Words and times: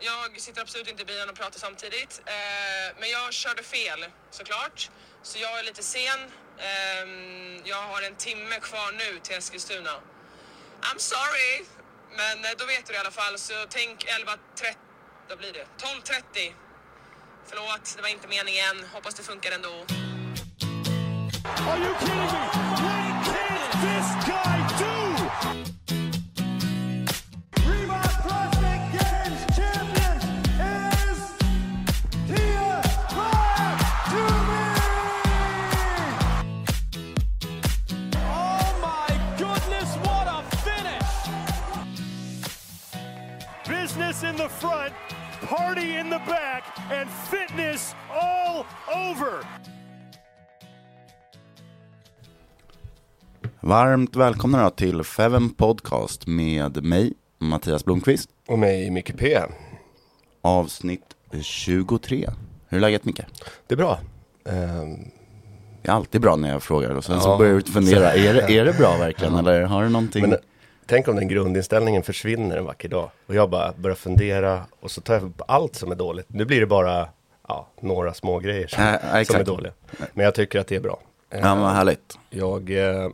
Jag 0.00 0.40
sitter 0.40 0.60
absolut 0.60 0.88
inte 0.88 1.02
i 1.02 1.04
bilen 1.04 1.28
och 1.28 1.36
pratar 1.36 1.58
samtidigt. 1.58 2.22
Eh, 2.26 2.96
men 3.00 3.10
jag 3.10 3.32
körde 3.32 3.62
fel 3.62 4.06
såklart. 4.30 4.90
Så 5.22 5.38
jag 5.38 5.58
är 5.58 5.62
lite 5.62 5.82
sen. 5.82 6.20
Ehm, 6.58 7.60
jag 7.64 7.82
har 7.82 8.02
en 8.02 8.16
timme 8.16 8.60
kvar 8.60 8.92
nu 8.92 9.20
till 9.22 9.36
Eskilstuna. 9.36 9.94
I'm 10.80 10.98
sorry, 10.98 11.64
men 12.16 12.44
eh, 12.44 12.50
då 12.58 12.64
vet 12.66 12.86
du 12.86 12.92
det 12.92 12.96
i 12.96 13.00
alla 13.00 13.10
fall. 13.10 13.38
Så 13.38 13.54
tänk 13.68 14.04
11.30, 14.04 14.74
vad 15.28 15.38
blir 15.38 15.52
det? 15.52 15.66
12.30. 15.78 16.52
Förlåt, 17.46 17.96
det 17.96 18.02
var 18.02 18.08
inte 18.08 18.28
meningen. 18.28 18.84
Hoppas 18.92 19.14
det 19.14 19.22
funkar 19.22 19.52
ändå. 19.52 19.86
Are 21.68 21.78
you 21.78 21.94
kidding 22.00 22.16
me? 22.16 22.69
Varmt 53.70 54.16
välkomna 54.16 54.62
då 54.64 54.70
till 54.70 55.02
Feven 55.02 55.50
Podcast 55.50 56.26
med 56.26 56.84
mig, 56.84 57.12
Mattias 57.38 57.84
Blomqvist. 57.84 58.30
Och 58.48 58.58
mig, 58.58 58.90
Micke 58.90 59.16
P. 59.18 59.38
Avsnitt 60.42 61.04
23. 61.42 62.30
Hur 62.68 62.76
är 62.78 62.80
läget 62.80 63.04
Micke? 63.04 63.20
Det 63.66 63.74
är 63.74 63.76
bra. 63.76 63.98
Ehm, 64.44 64.96
Det 65.82 65.88
är 65.88 65.92
alltid 65.92 66.20
bra 66.20 66.36
när 66.36 66.48
jag 66.48 66.62
frågar 66.62 66.90
och 66.90 67.04
sen 67.04 67.14
Ja. 67.14 67.20
så 67.20 67.36
börjar 67.38 67.54
du 67.54 67.62
fundera, 67.72 68.12
är 68.14 68.34
det, 68.34 68.52
är 68.58 68.64
det 68.64 68.72
bra 68.78 68.96
verkligen 68.96 69.34
eller 69.34 69.62
har 69.62 69.82
du 69.82 69.88
någonting? 69.88 70.28
men 70.28 70.38
tänk 70.86 71.08
om 71.08 71.16
den 71.16 71.28
grundinställningen 71.28 72.02
försvinner 72.02 72.56
en 72.56 72.64
vacker 72.64 72.88
dag. 72.88 73.10
Och 73.26 73.34
jag 73.34 73.50
bara 73.50 73.72
börjar 73.76 73.96
fundera 73.96 74.62
och 74.80 74.90
så 74.90 75.00
tar 75.00 75.14
jag 75.14 75.22
upp 75.22 75.42
allt 75.48 75.74
som 75.74 75.90
är 75.90 75.96
dåligt. 75.96 76.26
Nu 76.28 76.44
blir 76.44 76.60
det 76.60 76.66
bara 76.66 77.08
ja, 77.48 77.68
några 77.80 78.14
små 78.14 78.38
grejer 78.38 78.66
som, 78.66 78.82
ja, 78.84 79.24
som 79.24 79.36
är 79.36 79.44
dåliga. 79.44 79.72
Men 80.14 80.24
jag 80.24 80.34
tycker 80.34 80.60
att 80.60 80.66
det 80.66 80.76
är 80.76 80.80
bra. 80.80 81.00
Ja 81.30 81.54
vad 81.54 81.70
härligt. 81.72 82.18
Jag, 82.30 82.70
eh, 82.70 83.10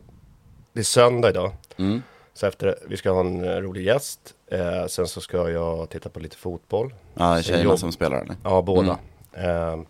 det 0.77 0.81
är 0.81 0.83
söndag 0.83 1.29
idag. 1.29 1.51
Mm. 1.77 2.01
Så 2.33 2.45
efter, 2.47 2.75
vi 2.87 2.97
ska 2.97 3.11
ha 3.11 3.19
en 3.19 3.43
eh, 3.43 3.55
rolig 3.55 3.85
gäst. 3.85 4.19
Eh, 4.51 4.85
sen 4.87 5.07
så 5.07 5.21
ska 5.21 5.49
jag 5.49 5.89
titta 5.89 6.09
på 6.09 6.19
lite 6.19 6.37
fotboll. 6.37 6.93
Ja, 7.13 7.33
Sen 7.35 7.43
tjejerna 7.43 7.63
jobb- 7.63 7.79
som 7.79 7.91
spelar 7.91 8.21
eller? 8.21 8.35
Ja, 8.43 8.61
båda. 8.61 8.97
Mm. 9.33 9.79
Eh, 9.79 9.85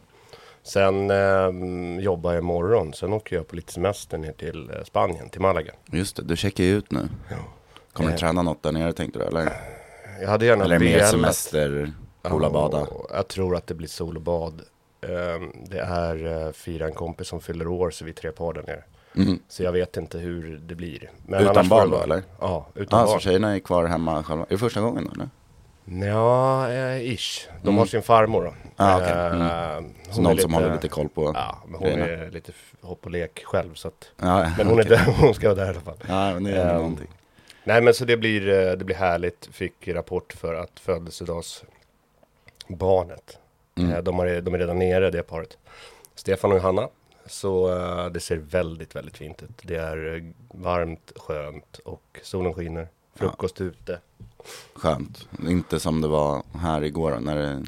sen 0.64 1.12
eh, 1.12 2.04
jobbar 2.04 2.34
jag 2.34 2.42
imorgon. 2.42 2.94
Sen 2.94 3.14
åker 3.14 3.36
jag 3.36 3.48
på 3.48 3.56
lite 3.56 3.74
semester 3.74 4.18
ner 4.18 4.32
till 4.32 4.70
eh, 4.70 4.84
Spanien, 4.84 5.30
till 5.30 5.42
Malaga. 5.42 5.72
Just 5.92 6.16
det, 6.16 6.24
du 6.24 6.36
checkar 6.36 6.64
ju 6.64 6.78
ut 6.78 6.92
nu. 6.92 7.10
Kommer 7.94 8.10
du 8.10 8.16
Eh. 8.16 8.20
träna 8.20 8.42
något 8.42 8.64
där 8.64 8.72
nere 8.72 8.94
tänkte 8.94 9.20
du 9.20 9.26
eller? 9.26 9.54
Jag 10.22 10.30
hade 10.30 10.46
gärna 10.46 10.64
Eller 10.66 10.80
mer 10.80 11.00
semester, 11.00 11.94
pola, 12.22 12.50
bada? 12.50 12.88
Ja, 12.92 13.08
Jag 13.14 13.28
tror 13.28 13.56
att 13.56 13.68
det 13.68 13.74
blir 13.74 13.88
sol 13.88 14.16
och 14.16 14.22
bad. 14.22 14.62
Ehm, 15.02 15.52
Det 15.70 15.80
är 15.80 16.52
fyra 16.52 16.86
en 16.86 16.94
kompis 16.94 17.28
som 17.28 17.42
fyller 17.42 17.68
år 17.68 17.92
så 17.92 18.06
vi 18.06 18.12
är 18.12 18.16
tre 18.16 18.32
par 18.32 18.54
där 18.54 18.64
nere. 18.64 18.84
Mm. 19.16 19.40
Så 19.48 19.64
jag 19.64 19.72
vet 19.72 19.98
inte 19.98 20.18
hur 20.18 20.58
det 20.58 20.76
blir. 20.76 21.12
Men 21.26 21.42
Utan 21.44 21.68
barn 21.70 21.90
då 21.92 22.02
eller? 22.02 22.24
Ja, 22.40 22.68
utan 22.76 23.08
så 23.08 23.14
barn. 23.14 23.20
tjejerna 23.20 23.56
är 23.56 23.60
kvar 23.60 23.86
hemma 23.86 24.24
själva. 24.24 24.44
Är 24.44 24.48
det 24.50 24.58
första 24.58 24.82
gången 24.82 25.06
då 25.06 25.12
eller? 25.12 25.30
Ja, 26.08 26.70
eh, 26.72 27.14
ish. 27.14 27.48
De 27.62 27.68
Mm. 27.68 27.78
har 27.78 27.86
sin 27.86 28.02
farmor 28.02 28.44
då. 28.44 28.54
Ah, 28.76 28.98
okej. 28.98 29.10
Eh, 29.10 29.78
Mm. 29.78 29.92
Så 30.12 30.20
är 30.20 30.24
någon 30.24 30.38
som 30.40 30.54
håller 30.54 30.74
lite 30.74 30.88
koll 30.88 31.10
på 31.10 31.32
Ja, 31.36 31.58
men 31.68 31.74
hon 31.80 31.90
grejerna. 31.90 32.06
är 32.26 32.32
lite 32.32 32.52
hopp 32.82 33.06
och 33.06 33.12
lek 33.12 33.44
själv 33.46 33.74
så 33.74 33.88
att. 33.88 34.12
Ja, 34.22 34.52
Men 34.58 34.68
hon 34.68 34.80
är 34.80 34.84
okej. 34.86 34.98
där, 34.98 35.14
hon 35.20 35.34
ska 35.34 35.48
vara 35.48 35.56
där 35.56 35.66
i 35.66 35.70
alla 35.70 35.80
fall. 35.82 35.98
Ja, 36.08 36.34
men 36.34 36.44
det 36.44 36.52
är 36.52 36.62
ändå 36.62 36.74
Ehm, 36.74 36.78
någonting. 36.82 37.08
Nej 37.64 37.82
men 37.82 37.94
så 37.94 38.06
det 38.06 38.18
blir, 38.18 38.50
eh, 38.50 38.72
det 38.78 38.86
blir 38.86 38.96
härligt. 38.96 39.50
Fick 39.52 39.88
rapport 39.88 40.34
för 40.34 40.54
att 40.54 40.80
födelsedagsbarnet. 40.80 43.38
Mm. 43.78 43.92
Eh, 43.92 43.98
De, 44.04 44.20
är, 44.20 44.42
de 44.42 44.54
är 44.54 44.58
redan 44.60 44.80
nere 44.80 45.12
det 45.12 45.24
paret. 45.24 45.58
Stefan 46.16 46.52
och 46.52 46.58
Johanna. 46.58 46.90
Så 47.28 47.76
eh, 47.78 48.06
det 48.06 48.20
ser 48.20 48.38
väldigt, 48.38 48.96
väldigt 48.96 49.18
fint 49.18 49.44
ut. 49.44 49.62
Det 49.62 49.76
är 49.76 50.16
eh, 50.16 50.24
varmt, 50.62 51.12
skönt 51.16 51.80
och 51.86 52.20
solen 52.24 52.54
skiner. 52.54 52.88
Frukost 53.16 53.62
ute. 53.62 54.00
Skönt. 54.76 55.28
Inte 55.48 55.80
som 55.80 56.02
det 56.02 56.08
var 56.08 56.44
här 56.60 56.84
igår 56.84 57.20
när 57.20 57.36
det 57.36 57.66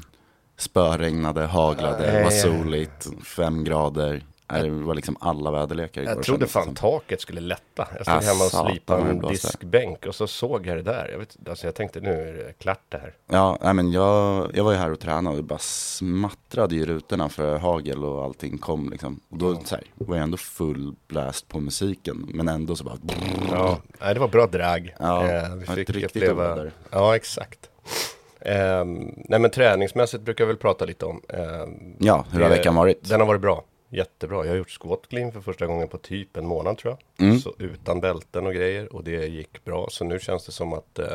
spöregnade, 0.56 1.46
haglade, 1.46 2.06
det 2.06 2.22
var 2.22 2.30
Nej. 2.30 2.40
soligt, 2.40 3.08
fem 3.24 3.64
grader. 3.64 4.24
Det 4.52 4.70
var 4.70 4.94
liksom 4.94 5.16
alla 5.20 5.50
väderlekar 5.50 6.02
igår. 6.02 6.14
Jag 6.14 6.22
trodde 6.22 6.46
fan 6.46 6.64
som. 6.64 6.74
taket 6.74 7.20
skulle 7.20 7.40
lätta. 7.40 7.88
Jag 7.96 8.02
stod 8.06 8.14
Ah, 8.16 8.20
hemma 8.20 8.44
och 8.44 8.70
slipade 8.70 9.10
en 9.10 9.18
diskbänk 9.20 10.06
och 10.06 10.14
så 10.14 10.26
såg 10.26 10.66
jag 10.66 10.76
det 10.76 10.82
där. 10.82 11.08
Jag, 11.12 11.18
vet, 11.18 11.36
alltså 11.48 11.66
jag 11.66 11.74
tänkte 11.74 12.00
nu 12.00 12.28
är 12.28 12.32
det 12.46 12.52
klart 12.58 12.80
det 12.88 12.98
här. 12.98 13.14
Ja, 13.26 13.58
nej, 13.60 13.74
men 13.74 13.92
jag, 13.92 14.50
jag 14.54 14.64
var 14.64 14.72
ju 14.72 14.78
här 14.78 14.92
och 14.92 15.00
tränade 15.00 15.28
och 15.28 15.36
det 15.36 15.42
bara 15.48 15.58
smattrade 15.58 16.74
i 16.74 16.86
rutorna 16.86 17.28
för 17.28 17.58
hagel 17.58 18.04
och 18.04 18.24
allting 18.24 18.58
kom 18.58 18.90
liksom. 18.90 19.20
Och 19.28 19.38
då 19.38 19.60
så 19.64 19.74
här, 19.74 19.84
var 19.94 20.16
jag 20.16 20.22
ändå 20.22 20.36
full 20.36 20.94
blast 21.08 21.48
på 21.48 21.60
musiken, 21.60 22.26
men 22.34 22.48
ändå 22.48 22.76
så 22.76 22.84
bara... 22.84 22.96
Ja, 23.50 23.78
nej, 24.00 24.14
det 24.14 24.20
var 24.20 24.28
bra 24.28 24.46
drag. 24.46 24.94
Ja, 24.98 25.26
Eh, 25.30 25.54
vi 25.54 25.66
fick 25.84 26.04
uppleva... 26.04 26.44
oväder. 26.52 26.72
Ja, 26.90 27.16
exakt. 27.16 27.58
Ehm, 28.40 29.14
nej 29.28 29.40
men 29.40 29.50
träningsmässigt 29.50 30.22
brukar 30.24 30.44
jag 30.44 30.46
väl 30.48 30.56
prata 30.56 30.84
lite 30.84 31.04
om. 31.06 31.22
Ehm, 31.28 31.96
Ja, 31.98 32.24
hur 32.32 32.40
har 32.42 32.48
veckan 32.48 32.74
varit? 32.74 33.08
Den 33.08 33.20
har 33.20 33.26
varit 33.26 33.40
bra. 33.40 33.64
Jättebra. 33.92 34.44
Jag 34.44 34.52
har 34.52 34.56
gjort 34.56 34.70
squat 34.80 35.08
clean 35.08 35.32
för 35.32 35.40
första 35.40 35.66
gången 35.66 35.88
på 35.88 35.98
typ 35.98 36.36
en 36.36 36.46
månad 36.46 36.78
tror 36.78 36.96
jag. 37.16 37.26
Mm. 37.26 37.38
Så 37.40 37.54
utan 37.58 38.00
bälten 38.00 38.46
och 38.46 38.54
grejer. 38.54 38.94
Och 38.94 39.04
det 39.04 39.26
gick 39.26 39.64
bra. 39.64 39.86
Så 39.90 40.04
nu 40.04 40.18
känns 40.20 40.46
det 40.46 40.52
som 40.52 40.72
att 40.72 40.98
eh, 40.98 41.06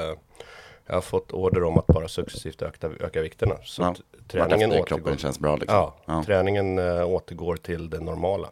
jag 0.85 0.93
har 0.93 1.01
fått 1.01 1.31
order 1.31 1.63
om 1.63 1.77
att 1.77 1.87
bara 1.87 2.07
successivt 2.07 2.61
öka, 2.61 2.89
öka 2.99 3.21
vikterna. 3.21 3.55
Så 3.63 3.81
Ja, 3.81 3.95
träningen 4.27 4.69
återgår. 4.71 4.85
kroppen 4.85 5.17
känns 5.17 5.39
bra 5.39 5.55
liksom. 5.55 5.75
Ja, 5.77 5.95
Ja. 6.05 6.23
träningen 6.25 6.79
eh, 6.79 7.05
återgår 7.09 7.55
till 7.55 7.89
det 7.89 7.99
normala. 7.99 8.49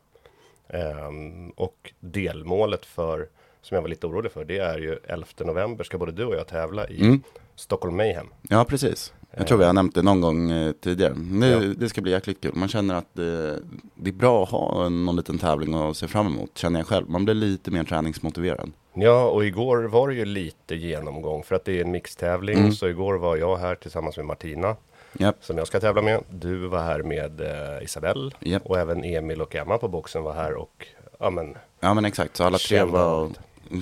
Ehm, 0.68 1.50
och 1.50 1.94
delmålet 2.00 2.86
för 2.86 3.28
som 3.62 3.76
jag 3.76 3.82
var 3.82 3.90
lite 3.90 4.08
orolig 4.08 4.32
för, 4.32 4.46
det 4.46 4.58
är 4.58 4.78
ju 4.78 5.00
11 5.08 5.28
november 5.40 5.84
ska 5.84 5.98
både 5.98 6.12
du 6.12 6.26
och 6.26 6.36
jag 6.36 6.48
tävla 6.48 6.88
i 6.88 7.02
Mm. 7.02 7.22
Stockholm 7.56 7.96
Mayhem. 7.98 8.28
Ja, 8.50 8.66
precis. 8.66 9.14
Jag 9.38 9.48
tror 9.48 9.58
vi 9.58 9.66
har 9.66 9.74
nämnt 9.74 9.96
det 9.96 10.02
någon 10.02 10.22
gång 10.22 10.52
eh, 10.52 10.72
tidigare. 10.72 11.14
Det, 11.14 11.48
Ja. 11.48 11.60
det 11.78 11.90
ska 11.90 12.02
bli 12.02 12.12
jäkligt 12.12 12.42
kul. 12.42 12.52
Man 12.56 12.68
känner 12.70 12.96
att 12.96 13.08
det, 13.14 13.60
det 13.96 14.10
är 14.10 14.14
bra 14.14 14.44
att 14.44 14.50
ha 14.50 14.90
någon 14.90 15.16
liten 15.16 15.38
tävling 15.38 15.74
att 15.74 15.98
se 15.98 16.08
fram 16.08 16.28
emot, 16.28 16.58
känner 16.58 16.80
jag 16.80 16.88
själv. 16.88 17.10
Man 17.10 17.26
blir 17.26 17.36
lite 17.36 17.72
mer 17.72 17.84
träningsmotiverad. 17.84 18.72
Ja, 18.94 19.26
och 19.30 19.46
igår 19.46 19.84
var 19.84 20.08
det 20.08 20.14
ju 20.16 20.26
lite 20.26 20.76
genomgång 20.76 21.44
för 21.44 21.56
att 21.56 21.66
det 21.66 21.78
är 21.80 21.82
en 21.86 21.92
mixtävling. 21.92 22.58
Mm. 22.60 22.72
Så 22.72 22.88
igår 22.88 23.14
var 23.18 23.38
jag 23.38 23.58
här 23.58 23.76
tillsammans 23.76 24.18
med 24.18 24.26
Martina 24.26 24.76
Japp, 25.20 25.36
som 25.42 25.58
jag 25.58 25.68
ska 25.68 25.80
tävla 25.80 26.02
med. 26.02 26.24
Du 26.30 26.68
var 26.68 26.80
här 26.84 27.04
med 27.04 27.42
eh, 27.42 27.84
Isabelle 27.84 28.32
Japp. 28.40 28.66
och 28.66 28.78
även 28.80 29.04
Emil 29.04 29.42
och 29.42 29.56
Emma 29.56 29.78
på 29.78 29.88
boxen 29.88 30.24
var 30.24 30.34
här 30.34 30.54
och 30.54 30.88
ja 31.20 31.30
men 31.30 31.56
ja 31.80 31.94
men 31.94 32.06
exakt. 32.06 32.38
Så 32.38 32.44
alla 32.44 32.58
tre 32.58 32.84
var 32.84 33.30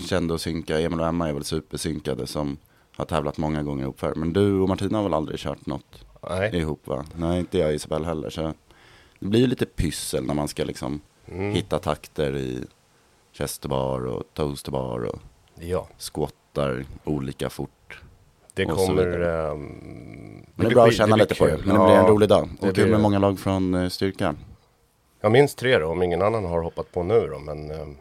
kända 0.10 0.34
och 0.34 0.42
synka. 0.42 0.80
Emil 0.80 1.00
och 1.00 1.08
Emma 1.08 1.30
är 1.30 1.34
väl 1.34 1.44
supersynkade 1.44 2.28
som 2.28 2.58
har 3.02 3.06
tävlat 3.06 3.38
många 3.38 3.64
gånger 3.64 3.84
ihop 3.84 4.00
förr. 4.00 4.14
Men 4.16 4.34
du 4.34 4.60
och 4.60 4.70
Martina 4.70 4.98
har 4.98 5.04
väl 5.04 5.14
aldrig 5.14 5.40
kört 5.40 5.66
något 5.66 6.06
nej. 6.30 6.56
ihop 6.56 6.88
va? 6.88 7.06
Nej, 7.16 7.40
inte 7.40 7.58
jag 7.58 7.68
och 7.68 7.74
Isabel 7.74 8.06
heller. 8.06 8.30
Så 8.30 8.42
det 9.20 9.28
blir 9.28 9.40
ju 9.40 9.48
lite 9.48 9.66
pyssel 9.66 10.24
när 10.26 10.34
man 10.34 10.48
ska 10.48 10.64
liksom 10.64 11.02
Mm. 11.28 11.52
hitta 11.54 11.80
takter 11.80 12.36
i 12.38 12.64
chesterbar 13.34 14.06
och 14.06 14.24
toasterbar 14.34 15.00
och 15.06 15.20
Ja, 15.60 15.88
squattar 15.98 16.86
olika 17.04 17.50
fort. 17.50 18.02
det 18.54 18.66
kommer... 18.66 19.22
ehm, 19.22 19.60
Men 20.56 20.66
det 20.66 20.66
är 20.66 20.70
bra 20.70 20.86
att 20.86 20.94
känna 20.94 21.16
lite 21.16 21.36
på 21.36 21.46
det. 21.46 21.58
Men 21.66 21.76
det 21.80 21.86
blir 21.86 21.96
en 21.96 22.06
Ja, 22.06 22.08
rolig 22.12 22.30
dag. 22.30 22.50
det 22.60 22.70
Och 22.70 22.76
kul 22.76 22.84
blir 22.84 22.92
med 22.94 23.02
många 23.02 23.20
lag 23.20 23.40
från 23.40 23.74
eh, 23.74 23.90
styrka. 23.90 24.36
Jag 25.22 25.32
minns 25.32 25.56
tre 25.56 25.78
då, 25.78 25.88
om 25.88 26.04
ingen 26.04 26.22
annan 26.22 26.46
har 26.46 26.62
hoppat 26.62 26.92
på 26.92 27.04
nu 27.04 27.28
då, 27.32 27.40
men 27.40 27.72
um, 27.72 27.98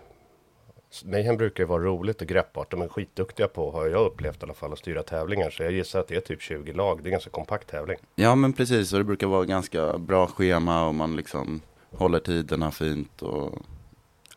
Mayhem 1.04 1.36
brukar 1.36 1.62
ju 1.64 1.68
vara 1.68 1.82
roligt 1.82 2.20
och 2.20 2.26
greppbart. 2.28 2.70
De 2.70 2.82
är 2.82 2.88
skitduktiga 2.88 3.48
på, 3.48 3.70
har 3.70 3.86
jag 3.86 4.06
upplevt 4.06 4.42
i 4.42 4.44
alla 4.44 4.54
fall, 4.54 4.72
att 4.72 4.78
styra 4.78 5.02
tävlingar. 5.02 5.50
Så 5.50 5.62
jag 5.62 5.72
gissar 5.72 6.00
att 6.00 6.08
det 6.08 6.16
är 6.16 6.20
typ 6.20 6.42
20 6.42 6.72
lag. 6.72 6.98
Det 6.98 7.02
är 7.02 7.06
en 7.06 7.12
ganska 7.12 7.30
kompakt 7.30 7.68
tävling. 7.70 7.98
Ja 8.14 8.34
men 8.34 8.52
precis, 8.52 8.92
och 8.92 8.98
det 8.98 9.04
brukar 9.04 9.26
vara 9.26 9.44
ganska 9.44 9.98
bra 9.98 10.26
schema 10.26 10.86
och 10.88 10.94
man 10.94 11.16
liksom 11.16 11.60
håller 11.90 12.18
tiderna 12.18 12.70
fint 12.70 13.22
och 13.22 13.58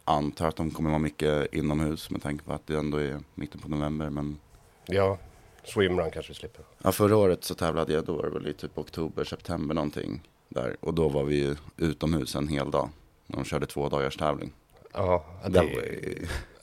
antar 0.04 0.48
att 0.48 0.56
de 0.56 0.72
kommer 0.72 0.90
vara 0.90 1.00
mycket 1.00 1.54
inomhus 1.54 2.10
med 2.10 2.22
tanke 2.24 2.44
på 2.44 2.54
att 2.54 2.68
det 2.68 2.76
ändå 2.76 2.98
är 2.98 3.20
mitten 3.36 3.62
på 3.62 3.70
november. 3.70 4.10
Men 4.10 4.38
Ja, 4.86 5.18
swimrun 5.64 6.12
kanske 6.12 6.32
vi 6.32 6.36
slipper. 6.36 6.66
ja, 6.84 6.92
förra 6.92 7.18
året 7.18 7.44
så 7.44 7.56
tävlade 7.56 7.94
jag, 7.94 8.06
då 8.06 8.14
var 8.16 8.24
det 8.24 8.30
väl 8.30 8.48
i 8.48 8.54
typ 8.54 8.78
oktober, 8.78 9.24
september 9.24 9.76
någonting 9.76 10.22
där. 10.50 10.76
Och 10.80 10.94
då 10.94 11.10
var 11.10 11.24
vi 11.24 11.56
utomhus 11.78 12.36
en 12.36 12.48
hel 12.48 12.72
dag. 12.72 12.90
De 13.28 13.44
körde 13.44 13.66
två 13.66 13.90
dagars 13.90 14.18
tävling. 14.18 14.54
Ja, 14.94 15.26
det, 15.48 15.60
var, 15.60 15.72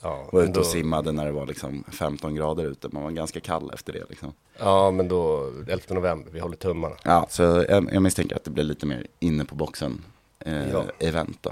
ja, 0.01 0.29
var 0.31 0.41
ute 0.41 0.49
och 0.51 0.55
då, 0.55 0.63
simmade 0.63 1.11
när 1.11 1.25
det 1.25 1.31
var 1.31 1.45
liksom 1.45 1.83
15 1.91 2.35
grader 2.35 2.63
ute. 2.65 2.89
Man 2.91 3.03
var 3.03 3.11
ganska 3.11 3.39
kall 3.39 3.71
efter 3.73 3.93
det 3.93 4.03
liksom. 4.09 4.33
ja, 4.59 4.91
men 4.91 5.07
då 5.07 5.51
11 5.67 5.83
november, 5.89 6.31
vi 6.31 6.39
håller 6.39 6.57
tummarna. 6.57 6.95
Ja, 7.03 7.25
så 7.29 7.43
jag, 7.69 7.89
jag 7.93 8.01
misstänker 8.03 8.35
att 8.35 8.43
det 8.43 8.51
blir 8.51 8.63
lite 8.63 8.85
mer 8.85 9.07
inne 9.19 9.45
på 9.45 9.55
boxen 9.55 10.01
eh, 10.39 10.69
Ja. 10.71 10.83
event 10.99 11.37
då. 11.41 11.51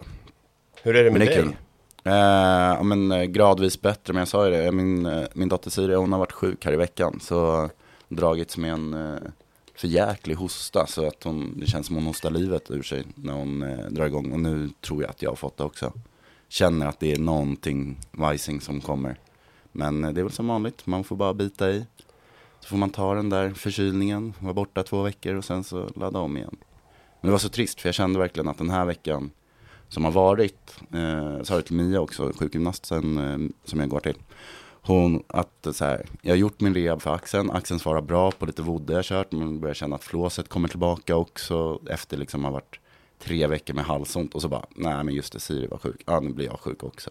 Hur 0.84 0.96
är 0.96 1.04
det 1.04 1.12
med 1.12 1.20
Men 1.20 1.28
det 1.28 1.42
dig? 1.42 1.58
Eh, 2.04 2.76
ja, 2.78 2.84
men 2.84 3.12
eh, 3.12 3.24
gradvis 3.24 3.82
bättre, 3.82 4.14
men 4.14 4.20
jag 4.22 4.28
sa 4.28 4.46
ju 4.46 4.52
det, 4.52 4.72
min, 4.72 5.06
eh, 5.06 5.24
min 5.34 5.50
dotter 5.50 5.70
Siri, 5.70 5.96
hon 5.96 6.12
har 6.12 6.20
varit 6.20 6.32
sjuk 6.32 6.66
här 6.66 6.74
i 6.74 6.76
veckan. 6.76 7.20
Så 7.22 7.70
dragits 8.08 8.58
med 8.58 8.72
en 8.74 8.94
eh, 8.94 9.20
förjäklig 9.76 10.36
hosta, 10.36 10.88
så 10.88 11.08
att 11.08 11.24
hon, 11.24 11.60
det 11.60 11.68
känns 11.68 11.88
som 11.88 11.96
hon 11.96 12.06
hostar 12.06 12.30
livet 12.32 12.72
ur 12.72 12.84
sig 12.84 13.04
när 13.16 13.34
hon 13.34 13.64
eh, 13.64 13.86
drar 13.90 14.06
igång. 14.06 14.32
Och 14.32 14.40
nu 14.40 14.70
tror 14.82 15.02
jag 15.02 15.10
att 15.10 15.22
jag 15.22 15.32
har 15.32 15.36
fått 15.36 15.58
det 15.58 15.64
också. 15.64 15.94
Känner 16.50 16.86
att 16.86 17.00
det 17.00 17.12
är 17.12 17.20
någonting 17.20 18.00
vajsing 18.12 18.62
som 18.62 18.82
kommer. 18.82 19.20
Men 19.72 20.04
eh, 20.04 20.12
det 20.12 20.22
är 20.22 20.24
väl 20.24 20.32
som 20.32 20.48
vanligt, 20.48 20.86
man 20.86 21.04
får 21.04 21.16
bara 21.16 21.34
bita 21.34 21.72
i. 21.72 21.86
Så 22.60 22.68
får 22.68 22.78
man 22.78 22.90
ta 22.90 23.14
den 23.14 23.30
där 23.30 23.50
förkylningen, 23.50 24.34
vara 24.40 24.54
borta 24.54 24.84
två 24.84 25.02
veckor 25.02 25.36
och 25.36 25.46
sen 25.46 25.64
så 25.64 25.90
ladda 25.96 26.20
om 26.20 26.38
igen. 26.38 26.58
Men 27.22 27.28
det 27.28 27.32
var 27.32 27.40
så 27.40 27.50
trist, 27.50 27.82
för 27.82 27.88
jag 27.88 27.96
kände 27.96 28.20
verkligen 28.20 28.48
att 28.48 28.58
den 28.58 28.70
här 28.70 28.86
veckan 28.86 29.32
som 29.88 30.06
har 30.06 30.12
varit, 30.12 30.76
eh, 30.94 31.44
sa 31.44 31.56
det 31.56 31.62
till 31.62 31.76
Mia 31.76 32.02
också, 32.02 32.32
sjukgymnasten 32.40 33.18
eh, 33.18 33.50
som 33.64 33.80
jag 33.80 33.90
går 33.90 34.00
till. 34.00 34.18
Hon, 34.82 35.24
att 35.28 35.68
så 35.72 35.86
här, 35.86 36.06
jag 36.22 36.32
har 36.32 36.38
gjort 36.38 36.62
min 36.62 36.74
rehab 36.74 37.02
för 37.02 37.14
axeln, 37.14 37.52
axeln 37.52 37.80
svarar 37.80 38.02
bra 38.02 38.32
på 38.32 38.46
lite 38.46 38.62
vodde 38.62 38.94
jag 38.94 39.06
kört, 39.06 39.32
men 39.32 39.60
börjar 39.60 39.74
känna 39.74 39.96
att 39.96 40.04
flåset 40.04 40.50
kommer 40.50 40.68
tillbaka 40.68 41.16
också 41.16 41.80
efter 41.90 42.18
liksom 42.18 42.44
har 42.44 42.52
varit 42.52 42.80
tre 43.20 43.48
veckor 43.48 43.74
med 43.74 43.86
halsont 43.86 44.36
och 44.36 44.42
så 44.42 44.48
bara, 44.48 44.66
nej 44.76 45.04
men 45.04 45.14
just 45.14 45.34
det, 45.34 45.40
Siri 45.40 45.68
var 45.68 45.78
sjuk, 45.78 46.02
ja 46.06 46.20
nu 46.20 46.30
blir 46.30 46.46
jag 46.46 46.60
sjuk 46.60 46.84
också. 46.84 47.10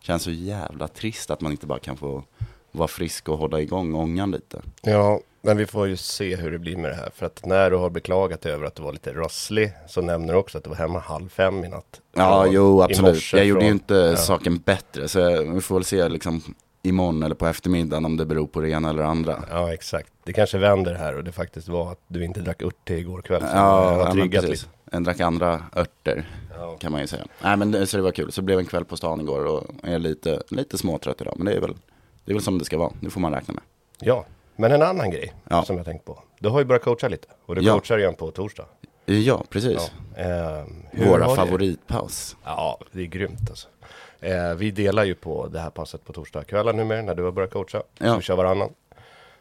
Känns 0.00 0.22
så 0.22 0.30
jävla 0.30 0.88
trist 0.88 1.30
att 1.30 1.40
man 1.40 1.52
inte 1.52 1.66
bara 1.66 1.78
kan 1.78 1.96
få 1.96 2.24
vara 2.72 2.88
frisk 2.88 3.28
och 3.28 3.38
hålla 3.38 3.60
igång 3.60 3.94
ångan 3.94 4.30
lite. 4.30 4.62
Ja, 4.82 5.20
men 5.42 5.56
vi 5.56 5.66
får 5.66 5.86
ju 5.86 5.96
se 5.96 6.36
hur 6.36 6.50
det 6.50 6.58
blir 6.58 6.76
med 6.76 6.90
det 6.90 6.94
här. 6.94 7.10
För 7.14 7.26
att 7.26 7.46
när 7.46 7.70
du 7.70 7.76
har 7.76 7.90
beklagat 7.90 8.40
dig 8.40 8.52
över 8.52 8.66
att 8.66 8.74
du 8.74 8.82
var 8.82 8.92
lite 8.92 9.12
rosslig 9.12 9.72
så 9.88 10.00
nämner 10.00 10.32
du 10.32 10.38
också 10.38 10.58
att 10.58 10.64
du 10.64 10.70
var 10.70 10.76
hemma 10.76 10.98
halv 10.98 11.28
fem 11.28 11.64
i 11.64 11.68
natt. 11.68 12.00
Ja, 12.14 12.46
jo 12.46 12.82
absolut. 12.82 13.32
Jag 13.32 13.44
gjorde 13.44 13.64
ju 13.64 13.70
inte 13.70 13.94
ja. 13.94 14.16
saken 14.16 14.58
bättre, 14.58 15.08
så 15.08 15.18
jag, 15.18 15.54
vi 15.54 15.60
får 15.60 15.74
väl 15.74 15.84
se 15.84 16.08
liksom 16.08 16.54
imorgon 16.84 17.22
eller 17.22 17.34
på 17.34 17.46
eftermiddagen 17.46 18.04
om 18.04 18.16
det 18.16 18.26
beror 18.26 18.46
på 18.46 18.60
det 18.60 18.68
ena 18.70 18.90
eller 18.90 19.02
andra. 19.02 19.44
Ja, 19.50 19.72
exakt. 19.72 20.12
Det 20.24 20.32
kanske 20.32 20.58
vänder 20.58 20.94
här 20.94 21.16
och 21.16 21.24
det 21.24 21.32
faktiskt 21.32 21.68
var 21.68 21.92
att 21.92 22.00
du 22.08 22.24
inte 22.24 22.40
drack 22.40 22.62
ört 22.62 22.84
till 22.84 22.96
igår 22.98 23.22
kväll. 23.22 23.40
Så 23.40 23.46
Ja, 23.46 23.90
har 23.90 24.16
ja 24.16 24.26
precis. 24.30 24.50
lite. 24.50 24.64
En 24.92 25.04
drack 25.04 25.20
andra 25.20 25.62
örter 25.76 26.28
Ja. 26.58 26.76
kan 26.76 26.92
man 26.92 27.00
ju 27.00 27.06
säga. 27.06 27.24
Nej 27.42 27.56
men 27.56 27.86
så 27.86 27.96
det 27.96 28.02
var 28.02 28.10
kul. 28.12 28.32
Så 28.32 28.40
det 28.40 28.44
blev 28.44 28.58
en 28.58 28.66
kväll 28.66 28.84
på 28.84 28.96
stan 28.96 29.20
igår 29.20 29.44
och 29.46 29.64
är 29.82 29.98
lite, 29.98 30.42
lite 30.48 30.78
småtrött 30.78 31.20
idag. 31.20 31.34
Men 31.36 31.46
det 31.46 31.52
är 31.52 31.60
väl, 31.60 31.74
det 32.24 32.32
är 32.32 32.34
väl 32.34 32.42
som 32.42 32.58
det 32.58 32.64
ska 32.64 32.78
vara. 32.78 32.92
Det 33.00 33.10
får 33.10 33.20
man 33.20 33.32
räkna 33.32 33.54
med. 33.54 33.62
ja, 34.00 34.24
men 34.56 34.72
en 34.72 34.82
annan 34.82 35.10
grej 35.10 35.32
Ja. 35.48 35.62
som 35.64 35.76
jag 35.76 35.86
tänkt 35.86 36.04
på. 36.04 36.22
Du 36.38 36.48
har 36.48 36.58
ju 36.58 36.64
börjat 36.64 36.82
coacha 36.82 37.08
lite 37.08 37.28
och 37.46 37.54
du 37.54 37.62
Ja. 37.62 37.72
coachar 37.72 37.98
igen 37.98 38.14
på 38.14 38.30
torsdag. 38.30 38.64
Ja, 39.06 39.44
precis. 39.50 39.92
Ja. 40.16 40.64
Hur 40.90 41.06
Våra 41.08 41.36
favoritpaus. 41.36 42.36
Ja, 42.44 42.78
det 42.92 43.00
är 43.00 43.06
grymt 43.06 43.50
alltså. 43.50 43.68
Eh, 44.24 44.54
vi 44.54 44.70
delar 44.70 45.04
ju 45.04 45.14
på 45.14 45.48
det 45.48 45.60
här 45.60 45.70
passet 45.70 46.04
på 46.04 46.12
torsdagskvällar 46.12 46.72
numera 46.72 47.02
när 47.02 47.14
du 47.14 47.22
har 47.22 47.32
börjat 47.32 47.52
coacha. 47.52 47.82
Så 47.98 48.04
Ja. 48.04 48.16
vi 48.16 48.22
kör 48.22 48.36
varannan. 48.36 48.70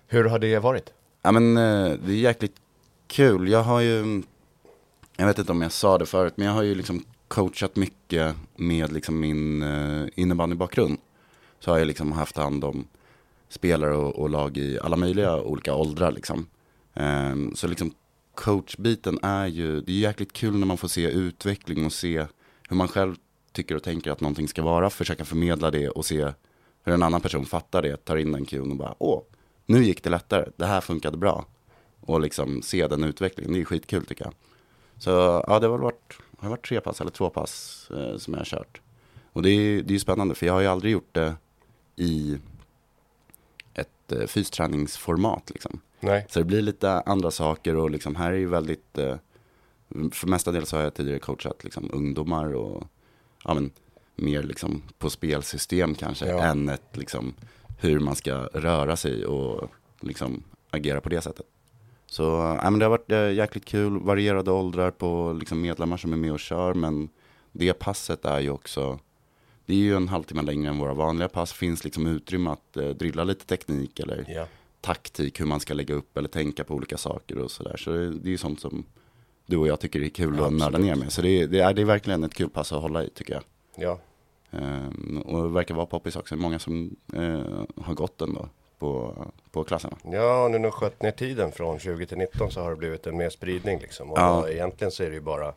Hur 0.08 0.24
har 0.26 0.40
det 0.40 0.60
varit? 0.60 0.94
Ja 1.22 1.32
men 1.32 1.58
eh, 1.58 1.92
det 2.06 2.12
är 2.12 2.18
jäkligt 2.18 2.56
kul. 3.08 3.50
Jag 3.50 3.64
har 3.64 3.80
ju, 3.82 4.24
jag 5.18 5.26
vet 5.28 5.40
inte 5.40 5.52
om 5.52 5.62
jag 5.62 5.72
sa 5.72 5.98
det 5.98 6.06
förut, 6.06 6.34
men 6.36 6.48
jag 6.48 6.54
har 6.54 6.64
ju 6.64 6.76
liksom 6.76 7.06
coachat 7.28 7.76
mycket 7.76 8.36
med 8.56 8.92
liksom 8.92 9.20
min 9.20 9.64
uh, 9.64 10.08
innebandybakgrund. 10.16 10.98
Så 11.60 11.72
har 11.72 11.78
jag 11.78 11.88
liksom 11.88 12.12
haft 12.12 12.38
hand 12.38 12.64
om 12.64 12.88
spelare 13.50 13.96
och, 13.96 14.16
och 14.20 14.30
lag 14.30 14.58
i 14.58 14.80
alla 14.80 14.96
möjliga 14.96 15.42
olika 15.42 15.76
åldrar 15.76 16.12
liksom. 16.12 16.48
Ehm, 16.94 17.56
så 17.56 17.68
liksom 17.68 17.94
coachbiten 18.36 19.20
är 19.24 19.48
ju, 19.48 19.82
det 19.82 19.92
är 19.92 19.98
jäkligt 19.98 20.34
kul 20.34 20.56
när 20.56 20.68
man 20.68 20.78
får 20.78 20.88
se 20.88 21.08
utveckling 21.08 21.86
och 21.86 21.94
se 21.94 22.26
hur 22.70 22.76
man 22.76 22.88
själv 22.88 23.16
tycker 23.54 23.76
och 23.76 23.84
tänker 23.84 24.12
att 24.12 24.22
någonting 24.22 24.48
ska 24.48 24.62
vara, 24.62 24.90
försöka 24.90 25.26
förmedla 25.26 25.72
det 25.72 25.90
och 25.90 26.06
se 26.06 26.34
hur 26.84 26.94
en 26.94 27.04
annan 27.04 27.22
person 27.22 27.46
fattar 27.46 27.82
det, 27.82 27.98
tar 27.98 28.18
in 28.18 28.32
den 28.32 28.46
cueen 28.46 28.72
och 28.72 28.78
bara, 28.78 28.96
åh, 29.00 29.22
nu 29.66 29.84
gick 29.84 30.04
det 30.04 30.10
lättare, 30.10 30.50
det 30.56 30.66
här 30.66 30.82
funkade 30.82 31.18
bra. 31.18 31.46
Och 32.00 32.22
liksom 32.22 32.62
se 32.62 32.88
den 32.88 33.04
utvecklingen, 33.04 33.54
det 33.54 33.62
är 33.62 33.66
skitkul 33.66 34.06
tycker 34.06 34.26
jag. 34.26 34.34
Så 34.98 35.10
ja, 35.48 35.60
det 35.60 35.68
har 35.68 35.72
väl 35.72 35.82
varit, 35.82 36.14
har 36.38 36.50
varit 36.50 36.66
tre 36.66 36.82
pass 36.82 37.02
eller 37.02 37.12
två 37.12 37.30
pass 37.30 37.88
eh, 37.92 38.18
som 38.18 38.34
jag 38.34 38.40
har 38.40 38.46
kört. 38.46 38.82
Och 39.32 39.42
det 39.42 39.50
är, 39.50 39.82
det 39.82 39.92
är 39.92 39.94
ju 39.94 40.00
spännande, 40.00 40.36
för 40.36 40.46
jag 40.46 40.54
har 40.54 40.62
ju 40.62 40.68
aldrig 40.68 40.92
gjort 40.92 41.14
det 41.14 41.36
i 41.96 42.38
ett 43.74 44.12
eh, 44.12 44.28
fysträningsformat 44.28 45.50
liksom. 45.50 45.80
Nej. 46.00 46.26
Så 46.30 46.40
det 46.40 46.46
blir 46.46 46.62
lite 46.62 46.92
andra 46.92 47.32
saker 47.32 47.76
och 47.76 47.90
liksom 47.90 48.16
här 48.16 48.32
är 48.32 48.38
ju 48.38 48.50
väldigt, 48.50 48.98
eh, 48.98 49.16
för 50.12 50.28
mestadels 50.28 50.72
har 50.72 50.82
jag 50.82 50.94
tidigare 50.94 51.20
coachat 51.20 51.64
liksom 51.64 51.90
ungdomar 51.94 52.54
och 52.54 52.84
ja 53.44 53.54
men 53.54 53.72
mer 54.16 54.44
liksom 54.44 54.82
på 54.98 55.10
spelsystem 55.10 55.96
kanske 55.96 56.28
Ja. 56.28 56.44
än 56.44 56.70
ett 56.70 56.98
liksom 56.98 57.34
hur 57.80 58.00
man 58.00 58.16
ska 58.16 58.34
röra 58.54 58.96
sig 58.96 59.26
och 59.26 59.70
liksom 60.02 60.44
agera 60.70 61.02
på 61.02 61.10
det 61.10 61.22
sättet. 61.22 61.46
Så 62.06 62.24
ja, 62.64 62.70
men 62.70 62.80
det 62.80 62.86
har 62.86 62.90
varit 62.90 63.12
eh, 63.12 63.32
jäkligt 63.32 63.66
kul, 63.66 64.00
varierade 64.00 64.52
åldrar 64.52 64.92
på 64.92 65.34
liksom 65.40 65.62
medlemmar 65.62 65.98
som 65.98 66.14
är 66.14 66.18
med 66.18 66.32
och 66.32 66.40
kör 66.40 66.74
men 66.74 67.10
det 67.52 67.74
passet 67.74 68.26
är 68.26 68.40
ju 68.40 68.50
också 68.50 69.00
det 69.66 69.74
är 69.74 69.78
ju 69.78 69.96
en 69.96 70.08
halvtimme 70.08 70.42
längre 70.42 70.70
än 70.70 70.78
våra 70.78 70.94
vanliga 70.94 71.28
pass, 71.30 71.54
finns 71.54 71.84
liksom 71.84 72.08
utrymme 72.08 72.50
att 72.50 72.78
eh, 72.78 72.90
drilla 72.90 73.24
lite 73.24 73.46
teknik 73.46 74.00
eller 74.00 74.26
Ja. 74.28 74.48
taktik, 74.82 75.40
hur 75.40 75.46
man 75.46 75.60
ska 75.60 75.74
lägga 75.74 75.96
upp 75.96 76.18
eller 76.18 76.30
tänka 76.30 76.64
på 76.64 76.74
olika 76.74 76.98
saker 76.98 77.38
och 77.38 77.52
sådär. 77.52 77.78
Så 77.78 77.92
det, 77.92 78.10
det 78.14 78.28
är 78.28 78.32
ju 78.32 78.38
sånt 78.38 78.60
som 78.60 78.86
du 79.46 79.58
och 79.58 79.68
jag 79.68 79.80
tycker 79.80 80.02
är 80.04 80.10
kul 80.10 80.36
Ja, 80.38 80.46
att 80.48 80.54
nörda 80.54 80.78
ner 80.78 80.96
med. 80.96 81.12
Så 81.12 81.22
det, 81.22 81.30
är- 81.42 81.48
det, 81.48 81.60
är, 81.60 81.74
det 81.74 81.82
är 81.82 81.86
verkligen 81.86 82.24
ett 82.24 82.34
kul 82.34 82.50
pass 82.50 82.72
att 82.74 82.82
hålla 82.82 83.04
i 83.04 83.10
tycker 83.10 83.34
jag. 83.34 83.44
Ja. 83.76 84.00
Ehm, 84.52 85.22
och 85.26 85.44
det 85.44 85.50
verkar 85.50 85.76
vara 85.76 85.86
poppis 85.86 86.16
också. 86.16 86.36
Många 86.36 86.60
som 86.60 86.96
eh, 87.14 87.84
har 87.84 87.94
gått 87.94 88.18
den 88.18 88.34
då 88.34 88.50
på, 88.80 89.16
på 89.52 89.64
klasserna. 89.64 89.98
Ja, 90.04 90.48
nu 90.52 90.58
när 90.60 90.68
du 90.68 90.72
sköt 90.72 91.02
ner 91.02 91.12
tiden 91.12 91.52
från 91.52 91.80
20 91.80 92.06
till 92.06 92.18
19 92.18 92.52
så 92.52 92.62
har 92.62 92.70
det 92.70 92.76
blivit 92.76 93.08
en 93.08 93.18
mer 93.18 93.30
spridning 93.30 93.80
liksom. 93.80 94.12
Och 94.12 94.18
Ja. 94.20 94.50
egentligen 94.50 94.92
så 94.92 95.04
är 95.04 95.08
det 95.10 95.16
ju 95.16 95.22
bara 95.22 95.54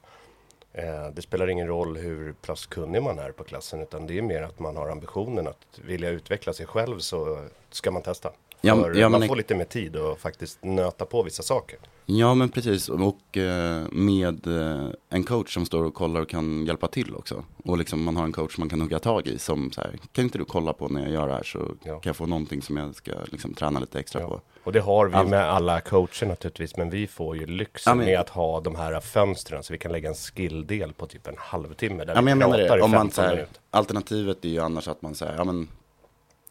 Eh, 0.79 1.09
det 1.15 1.23
spelar 1.23 1.49
ingen 1.49 1.67
roll 1.67 1.97
hur 1.97 2.33
pass 2.33 2.67
kunnig 2.67 3.03
man 3.03 3.19
är 3.19 3.31
på 3.33 3.45
klassen 3.45 3.81
utan 3.81 4.07
det 4.07 4.19
är 4.19 4.23
mer 4.23 4.43
att 4.43 4.59
man 4.59 4.77
har 4.77 4.89
ambitionen 4.89 5.47
att 5.47 5.79
vilja 5.85 6.11
utveckla 6.11 6.53
sig 6.53 6.67
själv 6.67 6.99
så 6.99 7.39
ska 7.71 7.91
man 7.91 8.03
testa. 8.03 8.31
Ja, 8.61 8.89
ja, 8.95 9.09
men- 9.09 9.21
man 9.21 9.29
får 9.29 9.37
lite 9.37 9.55
mer 9.55 9.65
tid 9.65 9.97
och 9.97 10.19
faktiskt 10.19 10.65
nöta 10.65 11.05
på 11.05 11.23
vissa 11.23 11.43
saker. 11.43 11.79
Ja 12.09 12.35
men 12.35 12.49
precis 12.49 12.89
och 12.89 13.37
eh, 13.37 13.83
med 13.93 14.47
eh, 14.47 14.89
en 15.09 15.25
coach 15.25 15.55
som 15.55 15.67
står 15.67 15.85
och 15.85 15.95
kollar 15.95 16.21
och 16.21 16.29
kan 16.29 16.67
hjälpa 16.67 16.89
till 16.89 17.15
också. 17.15 17.45
Och 17.65 17.79
liksom 17.79 18.05
man 18.05 18.17
har 18.17 18.25
en 18.25 18.33
coach 18.33 18.59
man 18.59 18.69
kan 18.69 18.81
hugga 18.81 18.99
tag 18.99 19.27
i 19.27 19.39
som 19.39 19.71
så 19.73 19.81
här, 19.81 19.99
kan 20.13 20.25
inte 20.25 20.39
du 20.39 20.45
kolla 20.45 20.73
på 20.73 20.89
när 20.89 21.03
jag 21.03 21.11
gör 21.11 21.27
det 21.29 21.35
här 21.35 21.43
så 21.43 21.59
Ja. 21.85 21.93
kan 22.01 22.11
jag 22.11 22.17
få 22.17 22.27
någonting 22.27 22.63
som 22.63 22.77
jag 22.77 22.95
ska 22.95 23.13
liksom 23.33 23.55
träna 23.55 23.81
lite 23.81 24.01
extra 24.01 24.21
Ja. 24.21 24.29
på. 24.29 24.41
Och 24.65 24.73
det 24.73 24.81
har 24.81 25.07
vi 25.25 25.31
med 25.31 25.45
alla 25.51 25.81
coacher 25.81 26.27
naturligtvis, 26.27 26.77
men 26.77 26.91
vi 26.91 27.07
får 27.07 27.37
ju 27.37 27.47
lyxen 27.47 27.91
Ja, 27.91 27.95
men- 27.95 28.07
med 28.07 28.21
att 28.21 28.29
ha 28.29 28.61
de 28.61 28.77
här 28.77 29.01
fönstren 29.01 29.63
så 29.63 29.73
vi 29.73 29.79
kan 29.79 29.93
lägga 29.93 30.09
en 30.09 30.15
skilldel 30.15 30.93
på 30.93 31.07
typ 31.07 31.27
en 31.27 31.35
halvtimme 31.39 32.05
där 32.05 32.15
Ja 32.15 32.21
men 32.21 32.39
vi 32.39 32.45
pratar 32.45 32.79
i 32.79 32.81
om 32.81 32.91
man 32.91 33.01
15 33.01 33.11
så 33.15 33.23
här, 33.23 33.31
minuter. 33.35 33.61
alternativet 33.71 34.45
är 34.45 34.49
ju 34.49 34.59
annars 34.61 34.89
att 34.89 35.03
man 35.03 35.15
säger, 35.15 35.37
ja 35.37 35.45
men 35.45 35.69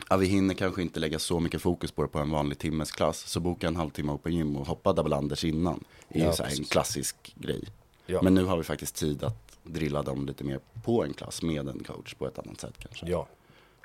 Ja, 0.10 0.18
vi 0.18 0.26
hinner 0.26 0.54
kanske 0.54 0.82
inte 0.82 1.00
lägga 1.00 1.20
så 1.20 1.40
mycket 1.40 1.62
fokus 1.62 1.92
på 1.92 2.02
det 2.02 2.08
på 2.08 2.20
en 2.20 2.32
vanlig 2.32 2.60
timmes 2.60 2.92
klass. 2.92 3.20
Så 3.28 3.40
boka 3.40 3.68
en 3.68 3.76
halvtimme 3.76 4.18
på 4.24 4.30
gym 4.30 4.56
och 4.56 4.68
hoppa 4.68 4.94
double 4.94 5.18
unders 5.18 5.44
innan. 5.44 5.84
är 6.10 6.20
ju 6.20 6.26
Ja, 6.26 6.34
så 6.34 6.44
här 6.44 6.52
en 6.60 6.64
klassisk 6.64 7.36
grej. 7.36 7.64
Ja. 8.06 8.22
Men 8.22 8.34
nu 8.34 8.44
har 8.46 8.58
vi 8.58 8.64
faktiskt 8.64 8.96
tid 8.96 9.24
att 9.24 9.58
drilla 9.64 10.02
dem 10.04 10.26
lite 10.26 10.44
mer 10.44 10.60
på 10.84 11.04
en 11.04 11.14
klass 11.14 11.42
med 11.42 11.68
en 11.70 11.84
coach 11.84 12.14
på 12.14 12.28
ett 12.28 12.40
annat 12.40 12.60
sätt 12.60 12.74
kanske. 12.80 13.08
Ja, 13.10 13.28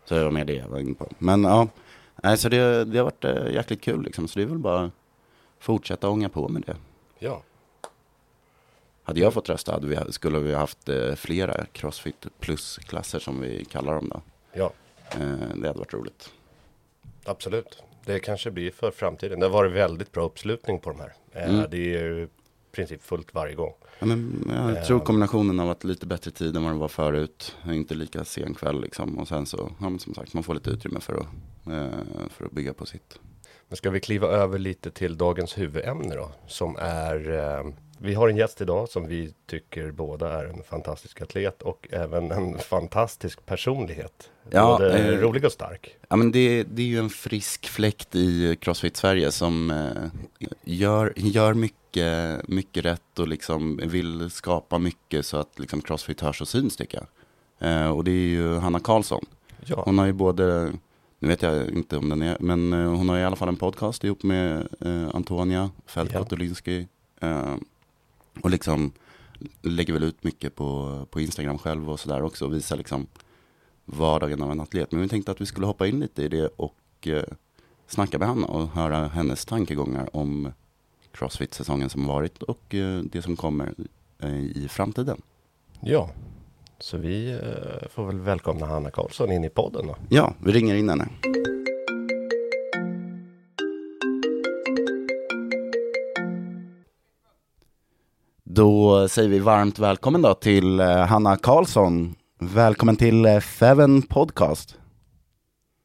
Så 0.05 0.15
det 0.15 0.25
var 0.25 0.31
mer 0.31 0.45
det 0.45 0.55
jag 0.55 0.69
var 0.69 0.79
inne 0.79 0.95
på. 0.95 1.09
Men 1.19 1.45
ja, 1.45 1.69
nej, 2.23 2.39
så 2.39 2.49
det, 2.49 2.85
det 2.85 2.99
har 2.99 3.05
varit 3.05 3.25
äh, 3.25 3.53
jäkligt 3.55 3.81
kul 3.81 4.03
liksom. 4.03 4.29
Så 4.29 4.39
det 4.39 4.43
är 4.43 4.47
väl 4.47 4.59
bara 4.59 4.91
fortsätta 5.59 6.09
ånga 6.09 6.29
på 6.29 6.49
med 6.49 6.63
det. 6.63 6.77
ja, 7.19 7.43
Hade 9.03 9.21
jag 9.21 9.35
fått 9.35 9.49
rösta 9.49 9.73
hade 9.73 9.87
vi, 9.87 10.13
skulle 10.13 10.39
vi 10.39 10.55
haft 10.55 10.89
eh, 10.89 11.15
flera 11.15 11.65
Crossfit 11.73 12.27
plus-klasser 12.41 13.19
som 13.19 13.41
vi 13.41 13.65
kallar 13.65 13.95
dem 13.95 14.09
då. 14.09 14.23
ja, 14.53 14.65
Eh, 14.65 14.71
det 15.55 15.67
hade 15.67 15.79
varit 15.79 15.95
roligt. 15.95 16.31
absolut. 17.25 17.83
Det 18.05 18.19
kanske 18.19 18.51
blir 18.51 18.71
för 18.71 18.91
framtiden. 18.91 19.41
Det 19.41 19.47
har 19.47 19.53
varit 19.53 19.73
väldigt 19.73 20.13
bra 20.13 20.25
uppslutning 20.25 20.79
på 20.81 20.91
de 20.91 21.01
här. 21.01 21.13
Eh, 21.33 21.55
Mm. 21.55 21.71
Det 21.71 21.77
är 21.77 22.03
ju 22.05 22.23
i 22.23 22.29
princip 22.73 23.03
fullt 23.03 23.35
varje 23.35 23.55
gång. 23.55 23.73
Ja, 23.99 24.07
men, 24.07 24.45
jag 24.77 24.87
tror 24.87 25.01
kombinationen 25.01 25.61
av 25.61 25.71
att 25.71 25.85
lite 25.85 26.07
bättre 26.07 26.31
tid 26.31 26.57
än 26.57 26.63
vad 26.65 26.73
det 26.73 26.79
var 26.79 26.89
förut, 26.89 27.57
inte 27.67 27.95
lika 27.95 28.25
sen 28.25 28.55
kväll 28.55 28.81
liksom. 28.81 29.19
Och 29.19 29.29
sen 29.29 29.47
så, 29.47 29.71
ja, 29.81 29.99
som 29.99 30.15
sagt, 30.15 30.35
man 30.35 30.43
får 30.43 30.55
lite 30.55 30.71
utrymme 30.71 31.01
för 31.01 31.15
att, 31.15 31.27
eh, 31.67 32.29
för 32.31 32.45
att 32.45 32.53
bygga 32.53 32.73
på 32.75 32.87
sitt. 32.87 33.19
Men 33.69 33.77
ska 33.77 33.91
vi 33.91 34.01
kliva 34.01 34.27
över 34.29 34.59
lite 34.59 34.91
till 34.91 35.17
dagens 35.17 35.59
huvudämne 35.59 36.15
då? 36.15 36.31
Som 36.47 36.77
är, 36.81 37.31
eh, 37.31 37.73
vi 38.03 38.15
har 38.15 38.29
en 38.29 38.37
gäst 38.37 38.61
idag 38.61 38.89
som 38.89 39.07
vi 39.07 39.33
tycker 39.47 39.91
båda 39.91 40.41
är 40.41 40.45
en 40.45 40.63
fantastisk 40.63 41.23
atlet 41.23 41.63
och 41.63 41.89
även 41.91 42.31
en 42.31 42.59
fantastisk 42.59 43.47
personlighet. 43.47 44.31
Ja, 44.51 44.67
Både 44.79 44.99
eh, 44.99 45.19
rolig 45.21 45.45
och 45.45 45.53
stark. 45.53 45.97
Ja, 46.09 46.17
men 46.17 46.33
det, 46.33 46.63
det 46.63 46.83
är 46.83 46.87
ju 46.87 46.99
en 46.99 47.11
frisk 47.11 47.69
fläkt 47.69 48.15
i 48.15 48.57
Crossfit 48.61 48.97
Sverige 48.97 49.33
som 49.33 49.71
eh, 49.71 50.47
gör, 50.65 51.13
gör 51.17 51.55
mycket, 51.55 52.49
mycket 52.49 52.85
rätt 52.85 53.19
och 53.19 53.29
liksom 53.29 53.81
vill 53.85 54.31
skapa 54.31 54.79
mycket 54.79 55.27
så 55.27 55.37
att 55.37 55.59
liksom 55.59 55.81
Crossfit 55.81 56.21
hörs 56.21 56.41
och 56.41 56.49
syns 56.49 56.77
tycker 56.77 56.99
jag. 56.99 57.07
Eh, 57.71 57.91
och 57.91 58.05
det 58.05 58.11
är 58.11 58.29
ju 58.29 58.55
Hanna 58.55 58.81
Karlsson. 58.81 59.25
Ja, 59.65 59.83
Hon 59.85 59.99
har 59.99 60.07
ju 60.07 60.13
både, 60.13 60.73
nu 61.19 61.29
vet 61.29 61.43
jag 61.43 61.69
inte 61.71 61.97
om 61.97 62.09
den 62.09 62.23
är, 62.23 62.37
men 62.41 62.73
eh, 62.73 62.91
hon 62.91 63.09
har 63.09 63.19
i 63.19 63.25
alla 63.25 63.37
fall 63.37 63.49
en 63.49 63.57
podcast 63.57 64.05
ihop 64.05 64.23
med 64.23 64.69
eh, 64.81 65.09
Antonia 65.15 65.71
Fältskott 65.87 66.33
Ja. 66.33 67.29
Eh, 67.29 67.57
och 68.43 68.51
liksom 68.51 68.93
lägger 69.63 69.93
väl 69.93 70.03
ut 70.03 70.25
mycket 70.25 70.55
på, 70.55 71.01
på 71.11 71.21
Instagram 71.21 71.59
själv 71.59 71.91
och 71.91 72.01
sådär 72.01 72.23
också 72.23 72.45
och 72.45 72.55
visar 72.55 72.77
liksom 72.77 73.07
vardagen 73.85 74.43
av 74.43 74.53
en 74.53 74.61
atlet. 74.61 74.93
Men 74.93 75.01
vi 75.01 75.09
tänkte 75.09 75.33
att 75.33 75.41
vi 75.41 75.47
skulle 75.47 75.67
hoppa 75.67 75.87
in 75.87 76.01
lite 76.01 76.23
i 76.23 76.29
det 76.29 76.47
och 76.47 76.77
eh, 77.07 77.25
snacka 77.87 78.19
med 78.19 78.29
Hanna 78.29 78.47
och 78.47 78.69
höra 78.69 79.09
hennes 79.09 79.45
tankegångar 79.45 80.17
om 80.17 80.53
Crossfit-säsongen 81.13 81.91
som 81.91 82.07
varit 82.07 82.43
och 82.43 82.75
eh, 82.75 83.01
det 83.03 83.23
som 83.23 83.37
kommer 83.37 83.75
eh, 84.19 84.41
i 84.41 84.67
framtiden. 84.71 85.23
ja. 85.81 86.11
Så 86.83 86.97
vi 86.97 87.31
eh, 87.31 87.89
får 87.91 88.07
väl 88.07 88.21
välkomna 88.21 88.67
Hanna 88.67 88.91
Karlsson 88.91 89.33
in 89.33 89.45
i 89.45 89.51
podden 89.51 89.87
då. 89.87 89.97
Ja, 90.09 90.35
vi 90.45 90.53
ringer 90.53 90.75
in 90.75 90.89
henne. 90.89 91.09
Då 98.55 99.09
säger 99.09 99.29
vi 99.29 99.39
varmt 99.39 99.79
välkommen 99.79 100.23
då 100.23 100.35
till 100.35 100.81
eh, 100.81 100.97
Hanna 100.97 101.37
Karlsson. 101.37 102.15
Välkommen 102.41 102.97
till 102.97 103.27
eh, 103.27 103.41
Feven 103.41 104.03
Podcast. 104.03 104.79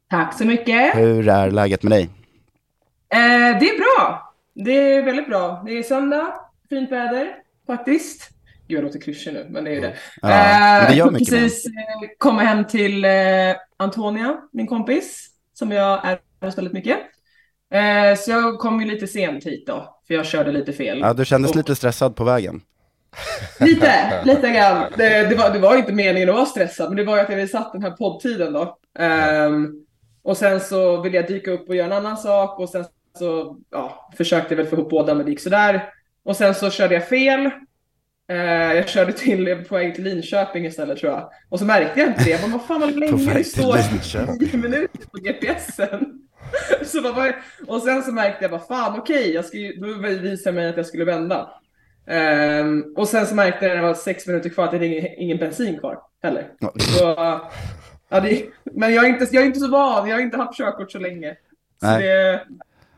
Tack 0.10 0.38
så 0.38 0.46
mycket. 0.46 0.96
Hur 0.96 1.30
är 1.30 1.52
läget 1.52 1.84
med 1.84 1.92
dig? 1.92 2.04
Eh, 3.10 3.60
det 3.60 3.70
är 3.70 3.78
bra. 3.78 4.34
Det 4.54 4.72
är 4.72 5.04
väldigt 5.04 5.28
bra. 5.28 5.64
Det 5.66 5.78
är 5.78 5.84
söndag, 5.84 6.34
fint 6.70 6.92
väder 6.92 7.36
faktiskt. 7.68 8.30
Gud, 8.68 8.78
jag 8.78 8.84
låter 8.84 9.00
klyschig 9.00 9.34
nu, 9.34 9.48
men 9.50 9.64
det 9.64 9.70
är 9.70 9.76
ju 9.76 9.82
det. 9.82 9.96
Ja, 10.22 10.28
men 10.28 10.92
det 10.92 10.98
gör 10.98 11.12
mycket 11.12 11.30
precis 11.30 11.66
eh, 12.26 12.38
hem 12.38 12.66
till 12.66 13.06
eh, 13.06 13.12
Antonia, 13.78 14.38
min 14.52 14.68
kompis, 14.68 15.30
som 15.54 15.72
jag 15.72 16.06
är 16.06 16.20
hos 16.42 16.58
väldigt 16.58 16.74
mycket. 16.74 16.98
Eh, 17.74 18.18
så 18.18 18.32
jag 18.32 18.60
kom 18.60 18.82
ju 18.82 18.88
lite 18.88 19.08
sent 19.08 19.44
hit 19.44 19.68
då, 19.68 19.95
för 20.08 20.14
jag 20.14 20.26
körde 20.26 20.52
lite 20.52 20.74
fel. 20.74 21.00
Ja, 21.00 21.14
du 21.14 21.26
kändes 21.26 21.52
Och- 21.52 21.58
lite 21.58 21.76
stressad 21.76 22.16
på 22.16 22.24
vägen. 22.24 22.62
Lite, 23.60 24.22
lite 24.26 24.50
grann. 24.50 24.84
Det, 24.98 25.10
det, 25.30 25.36
var, 25.36 25.50
det 25.50 25.60
var 25.60 25.76
inte 25.78 25.94
meningen 25.94 26.30
att 26.30 26.36
vara 26.36 26.46
stressad, 26.46 26.90
men 26.90 26.98
det 26.98 27.04
var 27.04 27.16
ju 27.16 27.22
att 27.22 27.30
jag 27.30 27.36
hade 27.36 27.48
satt 27.48 27.72
den 27.74 27.84
här 27.84 27.92
poddtiden 27.92 28.54
då. 28.54 28.78
Ehm, 29.00 29.74
och 30.24 30.38
sen 30.38 30.60
så 30.60 31.02
ville 31.02 31.16
jag 31.18 31.28
dyka 31.28 31.52
upp 31.52 31.70
och 31.70 31.76
göra 31.76 31.86
en 31.86 31.92
annan 32.06 32.18
sak 32.18 32.60
och 32.60 32.70
sen 32.70 32.86
så 33.20 33.58
ja, 33.72 34.10
försökte 34.18 34.54
jag 34.54 34.58
väl 34.58 34.68
få 34.68 34.76
ihop 34.76 34.90
båda, 34.90 35.14
men 35.14 35.26
det 35.26 35.32
gick 35.32 35.40
sådär. 35.40 35.90
Och 36.26 36.36
sen 36.38 36.56
så 36.56 36.70
körde 36.70 36.94
jag 36.94 37.08
fel. 37.08 37.50
Eh, 38.30 38.38
jag 38.74 38.90
körde 38.90 39.14
till, 39.14 39.66
på 39.70 39.76
väg 39.76 39.96
till 39.96 40.04
Linköping 40.04 40.66
istället 40.66 40.98
tror 41.00 41.12
jag. 41.12 41.30
Och 41.50 41.60
så 41.60 41.66
märkte 41.66 42.00
jag 42.00 42.10
inte 42.10 42.24
det. 42.24 42.30
Jag 42.30 42.42
bara, 42.42 42.52
vad 42.52 42.62
fan 42.68 42.80
vad 42.82 42.96
länge 42.96 43.34
det 43.34 43.44
står. 43.44 43.78
10 44.40 44.58
minuter 44.58 45.00
på 45.12 45.18
GPSen. 45.18 46.22
Så 46.86 47.02
bara, 47.02 47.34
och 47.68 47.82
sen 47.82 48.04
så 48.04 48.12
märkte 48.12 48.44
jag 48.44 48.52
bara, 48.52 48.62
fan 48.62 49.00
okej, 49.00 49.34
jag 49.34 49.46
ska 49.46 49.58
ju, 49.58 49.74
då 49.74 49.88
visade 50.22 50.56
mig 50.56 50.70
att 50.70 50.78
jag 50.78 50.86
skulle 50.86 51.06
vända. 51.06 51.50
Ehm, 52.08 52.94
och 52.96 53.08
sen 53.08 53.26
så 53.28 53.36
märkte 53.36 53.66
jag 53.66 53.76
när 53.76 53.82
det 53.82 53.88
var 53.88 53.94
sex 53.94 54.28
minuter 54.28 54.50
kvar 54.50 54.66
att 54.66 54.72
det 54.72 54.78
är 54.78 54.82
ingen, 54.82 55.06
ingen 55.18 55.38
bensin 55.38 55.80
kvar 55.80 56.00
heller. 56.24 56.48
Så, 56.80 57.16
ja, 58.10 58.20
det, 58.20 58.46
men 58.64 58.94
jag 58.94 59.06
är, 59.06 59.10
inte, 59.10 59.28
jag 59.32 59.42
är 59.44 59.48
inte 59.48 59.60
så 59.60 59.68
van, 59.72 60.10
jag 60.10 60.16
har 60.16 60.22
inte 60.22 60.38
haft 60.38 60.58
körkort 60.58 60.92
så 60.92 61.00
länge. 61.00 61.36
Så 61.80 61.88
Nej. 61.88 62.04
det, 62.04 62.44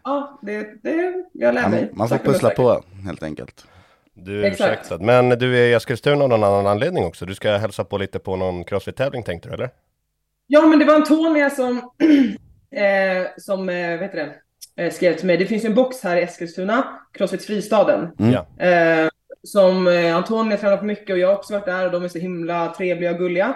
ja, 0.03 0.39
det, 0.41 0.83
det, 0.83 1.13
jag 1.33 1.53
lär 1.55 1.61
Ja, 1.61 1.69
mig. 1.69 1.89
man 1.93 2.09
får 2.09 2.17
pussla 2.17 2.49
på 2.49 2.83
helt 3.05 3.23
enkelt. 3.23 3.65
Du 4.13 4.41
är 4.41 4.51
Exakt. 4.51 4.71
ursäktad. 4.71 4.97
Men 5.05 5.29
du 5.29 5.57
är 5.57 5.67
i 5.67 5.73
Eskilstuna 5.73 6.23
av 6.23 6.29
någon 6.29 6.43
annan 6.43 6.67
anledning 6.67 7.05
också. 7.05 7.25
Du 7.25 7.35
ska 7.35 7.51
hälsa 7.57 7.83
på 7.83 7.97
lite 7.97 8.19
på 8.19 8.35
någon 8.35 8.63
crossfit-tävling 8.63 9.23
tänkte 9.23 9.49
du 9.49 9.53
eller? 9.53 9.69
Ja, 10.47 10.61
men 10.65 10.79
det 10.79 10.85
var 10.85 10.95
Antonia 10.95 11.49
som, 11.49 11.91
eh, 12.71 13.27
som 13.37 13.69
eh, 13.69 13.75
heter 13.75 14.33
det, 14.75 14.83
eh, 14.83 14.91
skrev 14.91 15.13
till 15.13 15.27
mig. 15.27 15.37
Det 15.37 15.45
finns 15.45 15.63
ju 15.63 15.67
en 15.67 15.75
box 15.75 16.03
här 16.03 16.17
i 16.17 16.21
Eskilstuna, 16.21 16.99
Crossfit 17.13 17.45
Fristaden. 17.45 18.07
Mm. 18.19 18.33
Eh, 18.59 19.09
som 19.43 19.87
eh, 19.87 20.15
Antonia 20.15 20.57
tränar 20.57 20.77
på 20.77 20.85
mycket 20.85 21.09
och 21.09 21.17
jag 21.19 21.27
har 21.27 21.35
också 21.35 21.53
varit 21.53 21.65
där 21.65 21.85
och 21.85 21.91
de 21.91 22.03
är 22.03 22.07
så 22.07 22.19
himla 22.19 22.73
trevliga 22.73 23.11
och 23.11 23.17
gulliga 23.17 23.55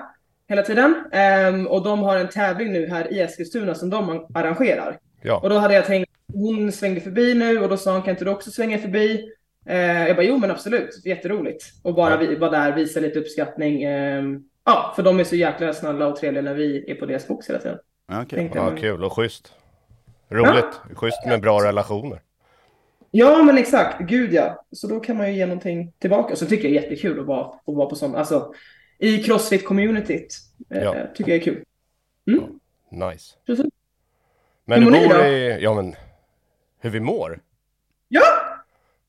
hela 0.49 0.61
tiden. 0.61 0.95
Ehm, 1.11 1.67
och 1.67 1.83
de 1.83 1.99
har 1.99 2.17
en 2.17 2.29
tävling 2.29 2.71
nu 2.71 2.87
här 2.87 3.13
i 3.13 3.19
Eskilstuna 3.19 3.75
som 3.75 3.89
de 3.89 4.27
arrangerar. 4.33 4.99
Ja. 5.21 5.39
Och 5.43 5.49
då 5.49 5.57
hade 5.57 5.73
jag 5.73 5.85
tänkt, 5.85 6.11
hon 6.33 6.71
svängde 6.71 7.01
förbi 7.01 7.33
nu 7.33 7.59
och 7.59 7.69
då 7.69 7.77
sa 7.77 7.93
hon, 7.93 8.01
kan 8.01 8.11
inte 8.11 8.25
du 8.25 8.31
också 8.31 8.51
svänga 8.51 8.77
förbi? 8.77 9.29
Eh, 9.65 10.07
jag 10.07 10.15
bara, 10.15 10.25
jo 10.25 10.37
men 10.37 10.51
absolut, 10.51 11.05
jätteroligt. 11.05 11.63
Och 11.83 11.93
bara 11.95 12.11
Ja. 12.11 12.17
vi, 12.17 12.35
vara 12.35 12.51
där, 12.51 12.71
visa 12.75 12.99
lite 12.99 13.19
uppskattning. 13.19 13.83
Ehm, 13.83 14.43
ja, 14.65 14.93
för 14.95 15.03
de 15.03 15.19
är 15.19 15.23
så 15.23 15.35
jäkla 15.35 15.73
snälla 15.73 16.07
och 16.07 16.15
trevliga 16.15 16.41
när 16.41 16.53
vi 16.53 16.91
är 16.91 16.95
på 16.95 17.05
deras 17.05 17.27
box 17.27 17.49
hela 17.49 17.59
tiden. 17.59 17.77
Ja, 18.11 18.25
jag. 18.29 18.49
Ja, 18.55 18.75
kul 18.77 19.03
och 19.03 19.13
schysst. 19.13 19.53
Roligt. 20.29 20.81
Schysst 20.95 21.25
med 21.25 21.41
bra 21.41 21.63
relationer. 21.63 22.21
Ja, 23.11 23.43
men 23.43 23.57
exakt. 23.57 23.99
Gud 24.01 24.33
ja. 24.33 24.65
Så 24.71 24.87
då 24.87 24.99
kan 24.99 25.17
man 25.17 25.27
ju 25.27 25.33
ge 25.37 25.45
någonting 25.45 25.93
tillbaka. 25.99 26.35
Så 26.35 26.45
tycker 26.45 26.63
jag 26.69 26.73
det 26.73 26.77
är 26.77 26.81
jättekul 26.89 27.19
att 27.19 27.25
vara, 27.25 27.45
att 27.45 27.75
vara 27.75 27.89
på 27.89 27.95
sån, 27.95 28.15
alltså 28.15 28.53
i 28.97 29.17
Crossfit-communityt. 29.23 30.35
Eh, 30.69 30.83
Ja. 30.83 30.95
Tycker 31.15 31.31
jag 31.31 31.39
är 31.39 31.43
kul. 31.43 31.63
Nice. 32.89 33.35
Precis. 33.45 33.65
Men 34.65 34.83
Hur 34.83 34.91
du 34.91 34.91
mår 34.91 35.01
ni 35.01 35.07
bor 35.07 35.15
då? 35.17 35.25
i... 35.25 35.57
Ja, 35.63 35.73
men 35.73 35.95
hur 36.79 36.89
vi 36.89 36.99
mår? 36.99 37.39
Ja! 38.07 38.21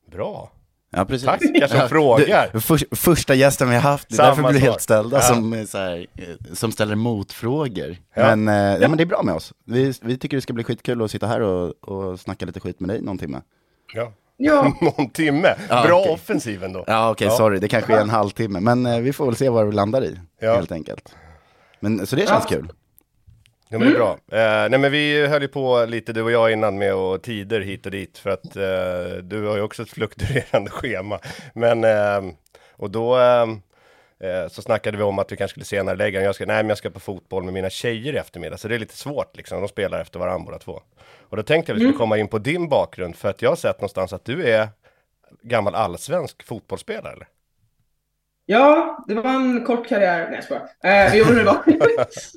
Bra. 0.06 0.50
Ja, 0.96 1.04
precis. 1.04 1.26
Tackar 1.26 1.66
som 1.68 1.78
Ja, 1.78 1.88
frågar. 1.88 2.50
Du, 2.52 2.60
för, 2.60 2.96
första 2.96 3.34
gästen 3.34 3.68
vi 3.68 3.74
har 3.74 3.82
haft, 3.82 4.08
det 4.08 4.14
är 4.14 4.16
Samma 4.16 4.28
därför 4.28 4.50
blir 4.50 4.60
helt 4.60 4.80
ställda 4.80 5.16
Ja. 5.16 5.22
som, 5.22 5.66
så 5.66 5.78
här, 5.78 6.06
eh, 6.18 6.54
som 6.54 6.72
ställer 6.72 6.94
motfrågor. 6.94 7.96
Ja. 8.14 8.36
Men, 8.36 8.48
eh, 8.48 8.80
ja. 8.82 8.88
men 8.88 8.96
det 8.96 9.02
är 9.02 9.06
bra 9.06 9.22
med 9.22 9.34
oss. 9.34 9.52
Vi, 9.66 9.94
vi 10.02 10.18
tycker 10.18 10.36
det 10.36 10.40
ska 10.40 10.52
bli 10.52 10.64
skitkul 10.64 11.02
att 11.02 11.10
sitta 11.10 11.26
här 11.26 11.40
och, 11.40 11.88
och 11.88 12.20
snacka 12.20 12.46
lite 12.46 12.60
skit 12.60 12.80
med 12.80 12.88
dig 12.90 13.00
någon 13.02 13.18
timme. 13.18 13.40
Ja. 13.94 14.12
Ja, 14.36 14.72
Någon 14.80 15.10
timme. 15.10 15.54
Ja, 15.68 15.84
Bra 15.86 16.00
okej. 16.00 16.12
offensiv 16.14 16.64
ändå. 16.64 16.84
Ja, 16.86 17.10
okej, 17.10 17.26
Ja. 17.26 17.36
sorry. 17.36 17.58
Det 17.58 17.68
kanske 17.68 17.94
är 17.96 18.00
en 18.00 18.10
halvtimme. 18.10 18.60
Men 18.60 18.86
eh, 18.86 18.98
vi 18.98 19.12
får 19.12 19.26
väl 19.26 19.36
se 19.36 19.48
vad 19.48 19.66
vi 19.66 19.72
landar 19.72 20.04
i, 20.04 20.18
Ja. 20.40 20.54
helt 20.54 20.72
enkelt. 20.72 21.14
Men, 21.80 22.06
så 22.06 22.16
det 22.16 22.28
känns 22.28 22.44
Ja. 22.50 22.56
kul. 22.56 22.72
Ja, 23.72 23.78
men 23.78 23.88
det 23.88 23.94
är 23.94 23.98
bra. 23.98 24.12
Eh, 24.12 24.70
nej, 24.70 24.78
men 24.78 24.92
vi 24.92 25.26
höll 25.26 25.42
ju 25.42 25.48
på 25.48 25.84
lite, 25.84 26.12
du 26.12 26.22
och 26.22 26.30
jag, 26.30 26.52
innan 26.52 26.78
med 26.78 26.94
och 26.94 27.22
tider 27.22 27.60
hit 27.60 27.86
och 27.86 27.92
dit. 27.92 28.18
För 28.18 28.30
att 28.30 28.56
eh, 28.56 29.22
du 29.22 29.46
har 29.46 29.56
ju 29.56 29.62
också 29.62 29.82
ett 29.82 29.90
fluktuerande 29.90 30.70
schema. 30.70 31.18
Men, 31.54 31.84
eh, 31.84 32.34
och 32.72 32.90
då 32.90 33.18
eh, 33.18 33.42
eh, 34.20 34.48
så 34.48 34.62
snackade 34.62 34.96
vi 34.96 35.02
om 35.02 35.18
att 35.18 35.32
vi 35.32 35.36
kanske 35.36 35.52
skulle 35.52 35.64
senare 35.64 35.96
lägga. 35.96 36.22
Jag 36.22 36.34
ska, 36.34 36.46
nej, 36.46 36.56
men 36.56 36.68
jag 36.68 36.78
ska 36.78 36.90
på 36.90 37.00
fotboll 37.00 37.42
med 37.44 37.54
mina 37.54 37.70
tjejer 37.70 38.12
i 38.12 38.16
eftermiddag. 38.16 38.56
Så 38.56 38.68
det 38.68 38.74
är 38.74 38.78
lite 38.78 38.96
svårt 38.96 39.36
liksom. 39.36 39.60
De 39.60 39.68
spelar 39.68 40.00
efter 40.00 40.18
varandra 40.18 40.44
båda 40.46 40.58
två. 40.58 40.82
Och 41.18 41.36
då 41.36 41.42
tänkte 41.42 41.72
jag 41.72 41.76
att 41.76 41.80
vi 41.80 41.84
skulle 41.84 41.98
komma 41.98 42.18
in 42.18 42.28
på 42.28 42.38
din 42.38 42.68
bakgrund. 42.68 43.16
För 43.16 43.28
att 43.28 43.42
jag 43.42 43.50
har 43.50 43.56
sett 43.56 43.80
någonstans 43.80 44.12
att 44.12 44.24
du 44.24 44.44
är 44.44 44.68
gammal 45.42 45.74
allsvensk 45.74 46.42
fotbollsspelare. 46.42 47.12
Eller? 47.12 47.26
Ja, 48.46 49.04
det 49.08 49.14
var 49.14 49.30
en 49.30 49.64
kort 49.64 49.88
karriär. 49.88 50.26
Nej, 50.30 50.34
jag 50.34 50.44
skojar. 50.44 50.68
Eh, 50.84 51.16
jo, 51.16 51.24
det 51.24 51.44
var. 51.44 51.62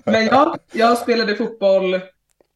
Men 0.12 0.26
ja, 0.26 0.58
jag 0.74 0.98
spelade 0.98 1.36
fotboll. 1.36 2.00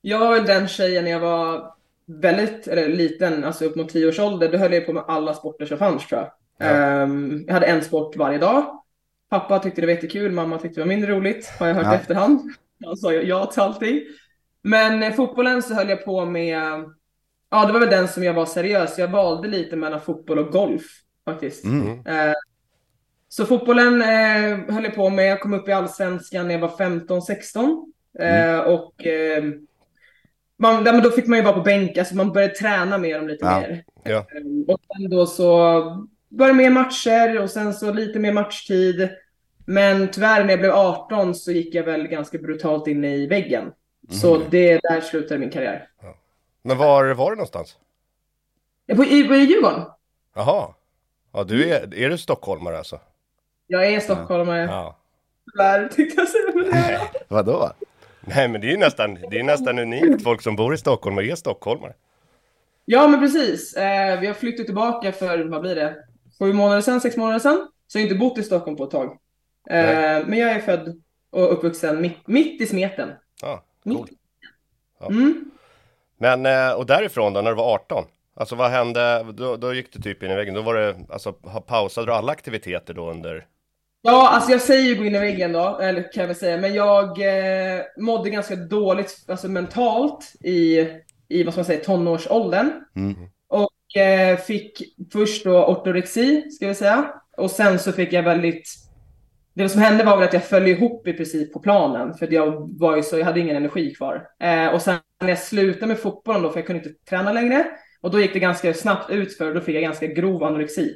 Jag 0.02 0.20
var 0.20 0.34
väl 0.34 0.46
den 0.46 0.68
tjejen 0.68 1.04
när 1.04 1.12
jag 1.12 1.20
var 1.20 1.74
väldigt, 2.08 2.68
eller 2.68 2.88
liten, 2.88 3.44
alltså 3.44 3.66
upp 3.66 3.76
mot 3.76 3.90
tio 3.90 4.08
års 4.08 4.20
ålder. 4.20 4.52
Då 4.52 4.58
höll 4.58 4.74
jag 4.74 4.86
på 4.86 4.94
med 4.94 5.04
alla 5.08 5.34
sporter 5.34 5.66
som 5.66 5.78
fanns 5.78 6.08
tror 6.08 6.22
jag. 6.22 6.32
Ja. 6.68 6.76
Ehm, 6.76 7.44
jag 7.48 7.54
hade 7.54 7.66
en 7.66 7.84
sport 7.84 8.16
varje 8.16 8.38
dag. 8.38 8.84
Pappa 9.30 9.60
tyckte 9.60 9.82
det 9.82 9.88
var 9.88 9.94
jättekul, 9.94 10.32
mamma 10.32 10.58
tyckte 10.58 10.80
det 10.80 10.84
var 10.84 10.88
mindre 10.88 11.12
roligt, 11.12 11.50
har 11.60 11.68
jag 11.68 11.76
hört 11.76 11.86
Ja. 11.86 11.94
i 11.94 11.96
efterhand. 11.96 12.42
Han 12.86 12.98
sa 12.98 13.14
ja 13.14 13.46
till 13.46 13.62
allting. 13.62 14.02
Men 14.62 15.04
eh, 15.04 15.14
fotbollen 15.14 15.62
så 15.62 15.74
höll 15.74 15.90
jag 15.90 16.06
på 16.06 16.26
med, 16.26 16.58
ja 17.52 17.66
det 17.66 17.74
var 17.74 17.80
väl 17.80 17.90
den 17.90 18.08
som 18.08 18.24
jag 18.24 18.34
var 18.34 18.46
seriös. 18.46 18.98
Jag 18.98 19.08
valde 19.08 19.48
lite 19.48 19.76
mellan 19.76 20.02
fotboll 20.02 20.40
och 20.40 20.52
golf 20.52 20.84
faktiskt. 21.26 21.66
Mm. 21.66 22.06
Eh, 22.06 22.34
så 23.30 23.46
fotbollen 23.46 24.02
eh, 24.02 24.74
höll 24.74 24.84
jag 24.84 24.96
på 24.96 25.10
med. 25.10 25.28
Jag 25.28 25.42
kom 25.42 25.54
upp 25.54 25.68
i 25.68 25.72
allsvenskan 25.72 26.48
när 26.48 26.54
jag 26.54 26.62
var 26.62 26.70
15-16. 26.70 27.86
Eh, 28.20 28.60
och 28.60 29.06
eh, 29.08 29.44
man, 30.58 30.86
ja, 30.86 30.92
men 30.92 31.04
då 31.04 31.12
fick 31.12 31.28
man 31.28 31.38
ju 31.40 31.44
vara 31.46 31.54
på 31.56 31.62
bänk, 31.62 31.98
alltså 31.98 32.16
man 32.16 32.32
började 32.32 32.54
träna 32.54 32.98
med 32.98 33.20
dem 33.20 33.28
lite 33.28 33.46
Ja. 33.46 33.60
mer. 33.60 33.84
Ja. 34.04 34.18
Eh, 34.18 34.74
och 34.74 34.80
sen 34.88 35.10
då 35.10 35.26
så 35.26 36.08
det 36.30 36.54
mer 36.54 36.70
matcher 36.70 37.42
och 37.42 37.50
sen 37.50 37.74
så 37.74 37.94
lite 37.94 38.20
mer 38.20 38.34
matchtid. 38.34 39.10
Men 39.66 40.12
tyvärr 40.12 40.44
när 40.44 40.50
jag 40.50 40.60
blev 40.60 40.72
18 40.72 41.36
så 41.36 41.52
gick 41.52 41.76
jag 41.76 41.84
väl 41.84 42.08
ganska 42.08 42.38
brutalt 42.38 42.88
in 42.88 43.04
i 43.04 43.28
väggen. 43.28 43.72
Så 44.10 44.42
det 44.50 44.80
där 44.84 45.02
slutade 45.02 45.40
min 45.40 45.50
karriär. 45.50 45.88
Men 46.62 46.78
var 46.78 47.14
var 47.14 47.30
du 47.32 47.36
någonstans? 47.36 47.78
Ja, 48.86 48.96
På, 48.96 49.04
i, 49.06 49.24
på 49.24 49.36
i 49.36 49.40
Djurgården. 49.40 49.82
Jaha. 50.36 50.68
Ja, 51.34 51.44
du 51.44 51.70
är, 51.70 51.94
är 51.96 52.10
du 52.10 52.18
stockholmare 52.18 52.78
alltså? 52.78 53.00
Jag 53.72 53.88
är 53.88 54.00
stockholmare. 54.00 54.62
Ja. 54.62 54.96
Tyvärr 55.52 55.88
tänkte 55.88 56.22
jag 56.22 56.28
säga. 56.28 56.52
men 56.56 56.64
det 56.64 56.78
är 56.78 56.92
jag. 56.92 57.02
Vadå? 57.28 57.72
Nej, 58.22 58.48
men 58.48 58.62
det 58.62 58.68
är 58.68 58.72
ju 58.72 58.78
nästan, 58.78 59.18
det 59.32 59.40
är 59.40 59.44
nästan 59.44 59.80
unikt. 59.80 60.24
Folk 60.24 60.42
som 60.42 60.56
bor 60.56 60.74
i 60.74 60.78
Stockholm 60.78 61.18
och 61.18 61.24
är 61.24 61.36
stockholmare. 61.36 61.94
Ja, 62.86 63.08
men 63.08 63.20
precis. 63.20 63.74
Eh, 63.74 64.20
vi 64.20 64.28
har 64.28 64.34
flyttat 64.34 64.66
tillbaka 64.66 65.12
för, 65.12 65.40
vad 65.44 65.62
blir 65.62 65.76
det, 65.76 65.96
sju 66.40 66.54
månader 66.54 66.82
sedan, 66.82 67.02
sex 67.02 67.18
månader 67.18 67.40
sedan. 67.40 67.68
Så 67.88 67.98
jag 67.98 68.04
har 68.04 68.08
inte 68.08 68.20
bott 68.20 68.38
i 68.38 68.44
Stockholm 68.44 68.78
på 68.78 68.84
ett 68.84 68.92
tag. 68.92 69.12
Eh, 69.70 70.28
men 70.28 70.34
jag 70.40 70.52
är 70.52 70.60
född 70.60 71.02
och 71.30 71.54
uppvuxen 71.54 72.02
mitt, 72.02 72.28
mitt 72.28 72.62
i 72.62 72.66
smeten. 72.66 73.10
Ja, 73.42 73.64
Mitt. 73.84 73.98
coolt. 73.98 74.12
Ja. 75.00 75.08
Mm. 75.08 75.52
Men, 76.18 76.46
eh, 76.46 76.72
och 76.72 76.86
därifrån 76.86 77.34
då, 77.34 77.42
när 77.42 77.50
du 77.50 77.56
var 77.56 77.74
18? 77.74 78.04
Alltså 78.36 78.56
vad 78.56 78.72
hände? 78.72 79.26
Då, 79.34 79.58
då 79.58 79.74
gick 79.74 79.94
du 79.94 80.02
typ 80.02 80.24
in 80.24 80.32
i 80.32 80.36
väggen. 80.36 80.54
Då 80.54 80.62
var 80.62 80.76
det, 80.76 80.96
alltså 81.10 81.34
pausade 81.68 82.08
du 82.08 82.14
alla 82.14 82.32
aktiviteter 82.32 82.94
då 82.94 83.12
under? 83.12 83.46
Ja, 84.02 84.30
alltså 84.30 84.52
jag 84.52 84.62
säger 84.62 84.84
ju 84.84 84.96
gå 84.96 85.06
in 85.06 85.16
i 85.16 85.20
väggen 85.20 85.52
då, 85.52 85.80
eller 85.82 86.12
kan 86.12 86.22
jag 86.22 86.28
väl 86.28 86.36
säga, 86.36 86.58
men 86.58 86.74
jag 86.74 87.08
eh, 87.08 87.82
mådde 87.98 88.30
ganska 88.30 88.56
dåligt, 88.56 89.26
alltså 89.28 89.48
mentalt 89.48 90.34
i, 90.44 90.88
i 91.28 91.44
vad 91.44 91.54
ska 91.54 91.60
man 91.60 91.66
säga, 91.66 91.84
tonårsåldern. 91.84 92.72
Mm. 92.96 93.16
Och 93.48 94.02
eh, 94.02 94.38
fick 94.38 94.82
först 95.14 95.44
då 95.44 95.66
ortorexi, 95.66 96.52
ska 96.52 96.68
vi 96.68 96.76
säga. 96.76 97.14
Och 97.38 97.52
sen 97.52 97.80
så 97.80 97.92
fick 97.92 98.14
jag 98.14 98.24
väldigt... 98.24 98.70
Det 99.54 99.70
som 99.70 99.82
hände 99.82 100.04
var 100.04 100.18
väl 100.18 100.28
att 100.28 100.34
jag 100.34 100.44
föll 100.44 100.68
ihop 100.68 101.08
i 101.08 101.14
princip 101.14 101.54
på 101.54 101.60
planen. 101.60 102.14
För 102.14 102.34
jag 102.34 102.80
var 102.80 102.96
ju 102.96 103.04
så, 103.04 103.18
jag 103.18 103.26
hade 103.26 103.40
ingen 103.40 103.56
energi 103.56 103.96
kvar. 103.96 104.28
Eh, 104.40 104.68
och 104.68 104.82
sen 104.82 104.98
när 105.22 105.30
jag 105.30 105.40
slutade 105.40 105.88
med 105.88 106.00
fotbollen 106.00 106.42
då, 106.42 106.50
för 106.50 106.60
jag 106.60 106.68
kunde 106.68 106.84
inte 106.84 107.06
träna 107.10 107.34
längre. 107.34 107.68
Och 108.02 108.12
då 108.12 108.20
gick 108.20 108.34
det 108.34 108.40
ganska 108.40 108.74
snabbt 108.74 109.10
ut 109.10 109.38
för 109.38 109.54
då 109.54 109.62
fick 109.62 109.76
jag 109.76 109.84
ganska 109.84 110.08
grov 110.08 110.44
anorexi. 110.44 110.96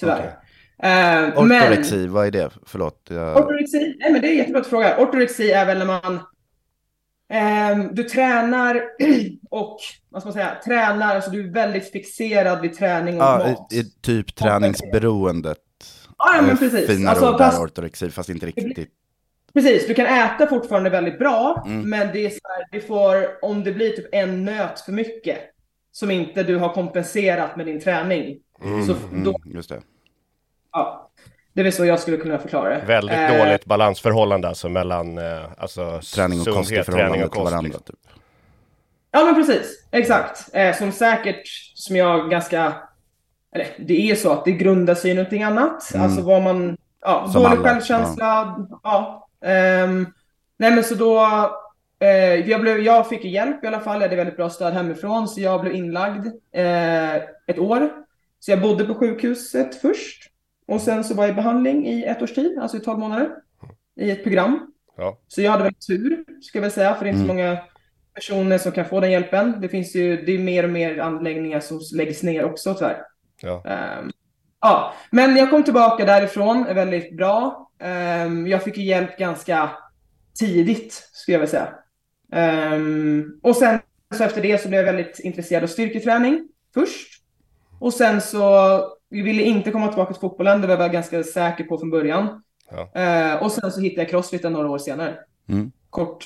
Tyvärr. 0.00 0.32
Okej. 0.78 0.90
Eh, 0.90 1.44
men- 1.44 1.62
Ortorexi, 1.62 2.06
vad 2.06 2.26
är 2.26 2.30
det? 2.30 2.50
Förlåt. 2.66 3.06
Jag... 3.10 3.36
Ortorexi? 3.36 3.96
Nej, 4.00 4.12
men 4.12 4.20
det 4.20 4.28
är 4.28 4.30
en 4.32 4.36
jättebra 4.38 4.64
fråga. 4.64 4.96
Ortorexi 4.98 5.50
är 5.50 5.66
väl 5.66 5.78
när 5.78 5.86
man 5.86 6.20
ehm, 7.32 7.94
du 7.94 8.02
tränar 8.04 8.82
och 9.50 9.78
vad 10.08 10.22
ska 10.22 10.26
man 10.26 10.32
säga, 10.32 10.56
tränar, 10.64 11.14
alltså 11.14 11.30
du 11.30 11.48
är 11.48 11.52
väldigt 11.52 11.92
fixerad 11.92 12.60
vid 12.60 12.74
träning 12.78 13.14
och 13.16 13.22
Ja, 13.26 13.38
mat. 13.58 13.72
i, 13.72 13.76
i 13.78 13.84
typ 14.02 14.34
träningsberoendet. 14.34 15.58
Ja, 16.18 16.32
ja, 16.36 16.42
men 16.42 16.50
Eh, 16.50 16.56
precis. 16.58 16.86
Fina 16.86 17.10
Alltså, 17.10 17.30
ord 17.32 17.38
fast- 17.38 17.60
ortorexi, 17.60 18.10
fast 18.10 18.28
inte 18.28 18.46
riktigt. 18.46 18.88
Precis, 19.54 19.86
du 19.86 19.94
kan 19.94 20.06
äta 20.06 20.46
fortfarande 20.46 20.90
väldigt 20.90 21.18
bra, 21.18 21.62
Mm. 21.66 21.90
men 21.90 22.08
det 22.12 22.26
är 22.26 22.30
så 22.30 22.38
här, 22.42 22.66
det 22.72 22.80
får, 22.86 23.44
om 23.44 23.64
det 23.64 23.72
blir 23.72 23.90
typ 23.90 24.06
en 24.12 24.44
nöt 24.44 24.80
för 24.80 24.92
mycket 24.92 25.38
som 25.92 26.10
inte 26.10 26.42
du 26.42 26.56
har 26.56 26.74
kompenserat 26.74 27.56
med 27.56 27.66
din 27.66 27.80
träning. 27.80 28.38
Så 28.86 28.94
Mm, 29.12 29.24
då, 29.24 29.40
just 29.44 29.68
det. 29.68 29.80
Ja, 30.72 31.10
det 31.52 31.60
är 31.60 31.64
väl 31.64 31.72
så 31.72 31.84
jag 31.84 32.00
skulle 32.00 32.16
kunna 32.16 32.38
förklara 32.38 32.68
det. 32.68 32.84
Väldigt 32.86 33.16
Eh, 33.18 33.38
dåligt 33.38 33.64
balansförhållande 33.64 34.48
alltså 34.48 34.68
mellan 34.68 35.18
eh, 35.18 35.42
alltså, 35.58 36.00
Träning 36.14 36.40
och 36.40 36.46
kost 36.46 36.58
i 36.60 36.64
sundhet, 36.64 36.86
förhållande 36.86 37.12
träning 37.12 37.26
och 37.26 37.32
till 37.32 37.40
kost. 37.40 37.52
varandra. 37.52 37.66
Liksom. 37.66 37.82
Typ. 37.82 37.96
Ja 39.10 39.24
men 39.24 39.34
precis, 39.34 39.86
exakt. 39.90 40.48
Eh, 40.52 40.76
som 40.76 40.92
säkert, 40.92 41.42
som 41.74 41.96
jag 41.96 42.30
ganska, 42.30 42.74
eller 43.54 43.66
det 43.78 44.10
är 44.10 44.14
så 44.14 44.32
att 44.32 44.44
det 44.44 44.52
grundar 44.52 44.94
sig 44.94 45.10
i 45.10 45.14
någonting 45.14 45.42
annat. 45.42 45.94
Mm. 45.94 46.06
Alltså 46.06 46.22
vad 46.22 46.42
man, 46.42 46.76
ja, 47.00 47.28
Som 47.32 47.42
dålig 47.42 47.56
alla, 47.56 47.68
självkänsla, 47.68 48.56
ja. 48.82 49.28
Ehm, 49.44 50.06
nej 50.58 50.70
men 50.70 50.84
så 50.84 50.94
då, 50.94 51.20
eh, 52.00 52.34
jag, 52.50 52.60
blev, 52.60 52.78
jag 52.78 53.08
fick 53.08 53.24
hjälp 53.24 53.64
i 53.64 53.66
alla 53.66 53.80
fall, 53.80 53.94
jag 53.94 54.02
hade 54.02 54.16
väldigt 54.16 54.36
bra 54.36 54.50
stöd 54.50 54.72
hemifrån, 54.74 55.28
så 55.28 55.40
jag 55.40 55.60
blev 55.60 55.74
inlagd 55.74 56.26
eh, 56.54 57.14
ett 57.46 57.58
år. 57.58 57.90
Så 58.40 58.50
jag 58.50 58.60
bodde 58.60 58.84
på 58.84 58.94
sjukhuset 58.94 59.80
först, 59.80 60.30
och 60.72 60.80
sen 60.80 61.04
så 61.04 61.14
var 61.14 61.24
jag 61.24 61.32
i 61.32 61.36
behandling 61.36 61.86
i 61.86 62.04
ett 62.04 62.22
års 62.22 62.34
tid, 62.34 62.58
alltså 62.58 62.76
i 62.76 62.80
12 62.80 62.98
månader, 62.98 63.30
i 63.96 64.10
ett 64.10 64.22
program. 64.22 64.72
Ja. 64.96 65.18
Så 65.28 65.42
jag 65.42 65.50
hade 65.50 65.64
väl 65.64 65.74
tur, 65.74 66.24
ska 66.42 66.58
jag 66.58 66.62
väl 66.62 66.70
säga, 66.70 66.94
för 66.94 67.04
det 67.04 67.10
är 67.10 67.12
inte 67.12 67.26
så 67.26 67.34
många 67.34 67.58
personer 68.14 68.58
som 68.58 68.72
kan 68.72 68.84
få 68.84 69.00
den 69.00 69.10
hjälpen. 69.10 69.60
Det 69.60 69.68
finns 69.68 69.96
ju, 69.96 70.22
det 70.22 70.32
är 70.32 70.38
mer 70.38 70.64
och 70.64 70.70
mer 70.70 70.98
anläggningar 70.98 71.60
som 71.60 71.80
läggs 71.94 72.22
ner 72.22 72.44
också 72.44 72.74
tyvärr. 72.74 73.02
Ja. 73.42 73.62
Ehm, 73.66 74.10
ja, 74.60 74.94
men 75.10 75.36
jag 75.36 75.50
kom 75.50 75.62
tillbaka 75.62 76.04
därifrån 76.04 76.64
väldigt 76.64 77.16
bra. 77.16 77.70
Ehm, 77.78 78.46
jag 78.46 78.62
fick 78.62 78.76
ju 78.76 78.84
hjälp 78.84 79.18
ganska 79.18 79.70
tidigt, 80.38 80.92
skulle 81.12 81.34
jag 81.34 81.40
vilja 81.40 81.50
säga. 81.50 81.74
Ehm, 82.32 83.40
och 83.42 83.56
sen 83.56 83.78
så 84.14 84.24
efter 84.24 84.42
det 84.42 84.62
så 84.62 84.68
blev 84.68 84.86
jag 84.86 84.92
väldigt 84.92 85.18
intresserad 85.18 85.62
av 85.62 85.68
styrketräning 85.68 86.48
först. 86.74 87.22
Och 87.80 87.94
sen 87.94 88.20
så 88.20 88.80
vi 89.12 89.22
ville 89.22 89.42
inte 89.42 89.70
komma 89.70 89.88
tillbaka 89.88 90.12
till 90.12 90.20
fotbollen, 90.20 90.60
det 90.60 90.66
var 90.66 90.76
jag 90.84 90.92
ganska 90.92 91.22
säker 91.22 91.64
på 91.64 91.78
från 91.78 91.90
början. 91.90 92.42
Ja. 92.70 93.00
Ehm, 93.00 93.38
och 93.38 93.52
sen 93.52 93.72
så 93.72 93.80
hittade 93.80 94.02
jag 94.02 94.10
crossfiten 94.10 94.52
några 94.52 94.68
år 94.70 94.78
senare. 94.78 95.14
Mm. 95.48 95.72
Kort, 95.90 96.24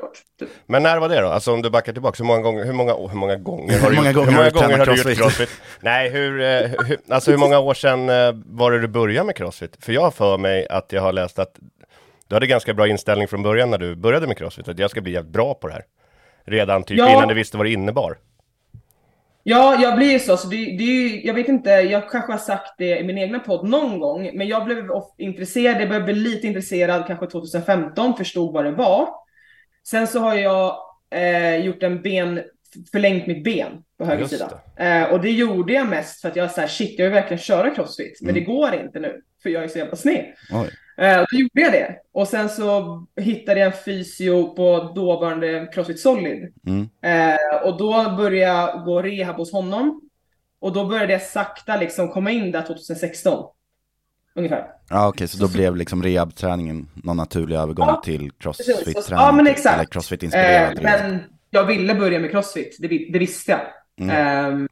kort. 0.00 0.18
Typ. 0.38 0.48
Men 0.66 0.82
när 0.82 0.98
var 0.98 1.08
det 1.08 1.20
då? 1.20 1.28
Alltså 1.28 1.52
om 1.52 1.62
du 1.62 1.70
backar 1.70 1.92
tillbaka, 1.92 2.16
hur 2.18 2.24
många 2.24 2.40
gånger, 2.42 2.64
hur 2.64 2.72
många, 2.72 2.94
hur 2.94 3.16
många 3.16 3.36
gånger 3.36 3.78
har 3.78 3.80
Hur 3.80 3.90
du 3.90 3.96
många 3.96 4.10
gjort, 4.10 4.16
gånger 4.16 4.30
hur 4.30 4.36
många 4.36 4.50
gånger 4.50 4.78
har 4.78 4.86
du 4.86 4.92
gjort 4.92 5.04
crossfit? 5.04 5.18
crossfit? 5.18 5.50
Nej, 5.80 6.10
hur, 6.10 6.40
eh, 6.40 6.70
hur, 6.86 6.98
alltså 7.08 7.30
hur 7.30 7.38
många 7.38 7.58
år 7.58 7.74
sedan 7.74 8.08
eh, 8.08 8.32
var 8.46 8.72
det 8.72 8.80
du 8.80 8.88
började 8.88 9.26
med 9.26 9.36
crossfit? 9.36 9.76
För 9.84 9.92
jag 9.92 10.00
har 10.00 10.10
för 10.10 10.38
mig 10.38 10.66
att 10.68 10.92
jag 10.92 11.02
har 11.02 11.12
läst 11.12 11.38
att 11.38 11.58
du 12.28 12.36
hade 12.36 12.46
ganska 12.46 12.74
bra 12.74 12.88
inställning 12.88 13.28
från 13.28 13.42
början 13.42 13.70
när 13.70 13.78
du 13.78 13.94
började 13.96 14.26
med 14.26 14.38
crossfit, 14.38 14.68
att 14.68 14.78
jag 14.78 14.90
ska 14.90 15.00
bli 15.00 15.12
jävligt 15.12 15.32
bra 15.32 15.54
på 15.54 15.66
det 15.66 15.72
här. 15.72 15.84
Redan 16.46 16.82
typ 16.82 16.98
Ja. 16.98 17.12
innan 17.12 17.28
du 17.28 17.34
visste 17.34 17.56
vad 17.56 17.66
det 17.66 17.70
innebar. 17.72 18.16
Ja, 19.50 19.82
jag 19.82 19.96
blir 19.96 20.12
ju 20.12 20.18
så. 20.18 20.36
så 20.36 20.48
det, 20.48 20.56
det 20.56 20.84
är 20.84 21.08
ju, 21.08 21.26
jag 21.26 21.34
vet 21.34 21.48
inte, 21.48 21.70
jag 21.70 22.10
kanske 22.10 22.32
har 22.32 22.38
sagt 22.38 22.74
det 22.78 22.98
i 22.98 23.04
min 23.04 23.18
egna 23.18 23.38
podd 23.38 23.68
någon 23.68 23.98
gång, 23.98 24.30
men 24.34 24.48
jag 24.48 24.64
blev 24.64 24.90
intresserad, 25.18 25.80
jag 25.80 25.88
började 25.88 26.04
bli 26.04 26.14
lite 26.14 26.46
intresserad 26.46 27.06
kanske 27.06 27.26
2015, 27.26 28.16
förstod 28.16 28.52
vad 28.52 28.64
det 28.64 28.70
var. 28.70 29.08
Sen 29.88 30.06
så 30.06 30.20
har 30.20 30.34
jag 30.34 30.76
eh, 31.10 31.56
gjort 31.56 31.82
en 31.82 32.02
ben, 32.02 32.40
förlängt 32.92 33.26
mitt 33.26 33.44
ben 33.44 33.82
på 33.98 34.04
höger 34.04 34.20
Just 34.20 34.32
sida. 34.32 34.60
Eh, 34.76 35.12
och 35.12 35.20
det 35.20 35.30
gjorde 35.30 35.72
jag 35.72 35.88
mest 35.88 36.20
för 36.20 36.28
att 36.28 36.36
jag 36.36 36.44
var 36.44 36.52
så 36.52 36.60
här, 36.60 36.68
shit, 36.68 36.98
jag 36.98 37.06
vill 37.06 37.14
verkligen 37.14 37.38
köra 37.38 37.70
crossfit, 37.70 38.18
men 38.22 38.34
det 38.34 38.40
går 38.40 38.74
inte 38.74 39.00
nu, 39.00 39.22
för 39.42 39.50
jag 39.50 39.64
är 39.64 39.68
så 39.68 39.78
jävla 39.78 39.96
sned. 39.96 40.34
Oj. 40.52 40.70
Eh, 40.98 41.24
då 41.30 41.38
gjorde 41.38 41.60
jag 41.60 41.72
det. 41.72 41.96
Och 42.12 42.28
sen 42.28 42.48
så 42.48 43.06
hittade 43.20 43.60
jag 43.60 43.66
en 43.66 43.78
fysio 43.84 44.54
på 44.54 44.92
dåvarande 44.94 45.70
Crossfit 45.74 46.00
Solid. 46.00 46.52
Mm. 46.66 46.88
Eh, 47.02 47.62
och 47.64 47.78
då 47.78 48.16
började 48.16 48.36
jag 48.36 48.84
gå 48.84 49.02
rehab 49.02 49.36
hos 49.36 49.52
honom. 49.52 50.00
Och 50.60 50.72
då 50.72 50.84
började 50.84 51.12
jag 51.12 51.22
sakta 51.22 51.76
liksom 51.76 52.08
komma 52.08 52.30
in 52.30 52.52
där 52.52 52.62
2016. 52.62 53.44
Ungefär. 54.34 54.66
Ja 54.90 55.08
okej, 55.08 55.28
så 55.28 55.38
då 55.38 55.48
blev 55.48 55.76
liksom 55.76 56.02
rehabträningen 56.02 56.88
någon 56.94 57.16
naturlig 57.16 57.56
övergång 57.56 57.88
Ja, 57.88 58.02
till 58.04 58.30
crossfit-träning? 58.32 59.04
Ja, 59.10 59.32
men 59.32 59.46
exakt. 59.46 59.74
Eller 59.74 59.84
crossfit-inspirerad 59.84 60.78
Eh, 60.78 60.82
men 60.82 61.22
jag 61.50 61.64
ville 61.64 61.94
börja 61.94 62.18
med 62.18 62.30
crossfit, 62.30 62.76
det, 62.78 62.88
det 62.88 63.18
visste 63.18 63.50
jag. 63.50 63.60
Mm. 64.00 64.16
Ehm, 64.16 64.68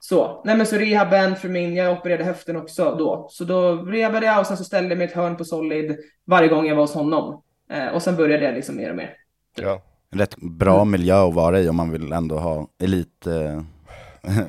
så. 0.00 0.42
Nej 0.44 0.56
men 0.56 0.66
så 0.66 0.76
rehaben 0.76 1.36
för 1.36 1.48
min, 1.48 1.74
jag 1.74 1.92
opererade 1.98 2.24
höften 2.24 2.56
också 2.56 2.94
då. 2.98 3.26
Så 3.30 3.44
då 3.44 3.72
rehabade 3.72 4.26
jag 4.26 4.40
och 4.40 4.46
sen 4.46 4.56
så 4.56 4.64
ställde 4.64 4.88
jag 4.88 4.98
mig 4.98 5.06
i 5.06 5.10
ett 5.10 5.16
hörn 5.16 5.36
på 5.36 5.44
Solid 5.44 5.96
varje 6.26 6.48
gång 6.48 6.66
jag 6.66 6.74
var 6.76 6.82
hos 6.82 6.94
honom. 6.94 7.42
Eh, 7.70 7.86
och 7.88 8.02
sen 8.02 8.16
började 8.16 8.44
jag 8.44 8.54
liksom 8.54 8.76
mer 8.76 8.90
och 8.90 8.96
mer. 8.96 9.14
Ja. 9.60 9.82
Rätt 10.12 10.36
bra 10.36 10.84
miljö 10.84 11.28
att 11.28 11.34
vara 11.34 11.60
i 11.60 11.68
om 11.68 11.76
man 11.76 11.90
vill 11.90 12.12
ändå 12.12 12.38
ha 12.38 12.66
elit, 12.82 13.26
eh, 13.26 13.62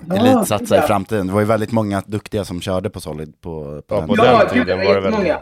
Ja, 0.09 0.15
elitsatsa 0.15 0.75
i 0.75 0.79
ja. 0.79 0.87
framtiden. 0.87 1.27
Det 1.27 1.33
var 1.33 1.39
ju 1.39 1.45
väldigt 1.45 1.71
många 1.71 2.03
duktiga 2.05 2.45
som 2.45 2.61
körde 2.61 2.89
på 2.89 2.99
Solid 3.01 3.41
på, 3.41 3.81
på 3.87 3.95
Ja, 3.95 3.99
den 3.99 4.07
på 4.07 4.15
tiden. 4.15 4.25
den 4.25 4.39
Ja, 4.39 4.49
tiden 4.49 4.77
var 4.77 4.95
det 4.95 5.01
väl... 5.01 5.11
jättemånga. 5.11 5.39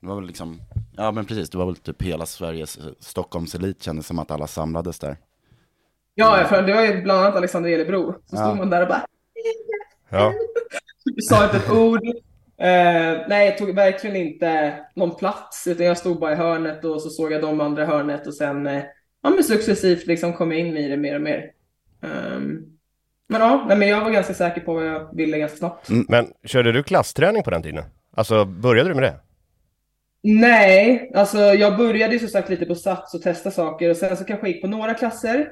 Det 0.00 0.06
var 0.08 0.14
väl 0.16 0.26
liksom, 0.26 0.60
ja 0.96 1.10
men 1.12 1.24
precis, 1.24 1.50
det 1.50 1.58
var 1.58 1.66
väl 1.66 1.76
typ 1.76 2.02
hela 2.02 2.26
Sveriges 2.26 2.76
eh, 2.78 2.84
Stockholms 3.00 3.54
elit 3.54 3.82
kändes 3.82 4.06
som 4.06 4.18
att 4.18 4.30
alla 4.30 4.46
samlades 4.46 4.98
där. 4.98 5.16
Ja, 6.14 6.44
för 6.48 6.62
det 6.62 6.74
var 6.74 6.82
ju 6.82 7.02
bland 7.02 7.20
annat 7.20 7.36
Alexander 7.36 7.70
Elebro. 7.70 8.12
Så 8.12 8.36
Ja. 8.36 8.44
stod 8.46 8.56
man 8.56 8.70
där 8.70 8.82
och 8.82 8.88
bara 8.88 9.06
Ja. 10.10 10.32
sa 11.28 11.44
inte 11.44 11.56
ett 11.56 11.70
ord. 11.70 12.00
Eh, 12.58 13.28
nej, 13.28 13.46
jag 13.46 13.58
tog 13.58 13.74
verkligen 13.74 14.16
inte 14.16 14.74
någon 14.94 15.16
plats, 15.16 15.66
utan 15.66 15.86
jag 15.86 15.98
stod 15.98 16.20
bara 16.20 16.32
i 16.32 16.36
hörnet 16.36 16.84
och 16.84 17.02
så 17.02 17.10
såg 17.10 17.32
jag 17.32 17.42
de 17.42 17.60
andra 17.60 17.84
hörnet 17.86 18.26
och 18.26 18.34
sen 18.34 18.66
eh, 18.66 18.82
ja, 19.22 19.30
men 19.30 19.44
successivt 19.44 20.06
liksom 20.06 20.32
kom 20.32 20.52
jag 20.52 20.60
in 20.60 20.76
i 20.76 20.88
det 20.88 20.96
mer 20.96 21.14
och 21.14 21.20
mer. 21.20 21.50
Ehm, 22.02 22.58
men 23.28 23.40
ja, 23.40 23.64
nej, 23.68 23.76
men 23.78 23.88
jag 23.88 24.00
var 24.00 24.10
ganska 24.10 24.34
säker 24.34 24.60
på 24.60 24.74
vad 24.74 24.86
jag 24.86 25.16
ville 25.16 25.38
ganska 25.38 25.58
snabbt. 25.58 25.88
Men 26.08 26.26
körde 26.44 26.72
du 26.72 26.82
klassträning 26.82 27.42
på 27.42 27.50
den 27.50 27.62
tiden? 27.62 27.84
Alltså, 28.16 28.44
började 28.44 28.88
du 28.88 28.94
med 28.94 29.02
det? 29.04 29.14
Nej, 30.22 31.10
alltså 31.14 31.38
jag 31.38 31.76
började 31.76 32.12
ju 32.12 32.18
som 32.18 32.28
sagt 32.28 32.48
lite 32.48 32.66
på 32.66 32.74
Sats 32.74 33.14
och 33.14 33.22
testa 33.22 33.50
saker 33.50 33.90
och 33.90 33.96
sen 33.96 34.16
så 34.16 34.24
kanske 34.24 34.46
jag 34.46 34.52
gick 34.54 34.62
på 34.62 34.68
några 34.68 34.94
klasser. 34.94 35.48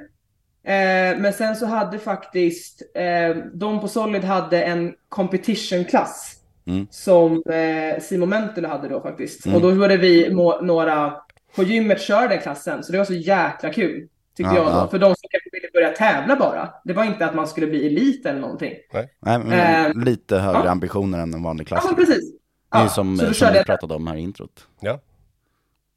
Eh, 0.64 1.18
men 1.18 1.32
sen 1.32 1.56
så 1.56 1.66
hade 1.66 1.98
faktiskt 1.98 2.82
eh, 2.94 3.36
de 3.54 3.80
på 3.80 3.88
Solid 3.88 4.24
hade 4.24 4.62
en 4.62 4.94
competition-klass 5.08 6.38
Mm. 6.66 6.86
som 6.90 7.42
eh, 7.46 8.00
Simon 8.02 8.28
Mentele 8.28 8.68
hade 8.68 8.88
då 8.88 9.00
faktiskt. 9.00 9.46
Mm. 9.46 9.56
Och 9.56 9.62
då 9.62 9.74
började 9.74 9.96
vi 9.96 10.34
må, 10.34 10.60
några 10.60 11.14
på 11.56 11.62
gymmet 11.62 12.00
köra 12.00 12.28
den 12.28 12.38
klassen, 12.40 12.82
så 12.84 12.92
det 12.92 12.98
var 12.98 13.04
så 13.04 13.14
jäkla 13.14 13.72
kul. 13.72 14.08
Tyckte 14.36 14.54
Ja, 14.54 14.56
jag 14.56 14.66
då. 14.66 14.70
ja. 14.72 14.88
För 14.90 14.98
de 14.98 15.06
som 15.06 15.28
kanske 15.30 15.48
ville 15.52 15.68
börja 15.74 15.88
tävla 15.88 16.36
bara. 16.36 16.68
Det 16.84 16.92
var 16.92 17.04
inte 17.04 17.26
att 17.26 17.34
man 17.34 17.46
skulle 17.48 17.66
bli 17.66 17.86
elit 17.86 18.26
eller 18.26 18.40
någonting. 18.40 18.72
Nej, 18.92 19.38
men 19.38 19.52
Eh, 19.52 20.04
lite 20.04 20.38
högre 20.38 20.62
ja. 20.64 20.70
ambitioner 20.70 21.18
än 21.18 21.34
en 21.34 21.42
vanlig 21.42 21.64
Ja, 21.64 21.66
klass. 21.68 21.84
men 21.86 21.94
precis. 21.94 22.32
Det 22.72 22.78
är 22.78 22.82
Ja, 22.82 22.88
som, 22.88 23.16
så 23.18 23.24
som 23.24 23.34
körde 23.34 23.58
vi 23.58 23.64
pratade 23.64 23.94
om 23.94 24.06
här 24.06 24.16
i 24.16 24.20
introt. 24.20 24.66
Ja. 24.80 25.00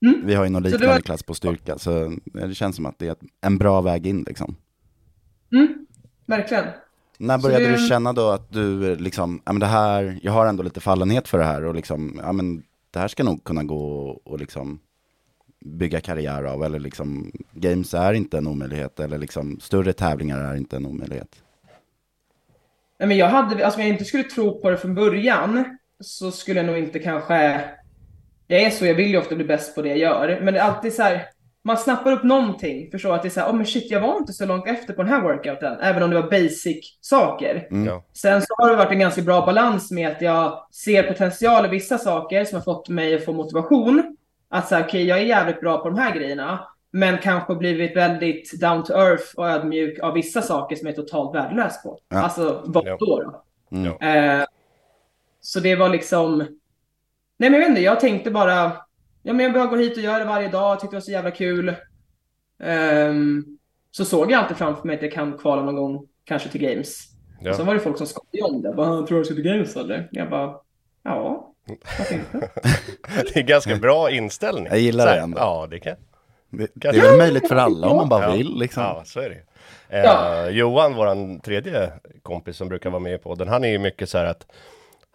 Mm. 0.06 0.22
Vi 0.26 0.36
har 0.36 0.44
ju 0.44 0.50
någon 0.50 0.64
liknande 0.64 0.88
var- 0.88 1.00
klass 1.00 1.24
på 1.24 1.34
styrka, 1.34 1.78
så 1.78 2.16
det 2.26 2.56
känns 2.56 2.76
som 2.76 2.86
att 2.86 3.00
det 3.00 3.08
är 3.08 3.16
en 3.42 3.58
bra 3.58 3.82
väg 3.82 4.08
in 4.08 4.24
liksom. 4.28 4.56
Mm, 5.52 5.86
verkligen. 6.26 6.66
När 7.18 7.38
började 7.38 7.66
det- 7.66 7.72
du 7.78 7.88
känna 7.88 8.14
då 8.14 8.30
att 8.30 8.52
du 8.52 8.96
liksom, 8.96 9.42
ja 9.46 9.54
men 9.54 9.60
det 9.60 9.66
här, 9.66 10.20
jag 10.24 10.32
har 10.32 10.46
ändå 10.46 10.64
lite 10.64 10.80
fallenhet 10.80 11.28
för 11.28 11.38
det 11.38 11.44
här 11.46 11.64
och 11.66 11.76
liksom, 11.76 12.20
ja 12.24 12.32
men 12.32 12.64
det 12.92 13.00
här 13.00 13.08
ska 13.08 13.24
nog 13.24 13.44
kunna 13.44 13.64
gå 13.64 14.10
och 14.24 14.40
liksom 14.40 14.80
bygga 15.66 16.02
karriär 16.02 16.44
av, 16.44 16.64
eller 16.64 16.80
liksom, 16.80 17.32
games 17.52 17.94
är 17.94 18.14
inte 18.14 18.38
en 18.38 18.48
omöjlighet, 18.48 19.00
eller 19.00 19.18
liksom 19.18 19.60
större 19.60 19.94
tävlingar 19.94 20.40
är 20.40 20.56
inte 20.56 20.76
en 20.76 20.86
omöjlighet. 20.86 21.42
Nej, 23.00 23.08
men 23.08 23.18
jag 23.18 23.28
hade, 23.30 23.66
alltså 23.66 23.80
om 23.80 23.86
jag 23.86 23.94
inte 23.94 24.06
skulle 24.06 24.24
tro 24.24 24.62
på 24.62 24.70
det 24.70 24.78
från 24.78 24.96
början 24.96 25.78
så 26.00 26.32
skulle 26.32 26.60
jag 26.60 26.66
nog 26.68 26.78
inte 26.78 27.00
kanske... 27.00 27.62
Jag 28.48 28.62
är 28.62 28.70
så, 28.70 28.86
jag 28.86 28.96
vill 28.96 29.12
ju 29.12 29.18
ofta 29.18 29.36
bli 29.36 29.46
bäst 29.46 29.76
på 29.76 29.82
det 29.82 29.90
jag 29.90 29.98
gör. 29.98 30.40
Men 30.42 30.54
det 30.54 30.60
är 30.60 30.64
alltid 30.64 30.94
så 30.94 31.04
här, 31.04 31.26
man 31.64 31.78
snappar 31.78 32.12
upp 32.12 32.24
någonting, 32.24 32.92
förstår 32.92 33.16
att 33.16 33.22
det 33.22 33.28
är 33.28 33.30
så 33.30 33.40
här, 33.40 33.50
oh 33.50 33.56
men 33.56 33.66
shit, 33.66 33.92
jag 33.92 34.02
var 34.02 34.18
inte 34.18 34.34
så 34.34 34.46
långt 34.46 34.68
efter 34.68 34.94
på 34.94 35.04
den 35.04 35.12
här 35.12 35.22
workouten, 35.22 35.80
även 35.82 36.04
om 36.04 36.10
det 36.10 36.22
var 36.22 36.30
basic 36.30 36.98
saker. 37.02 37.68
Mm. 37.72 38.02
Sen 38.14 38.42
så 38.42 38.56
har 38.58 38.70
det 38.70 38.76
varit 38.76 38.92
en 38.92 39.00
ganska 39.00 39.22
bra 39.22 39.46
balans 39.46 39.92
med 39.92 40.12
att 40.12 40.22
jag 40.22 40.68
ser 40.72 41.04
potential 41.04 41.66
i 41.66 41.70
vissa 41.70 41.98
saker 41.98 42.46
som 42.46 42.56
har 42.56 42.64
fått 42.64 42.90
mig 42.90 43.16
att 43.16 43.26
få 43.26 43.34
motivation. 43.34 44.18
Att 44.50 44.68
säga, 44.68 44.86
okej, 44.86 45.06
jag 45.06 45.18
är 45.18 45.26
jävligt 45.26 45.62
bra 45.62 45.78
på 45.78 45.90
de 45.90 46.00
här 46.00 46.16
grejerna, 46.16 46.68
men 46.92 47.18
kanske 47.18 47.56
blivit 47.56 47.96
väldigt 47.96 48.62
down 48.62 48.84
to 48.84 48.94
earth 48.94 49.36
och 49.36 49.50
ödmjuk 49.50 50.00
av 50.00 50.14
vissa 50.14 50.42
saker 50.42 50.76
som 50.76 50.88
jag 50.88 50.98
är 50.98 51.02
totalt 51.02 51.36
värdelös 51.36 51.84
på. 51.84 52.00
Ja. 52.10 52.22
Alltså, 52.22 52.64
vad 52.66 52.86
då? 52.86 52.98
då? 53.00 53.44
Mm. 53.72 54.40
Eh, 54.40 54.46
så 55.42 55.60
det 55.60 55.76
var 55.76 55.90
liksom... 55.90 56.48
Nej 57.38 57.50
men 57.50 57.54
jag 57.54 57.60
vet 57.60 57.70
inte, 57.70 57.82
jag 57.82 58.00
tänkte 58.00 58.32
bara... 58.32 58.72
Ja 59.24 59.34
men 59.34 59.40
jag 59.40 59.54
bara 59.54 59.66
går 59.66 59.78
hit 59.78 59.98
och 59.98 60.04
gör 60.04 60.20
det 60.20 60.26
varje 60.26 60.48
dag, 60.48 60.72
jag 60.72 60.80
tyckte 60.80 60.96
det 60.96 61.00
var 61.00 61.02
så 61.02 61.12
jävla 61.12 61.32
kul. 61.32 61.76
Ehm, 62.64 63.44
så 63.92 64.06
såg 64.06 64.32
jag 64.32 64.40
alltid 64.42 64.58
framför 64.58 64.88
mig 64.88 64.96
att 64.96 65.02
jag 65.02 65.12
kan 65.12 65.38
kvala 65.38 65.62
någon 65.62 65.76
gång, 65.76 66.08
kanske 66.26 66.50
till 66.50 66.62
Games. 66.62 67.00
Ja. 67.42 67.50
Och 67.50 67.56
så 67.56 67.64
var 67.64 67.74
det 67.74 67.80
folk 67.80 67.98
som 67.98 68.08
skojade 68.08 68.54
om 68.56 68.62
det. 68.62 68.74
Bara, 68.74 69.08
tror 69.08 69.18
du 69.20 69.26
ska 69.26 69.34
till 69.34 69.44
Games 69.44 69.76
eller? 69.76 70.08
Jag 70.12 70.30
bara, 70.30 70.56
ja, 71.04 71.54
inte? 71.70 71.88
Det 73.34 73.40
är 73.40 73.44
ganska 73.44 73.76
bra 73.76 74.12
inställning. 74.12 74.66
Jag 74.66 74.80
gillar 74.80 75.04
Så 75.04 75.10
det 75.10 75.16
här, 75.16 75.24
ändå. 75.24 75.38
Ja, 75.38 75.68
det 75.70 75.80
kan 75.80 75.96
Det, 76.50 76.68
det 76.74 76.88
är 76.88 77.02
väl 77.02 77.18
möjligt 77.18 77.48
för 77.48 77.56
alla 77.56 77.88
om 77.88 77.98
man 77.98 78.10
bara 78.10 78.24
Ja. 78.24 78.32
vill 78.32 78.60
liksom. 78.60 78.84
Ja, 78.84 79.02
så 79.06 79.20
är 79.20 79.30
det 79.30 79.42
eh, 79.98 80.04
Ja. 80.04 80.50
Johan, 80.50 80.96
våran 80.96 81.40
tredje 81.40 81.92
kompis 82.22 82.58
som 82.58 82.68
brukar 82.70 82.90
vara 82.90 83.00
med 83.00 83.24
på 83.24 83.36
den, 83.36 83.48
han 83.48 83.64
är 83.64 83.70
ju 83.70 83.80
mycket 83.80 84.10
så 84.10 84.18
här 84.18 84.26
att 84.26 84.46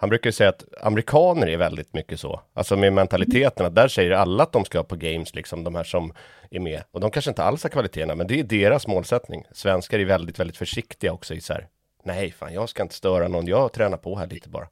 han 0.01 0.09
brukar 0.09 0.29
ju 0.29 0.33
säga 0.33 0.49
att 0.49 0.65
amerikaner 0.83 1.47
är 1.47 1.57
väldigt 1.57 1.95
mycket 1.95 2.21
så. 2.21 2.41
Alltså 2.55 2.77
med 2.77 2.93
mentaliteten 2.93 3.67
att 3.67 3.75
där 3.75 3.89
säger 3.89 4.11
alla 4.11 4.43
att 4.43 4.53
de 4.53 4.65
ska 4.65 4.83
på 4.83 4.97
games, 4.97 5.35
liksom 5.35 5.65
de 5.65 5.75
här 5.75 5.85
som 5.85 6.13
är 6.51 6.61
med. 6.61 6.83
Och 6.91 7.01
de 7.01 7.11
kanske 7.11 7.31
inte 7.31 7.43
alls 7.43 7.63
har 7.63 7.71
kvaliteterna, 7.71 8.15
men 8.15 8.27
det 8.27 8.41
är 8.41 8.45
deras 8.45 8.87
målsättning. 8.87 9.45
Svenskar 9.53 9.99
är 9.99 10.05
väldigt, 10.05 10.41
väldigt 10.41 10.57
försiktiga 10.57 11.13
också 11.13 11.35
i 11.35 11.41
så 11.41 11.53
här, 11.53 11.67
nej 12.05 12.33
fan 12.33 12.55
jag 12.55 12.69
ska 12.69 12.83
inte 12.83 12.95
störa 12.95 13.29
någon, 13.29 13.47
jag 13.47 13.73
tränar 13.73 13.97
på 13.97 14.17
här 14.17 14.27
lite 14.27 14.49
bara. 14.49 14.69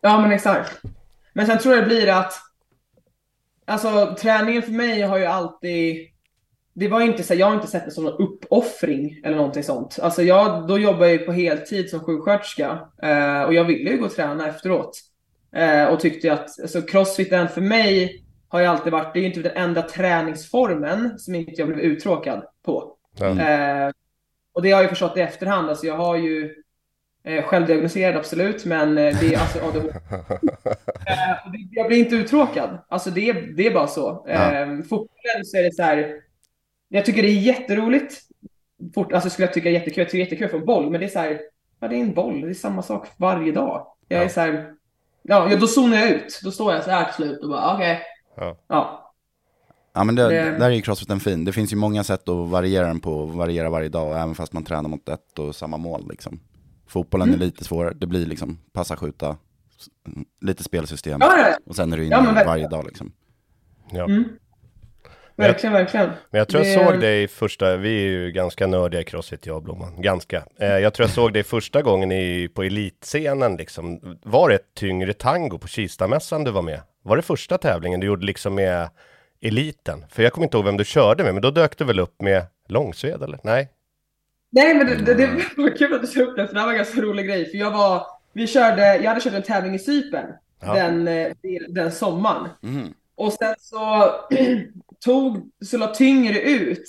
Ja, 0.00 0.20
men 0.20 0.32
exakt. 0.32 0.80
Men 1.32 1.46
sen 1.46 1.58
tror 1.58 1.74
jag 1.74 1.84
det 1.84 1.88
blir 1.88 2.08
att, 2.08 2.32
alltså 3.66 4.16
träningen 4.20 4.62
för 4.62 4.72
mig 4.72 5.02
har 5.02 5.18
ju 5.18 5.24
alltid, 5.24 6.08
det 6.74 6.88
var 6.88 7.00
inte 7.00 7.22
så, 7.22 7.34
jag 7.34 7.46
har 7.46 7.54
inte 7.54 7.66
sett 7.66 7.84
det 7.84 7.90
som 7.90 8.04
någon 8.04 8.22
uppoffring 8.22 9.20
eller 9.24 9.36
någonting 9.36 9.62
sånt. 9.62 9.98
Alltså 10.02 10.22
jag, 10.22 10.66
då 10.68 10.78
jobbar 10.78 11.00
jag 11.06 11.12
ju 11.12 11.18
på 11.18 11.32
heltid 11.32 11.90
som 11.90 12.00
sjuksköterska 12.00 12.80
eh, 13.02 13.42
och 13.42 13.54
jag 13.54 13.64
ville 13.64 13.90
ju 13.90 13.98
gå 13.98 14.04
och 14.04 14.12
träna 14.14 14.48
efteråt. 14.48 15.00
Eh, 15.56 15.84
och 15.84 16.00
tyckte 16.00 16.32
att, 16.32 16.60
alltså 16.60 16.82
crossfiten 16.82 17.48
för 17.48 17.60
mig 17.60 18.24
har 18.48 18.60
ju 18.60 18.66
alltid 18.66 18.92
varit, 18.92 19.14
det 19.14 19.18
är 19.18 19.20
ju 19.20 19.26
inte 19.26 19.40
den 19.40 19.56
enda 19.56 19.82
träningsformen 19.82 21.18
som 21.18 21.34
inte 21.34 21.52
jag 21.56 21.68
blev 21.68 21.80
uttråkad 21.80 22.42
på. 22.64 22.96
Ja. 23.18 23.26
Eh, 23.26 23.90
och 24.52 24.62
det 24.62 24.70
har 24.70 24.78
jag 24.78 24.82
ju 24.82 24.88
förstått 24.88 25.16
i 25.16 25.20
efterhand. 25.20 25.68
Alltså 25.68 25.86
jag 25.86 25.96
har 25.96 26.16
ju 26.16 26.54
eh, 27.24 27.42
självdiagnoserad 27.44 28.16
absolut, 28.16 28.64
men 28.64 28.98
eh, 28.98 29.16
det 29.20 29.34
är 29.34 29.38
alltså 29.40 29.58
ADHD. 29.58 29.88
eh, 31.06 31.36
jag 31.70 31.86
blir 31.86 31.98
inte 31.98 32.14
uttråkad. 32.16 32.78
Alltså 32.88 33.10
det, 33.10 33.28
är- 33.28 33.56
det 33.56 33.66
är 33.66 33.74
bara 33.74 33.86
så. 33.86 34.24
Ja. 34.28 34.52
Eh, 34.54 34.66
fotbollen 34.68 35.44
så 35.44 35.56
är 35.56 35.62
det 35.62 35.72
så 35.74 35.82
här. 35.82 36.14
Jag 36.92 37.04
tycker 37.04 37.22
det 37.22 37.28
är 37.28 37.40
jätteroligt. 37.40 38.20
Fort, 38.94 39.12
alltså 39.12 39.30
skulle 39.30 39.46
jag 39.46 39.54
tycka 39.54 39.70
jättekul. 39.70 39.98
Jag 39.98 40.06
tycker 40.08 40.18
det 40.18 40.22
är 40.22 40.24
jättekul 40.24 40.44
att 40.44 40.50
få 40.50 40.56
en 40.58 40.66
boll, 40.66 40.90
men 40.90 41.00
det 41.00 41.06
är 41.06 41.10
så 41.10 41.18
här. 41.18 41.40
Ja, 41.80 41.88
det 41.88 41.96
är 41.96 42.00
en 42.00 42.14
boll. 42.14 42.40
Det 42.40 42.48
är 42.50 42.54
samma 42.54 42.82
sak 42.82 43.08
varje 43.16 43.52
dag. 43.52 43.86
Jag 44.08 44.18
är 44.18 44.22
Ja. 44.22 44.28
så 44.28 44.40
här. 44.40 44.72
Ja, 45.22 45.50
ja, 45.50 45.56
då 45.56 45.66
zonar 45.66 45.96
jag 45.96 46.10
ut. 46.10 46.40
Då 46.44 46.50
står 46.50 46.72
jag 46.74 46.84
så 46.84 46.90
här 46.90 47.04
till 47.04 47.14
slut 47.14 47.42
och 47.42 47.48
bara 47.48 47.74
okej. 47.74 48.00
Ja. 48.36 48.56
Ja. 48.68 49.12
Ja 49.92 50.04
men 50.04 50.14
det, 50.14 50.28
Det- 50.28 50.50
där 50.58 50.66
är 50.66 50.70
ju 50.70 50.80
crossfiten 50.82 51.20
fin. 51.20 51.44
Det 51.44 51.52
finns 51.52 51.72
ju 51.72 51.76
många 51.76 52.04
sätt 52.04 52.28
att 52.28 52.48
variera 52.48 52.86
den 52.86 53.00
på, 53.00 53.24
variera 53.24 53.70
varje 53.70 53.88
dag, 53.88 54.16
även 54.22 54.34
fast 54.34 54.52
man 54.52 54.64
tränar 54.64 54.88
mot 54.88 55.08
ett 55.08 55.38
och 55.38 55.54
samma 55.56 55.76
mål 55.76 56.06
liksom. 56.10 56.40
Fotbollen 56.86 57.28
Mm. 57.28 57.40
är 57.40 57.44
lite 57.44 57.64
svårare, 57.64 57.94
det 57.94 58.06
blir 58.06 58.26
liksom 58.26 58.58
passa, 58.72 58.96
skjuta, 58.96 59.36
lite 60.40 60.64
spelsystem. 60.64 61.18
Ja. 61.22 61.54
Och 61.66 61.76
sen 61.76 61.92
är 61.92 61.96
du 61.96 62.04
inne 62.06 62.14
Ja, 62.36 62.42
varje 62.46 62.68
dag 62.68 62.84
liksom. 62.84 63.12
Ja. 63.90 64.04
Mm. 64.04 64.24
Verkligen, 65.40 65.72
verkligen. 65.72 66.06
Men 66.30 66.38
jag 66.38 66.48
tror 66.48 66.64
jag 66.64 66.78
Det- 66.78 66.84
såg 66.92 67.00
dig 67.00 67.28
första, 67.28 67.76
vi 67.76 67.88
är 68.04 68.08
ju 68.10 68.30
ganska 68.32 68.66
nördiga 68.66 69.00
i 69.00 69.04
crossfit 69.04 69.46
jag 69.46 69.56
och 69.56 69.62
Blomman, 69.62 70.02
ganska. 70.02 70.44
Eh, 70.60 70.68
jag 70.78 70.94
tror 70.94 71.04
jag 71.04 71.14
såg 71.14 71.32
dig 71.32 71.42
första 71.42 71.82
gången 71.82 72.12
i, 72.12 72.48
på 72.54 72.62
elitscenen 72.62 73.56
liksom. 73.56 74.18
Var 74.22 74.48
det 74.48 74.54
ett 74.54 74.74
tyngre 74.74 75.12
tango 75.12 75.58
på 75.58 75.68
Kistamässan 75.68 76.44
du 76.44 76.50
var 76.50 76.62
med? 76.62 76.80
Var 77.02 77.16
det 77.16 77.22
första 77.22 77.58
tävlingen 77.58 78.00
du 78.00 78.06
gjorde 78.06 78.26
liksom 78.26 78.54
med 78.54 78.88
eliten? 79.42 80.04
För 80.10 80.22
jag 80.22 80.32
kommer 80.32 80.46
inte 80.46 80.56
ihåg 80.56 80.64
vem 80.66 80.76
du 80.76 80.84
körde 80.84 81.24
med, 81.24 81.34
men 81.34 81.42
då 81.42 81.50
dök 81.50 81.78
du 81.78 81.84
väl 81.84 82.00
upp 82.00 82.20
med 82.22 82.42
Långsved 82.68 83.22
eller? 83.22 83.38
Nej? 83.42 83.68
Nej, 84.52 84.74
men 84.74 84.86
det, 84.86 84.94
det, 84.94 85.14
det 85.14 85.28
var 85.56 85.76
kul 85.76 85.94
att 85.94 86.00
du 86.00 86.06
tog 86.06 86.22
upp 86.28 86.36
det, 86.36 86.46
för 86.46 86.54
det 86.54 86.60
här 86.60 86.66
var 86.66 86.72
en 86.72 86.78
ganska 86.78 87.00
rolig 87.00 87.26
grej. 87.26 87.50
För 87.50 87.58
jag 87.58 87.70
var, 87.70 88.06
vi 88.32 88.46
körde, 88.46 88.96
jag 88.96 89.08
hade 89.08 89.20
kört 89.20 89.32
en 89.34 89.42
tävling 89.42 89.74
i 89.74 89.78
Cypern 89.78 90.26
Ja. 90.62 90.74
den, 90.74 91.08
eh, 91.08 91.28
den 91.68 91.92
sommaren. 91.92 92.48
Mhm. 92.60 92.94
Och 93.14 93.32
sen 93.32 93.54
så 93.58 94.10
tog, 95.04 95.50
så 95.64 95.78
la 95.78 95.86
Tyngre 95.86 96.40
ut 96.40 96.84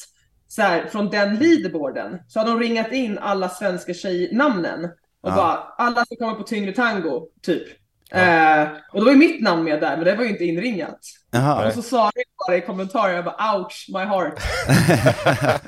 så 0.48 0.62
här, 0.62 0.86
från 0.88 1.10
den 1.10 1.36
leaderboarden. 1.36 2.20
Så 2.28 2.40
hade 2.40 2.52
de 2.52 2.60
ringat 2.60 2.92
in 2.92 3.18
alla 3.18 3.50
svenska 3.50 3.94
tjejnamnen. 3.94 4.86
Och 5.22 5.30
Ja. 5.30 5.36
bara, 5.36 5.88
alla 5.88 6.06
ska 6.06 6.16
komma 6.16 6.34
på 6.34 6.44
tyngre 6.44 6.72
tango, 6.72 7.28
typ. 7.42 7.64
Eh, 8.12 8.68
och 8.92 9.00
då 9.00 9.06
var 9.06 9.12
ju 9.12 9.18
mitt 9.18 9.42
namn 9.42 9.64
med 9.64 9.82
där, 9.82 9.96
men 9.96 10.06
det 10.06 10.16
var 10.16 10.24
ju 10.24 10.30
inte 10.30 10.44
inringat. 10.46 11.00
Jaha. 11.32 11.68
Och 11.68 11.74
så 11.74 11.82
sa 11.82 12.12
jag 12.16 12.26
bara 12.48 12.58
i 12.58 12.62
kommentarer, 12.62 13.14
jag 13.14 13.26
bara 13.26 13.58
ouch, 13.58 13.86
my 13.94 14.00
heart. 14.00 14.34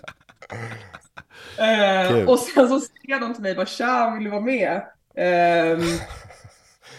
eh, 1.58 2.29
och 2.29 2.39
sen 2.39 2.67
så 2.69 2.79
skrev 2.79 3.19
de 3.21 3.34
till 3.34 3.43
mig, 3.43 3.56
bara 3.56 3.65
tja, 3.65 4.12
vill 4.15 4.23
du 4.23 4.29
vara 4.29 4.41
med? 4.41 4.82
Ehm, 5.17 5.82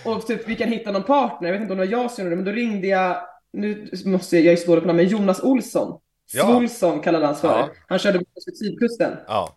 och 0.04 0.26
typ, 0.26 0.48
vi 0.48 0.56
kan 0.56 0.68
hitta 0.68 0.92
någon 0.92 1.02
partner, 1.02 1.48
jag 1.48 1.52
vet 1.52 1.62
inte 1.62 1.72
om 1.72 1.78
det 1.78 1.86
var 1.86 1.92
jag 1.92 2.10
som 2.10 2.24
gjorde 2.24 2.36
det, 2.36 2.42
men 2.42 2.44
då 2.44 2.52
ringde 2.52 2.86
jag, 2.86 3.16
nu 3.54 3.88
måste 4.04 4.36
jag, 4.36 4.44
jag 4.46 4.52
är 4.52 4.56
så 4.56 4.66
dålig 4.66 4.82
på 4.82 4.86
namn, 4.86 4.96
men 4.96 5.08
Jonas 5.08 5.40
Olsson. 5.42 6.00
Ja. 6.32 6.46
Svulsson 6.46 7.00
kallade 7.00 7.26
han 7.26 7.36
för. 7.36 7.48
Ja. 7.48 7.68
Han 7.88 7.98
körde 7.98 8.18
på 8.18 8.24
sydkusten. 8.58 9.16
Ja, 9.26 9.56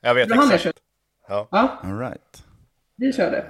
jag 0.00 0.14
vet 0.14 0.28
Det 0.28 0.34
var 0.34 0.42
han 0.42 0.46
exakt. 0.54 0.62
körde. 0.64 0.78
Ja. 1.28 1.48
Ja, 1.50 1.78
All 1.82 1.98
right. 1.98 2.42
vi 2.96 3.12
körde. 3.12 3.44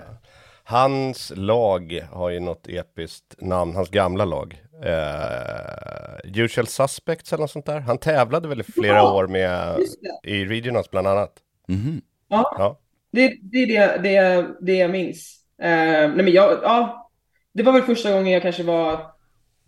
Hans 0.65 1.33
lag 1.37 2.07
har 2.13 2.31
ju 2.31 2.41
något 2.41 2.69
episkt 2.69 3.35
namn, 3.41 3.75
hans 3.75 3.91
gamla 3.91 4.25
lag. 4.25 4.63
Eh, 4.85 6.43
Usual 6.45 6.67
Suspects 6.67 7.33
eller 7.33 7.41
något 7.43 7.51
sånt 7.51 7.67
där. 7.67 7.81
Han 7.81 7.99
tävlade 7.99 8.49
väl 8.49 8.61
i 8.61 8.65
flera 8.65 8.97
Ja, 8.97 9.15
år 9.15 9.27
med 9.27 9.79
i 10.23 10.45
Regionals 10.45 10.91
bland 10.91 11.07
annat. 11.07 11.33
Mhm. 11.69 12.03
Ja. 12.29 12.55
Ja. 12.59 12.81
Det, 13.13 13.35
det 13.43 13.59
är 13.59 13.67
det, 13.67 13.99
det, 14.03 14.47
det 14.61 14.75
jag 14.75 14.91
minns. 14.91 15.41
Eh, 15.63 15.69
nej 15.69 16.09
men 16.17 16.33
jag, 16.33 16.59
ja, 16.63 17.11
det 17.55 17.63
var 17.63 17.73
väl 17.73 17.83
första 17.83 18.13
gången 18.13 18.33
jag 18.33 18.43
kanske 18.43 18.63
var 18.63 19.14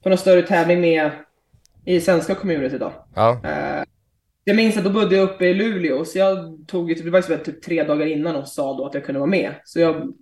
på 0.07 0.11
någon 0.11 0.19
större 0.19 0.43
tävling 0.43 0.81
med 0.81 1.11
i 1.85 2.01
svenska 2.01 2.35
community 2.35 2.79
då. 2.79 2.93
Ja. 3.15 3.41
Eh, 3.45 3.83
jag 4.45 4.57
minns 4.57 4.77
att 4.77 4.85
då 4.85 4.91
bodde 4.91 5.17
jag 5.17 5.23
uppe 5.25 5.45
i 5.45 5.55
Luleå, 5.55 6.05
så 6.05 6.19
jag 6.19 6.59
tog 6.69 6.89
ju, 6.89 6.95
typ- 6.95 7.05
det 7.05 7.11
var 7.11 7.25
ju 7.29 7.37
typ 7.37 7.63
tre 7.63 7.85
dagar 7.85 8.07
innan 8.07 8.37
och 8.37 8.49
sa 8.49 8.77
då 8.77 8.87
att 8.87 8.95
jag 8.95 9.05
kunde 9.05 9.19
vara 9.19 9.31
med. 9.31 9.55
Så 9.65 9.81
jag 9.81 10.13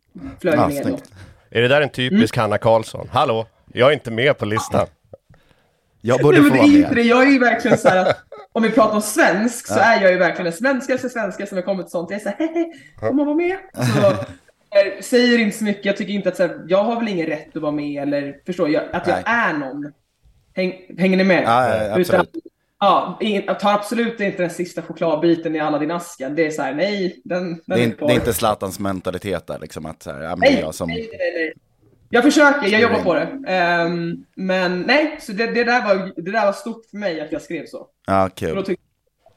flög 0.40 0.54
Ja, 0.54 0.68
ner 0.68 0.84
då. 0.84 0.98
Är 1.50 1.62
det 1.62 1.68
där 1.68 1.80
en 1.80 1.88
typisk 1.88 2.36
Hanna 2.36 2.58
Karlsson? 2.58 3.08
Hallå, 3.12 3.46
jag 3.72 3.88
är 3.88 3.92
inte 3.92 4.10
med 4.10 4.38
på 4.38 4.44
listan. 4.44 4.86
Jag 6.00 6.20
borde 6.20 6.40
Nej, 6.40 6.50
få 6.50 6.56
vara 6.56 6.66
det. 6.66 6.94
med. 6.94 7.04
Jag 7.06 7.22
är 7.22 7.30
ju 7.30 7.38
verkligen 7.38 7.78
så 7.78 7.88
här 7.88 7.96
att 8.10 8.16
om 8.52 8.62
vi 8.62 8.70
pratar 8.70 8.94
om 8.94 9.02
svensk 9.02 9.66
så 9.66 9.78
är 9.78 10.02
jag 10.02 10.12
ju 10.12 10.18
verkligen 10.18 10.44
den 10.44 10.52
svenskaste 10.52 11.08
svenska 11.08 11.46
som 11.46 11.56
har 11.58 11.62
kommit 11.62 11.90
sånt. 11.90 12.10
Jag 12.10 12.20
är 12.20 12.22
så 12.22 12.28
här, 12.28 12.36
hehe, 12.38 12.66
får 13.00 13.12
man 13.12 13.26
vara 13.26 13.36
med? 13.36 13.56
Så, 13.74 14.14
eh, 14.74 15.00
säger 15.00 15.38
inte 15.38 15.56
så 15.58 15.64
mycket. 15.64 15.84
Jag 15.84 15.96
tycker 15.96 16.12
inte 16.12 16.28
att 16.28 16.38
här, 16.38 16.64
jag 16.68 16.84
har 16.84 17.00
väl 17.00 17.08
ingen 17.08 17.26
rätt 17.26 17.56
att 17.56 17.62
vara 17.62 17.72
med 17.72 18.02
eller 18.02 18.36
förstår 18.46 18.68
jag 18.68 18.82
att 18.92 19.06
jag 19.06 19.14
Nej. 19.14 19.22
är 19.26 19.52
någon. 19.52 19.92
Häng, 20.54 20.72
hänger 20.98 21.16
ni 21.16 21.24
med? 21.24 21.42
Ja, 21.46 21.84
ja. 21.84 21.98
Utan, 21.98 22.26
ja, 22.80 23.18
jag 23.20 23.60
tar 23.60 23.72
absolut 23.72 24.20
inte 24.20 24.42
den 24.42 24.50
sista 24.50 24.82
chokladbiten 24.82 25.56
i 25.56 25.60
Aladdin-asken. 25.60 26.34
Det 26.34 26.46
är 26.46 26.50
så 26.50 26.62
här, 26.62 26.74
nej, 26.74 27.20
den, 27.24 27.48
den 27.48 27.60
Det 27.66 27.74
är, 27.74 27.84
inte- 27.84 28.04
det 28.06 28.12
är 28.12 28.14
inte 28.14 28.32
Zlatans 28.32 28.78
mentalitet 28.80 29.46
där 29.46 29.58
liksom 29.58 29.86
att 29.86 30.02
så 30.02 30.10
här, 30.12 30.22
ja, 30.22 30.36
Nej, 30.36 30.58
jag 30.60 30.74
som... 30.74 30.88
nej, 30.88 31.08
nej, 31.12 31.32
nej. 31.34 31.52
Jag 32.10 32.22
försöker, 32.24 32.68
jag 32.68 32.80
jobbar 32.80 33.02
på 33.02 33.14
det. 33.14 33.28
Ehm, 33.46 34.24
men 34.36 34.80
nej, 34.80 35.18
så 35.20 35.32
det, 35.32 35.46
det, 35.46 35.64
där 35.64 35.84
var, 35.84 36.22
det 36.22 36.30
där 36.30 36.46
var 36.46 36.52
stort 36.52 36.86
för 36.90 36.96
mig 36.96 37.20
att 37.20 37.32
jag 37.32 37.42
skrev 37.42 37.66
så. 37.66 37.86
Ja, 38.06 38.24
då 38.24 38.34
kul. 38.34 38.64
jag 38.66 38.76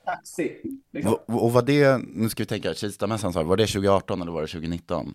taxi. 0.08 0.58
Liksom. 0.94 1.14
Och, 1.14 1.44
och 1.44 1.54
var 1.54 1.62
det, 1.62 2.02
nu 2.08 2.30
ska 2.30 2.44
vi 2.44 2.48
tänka, 2.48 2.74
Kistamässan 2.74 3.34
sa 3.34 3.44
var 3.44 3.58
det 3.58 3.68
2018 3.68 4.22
eller 4.22 4.32
var 4.32 4.42
det 4.42 4.48
2019? 4.48 5.14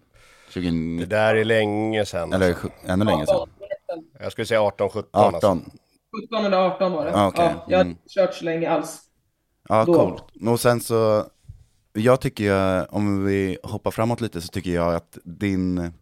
Det 0.54 0.60
20, 0.62 1.04
där 1.06 1.34
är 1.34 1.44
länge 1.44 2.04
sedan. 2.04 2.32
eller 2.32 2.48
Alltså. 2.48 2.68
ännu 2.86 3.04
längre 3.04 3.26
sedan? 3.26 3.48
Jag 4.20 4.32
skulle 4.32 4.46
säga 4.46 4.60
18-17. 4.60 5.04
Alltså. 5.10 5.36
18? 5.46 5.70
17 6.28 6.44
eller 6.44 6.56
18 6.56 6.92
var 6.92 7.04
det. 7.04 7.14
Ah, 7.16 7.26
okej. 7.28 7.44
ja, 7.44 7.64
jag 7.68 7.78
har 7.78 7.84
Mm. 7.84 7.90
inte 7.90 8.08
kört 8.08 8.34
så 8.34 8.44
länge 8.44 8.70
alls. 8.70 9.00
Ja, 9.68 9.84
Då. 9.84 9.94
coolt. 9.94 10.24
Och 10.52 10.60
sen 10.60 10.80
så, 10.80 11.24
jag 11.92 12.20
tycker 12.20 12.44
ju, 12.44 12.84
om 12.84 13.24
vi 13.24 13.58
hoppar 13.62 13.90
framåt 13.90 14.20
lite 14.20 14.40
så 14.40 14.48
tycker 14.48 14.70
jag 14.70 14.94
att 14.94 15.18
din, 15.24 15.92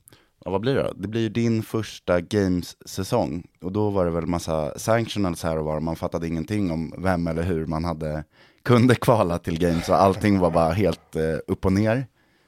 ja, 0.45 0.51
vad 0.51 0.61
blir 0.61 0.75
det 0.75 0.83
då? 0.83 0.93
Det 0.97 1.09
blir 1.09 1.21
ju 1.21 1.29
din 1.29 1.63
första 1.63 2.21
Games-säsong. 2.21 3.47
Och 3.63 3.73
då 3.73 3.91
var 3.91 4.05
det 4.05 4.11
väl 4.11 4.27
massa 4.27 4.79
sanctionals 4.79 5.43
här 5.43 5.59
och 5.59 5.65
var. 5.65 5.81
Man 5.81 5.97
fattade 5.97 6.27
ingenting 6.27 6.71
om 6.71 6.95
vem 6.99 7.27
eller 7.27 7.43
hur 7.43 7.67
man 7.67 7.85
hade, 7.85 8.25
kunde 8.63 8.95
kvala 8.95 9.39
till 9.39 9.59
Games. 9.59 9.89
Och 9.89 10.03
allting 10.03 10.39
var 10.39 10.51
bara 10.51 10.73
helt 10.73 11.17
eh, 11.17 11.23
upp 11.47 11.65
och 11.65 11.73
ner, 11.73 12.07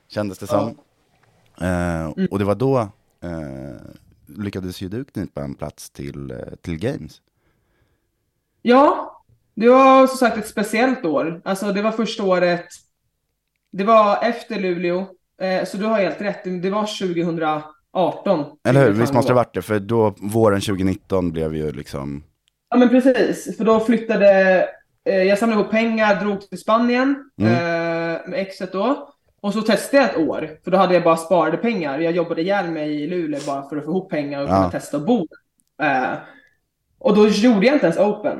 kändes 0.08 0.38
det 0.38 0.46
som. 0.46 0.78
Eh, 1.62 2.26
och 2.30 2.38
det 2.38 2.44
var 2.44 2.54
då 2.54 2.78
eh, 3.22 3.80
lyckades 4.26 4.80
ju 4.80 4.88
du 4.88 5.04
knipa 5.04 5.42
en 5.42 5.54
plats 5.54 5.90
till, 5.90 6.30
eh, 6.30 6.36
till 6.62 6.78
Games. 6.78 7.20
Ja, 8.62 9.08
det 9.54 9.68
var 9.68 10.06
som 10.06 10.16
sagt 10.16 10.38
ett 10.38 10.48
speciellt 10.48 11.04
år. 11.04 11.40
Alltså 11.44 11.72
det 11.72 11.82
var 11.82 11.90
första 11.92 12.22
året, 12.24 12.66
det 13.72 13.84
var 13.84 14.22
efter 14.24 14.60
Luleå, 14.60 15.06
eh, 15.42 15.64
så 15.64 15.76
du 15.76 15.84
har 15.84 16.00
helt 16.00 16.20
rätt, 16.20 16.62
det 16.62 16.70
var 16.70 16.86
2018. 16.86 18.44
Eller 18.68 18.86
hur? 18.86 18.92
Visst 18.92 19.12
måste 19.14 19.30
det 19.32 19.34
ha 19.34 19.40
varit 19.40 19.54
det, 19.54 19.62
för 19.62 19.78
då, 19.80 20.14
våren 20.20 20.60
2019 20.60 21.32
blev 21.32 21.56
ju 21.56 21.72
liksom, 21.72 22.24
Ja 22.70 22.76
men 22.76 22.88
precis, 22.88 23.56
för 23.56 23.64
då 23.64 23.80
flyttade, 23.80 24.68
eh, 25.04 25.22
jag 25.22 25.38
samlade 25.38 25.60
ihop 25.60 25.70
pengar, 25.72 26.20
drog 26.20 26.48
till 26.48 26.58
Spanien 26.58 27.30
Mm. 27.40 27.52
eh, 27.52 28.28
med 28.28 28.34
exet 28.40 28.72
då. 28.72 29.11
Och 29.42 29.52
så 29.52 29.62
testade 29.62 30.02
jag 30.02 30.10
ett 30.10 30.28
år, 30.28 30.50
för 30.64 30.70
då 30.70 30.76
hade 30.78 30.94
jag 30.94 31.04
bara 31.04 31.16
sparade 31.16 31.56
pengar. 31.56 31.98
Jag 31.98 32.12
jobbade 32.12 32.42
ihjäl 32.42 32.70
mig 32.70 33.02
i 33.02 33.06
Luleå 33.06 33.40
bara 33.46 33.68
för 33.68 33.76
att 33.76 33.84
få 33.84 33.90
ihop 33.90 34.10
pengar 34.10 34.42
och 34.42 34.48
Ja. 34.48 34.54
kunna 34.54 34.70
testa 34.70 34.96
att 34.96 35.06
bo. 35.06 35.26
Eh, 35.82 36.12
och 36.98 37.16
då 37.16 37.28
gjorde 37.28 37.66
jag 37.66 37.76
inte 37.76 37.86
ens 37.86 37.98
open. 37.98 38.38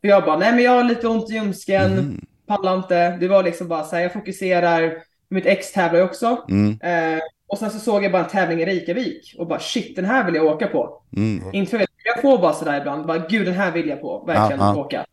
För 0.00 0.08
jag 0.08 0.24
bara, 0.24 0.36
nej 0.38 0.52
men 0.52 0.64
jag 0.64 0.70
har 0.72 0.84
lite 0.84 1.08
ont 1.08 1.30
i 1.30 1.34
ljumsken, 1.34 1.92
Mhm. 1.92 2.20
pallar 2.46 2.76
inte. 2.76 3.16
Det 3.20 3.28
var 3.28 3.42
liksom 3.42 3.68
bara 3.68 3.84
så 3.84 3.96
här, 3.96 4.02
jag 4.02 4.12
fokuserar. 4.12 4.92
Mitt 5.28 5.46
ex 5.46 5.72
tävlar 5.72 5.98
ju 5.98 6.04
också. 6.04 6.44
mm, 6.48 6.78
Eh, 6.82 7.20
och 7.48 7.58
sen 7.58 7.70
så 7.70 7.78
såg 7.78 8.04
jag 8.04 8.12
bara 8.12 8.24
en 8.24 8.30
tävling 8.30 8.60
i 8.60 8.66
Reykjavik 8.66 9.34
och 9.38 9.46
bara 9.46 9.58
shit, 9.58 9.96
den 9.96 10.04
här 10.04 10.24
vill 10.24 10.34
jag 10.34 10.44
åka 10.46 10.66
på. 10.66 11.02
mm. 11.16 11.54
Inte 11.54 11.70
för 11.70 11.86
jag 12.04 12.22
får 12.22 12.38
bara 12.38 12.52
sådär 12.52 12.80
ibland, 12.80 13.06
bara 13.06 13.18
gud 13.18 13.46
den 13.46 13.54
här 13.54 13.70
vill 13.72 13.88
jag 13.88 14.00
på, 14.00 14.24
verkligen 14.26 14.60
Ja, 14.60 14.74
ja. 14.76 14.80
åka. 14.80 15.04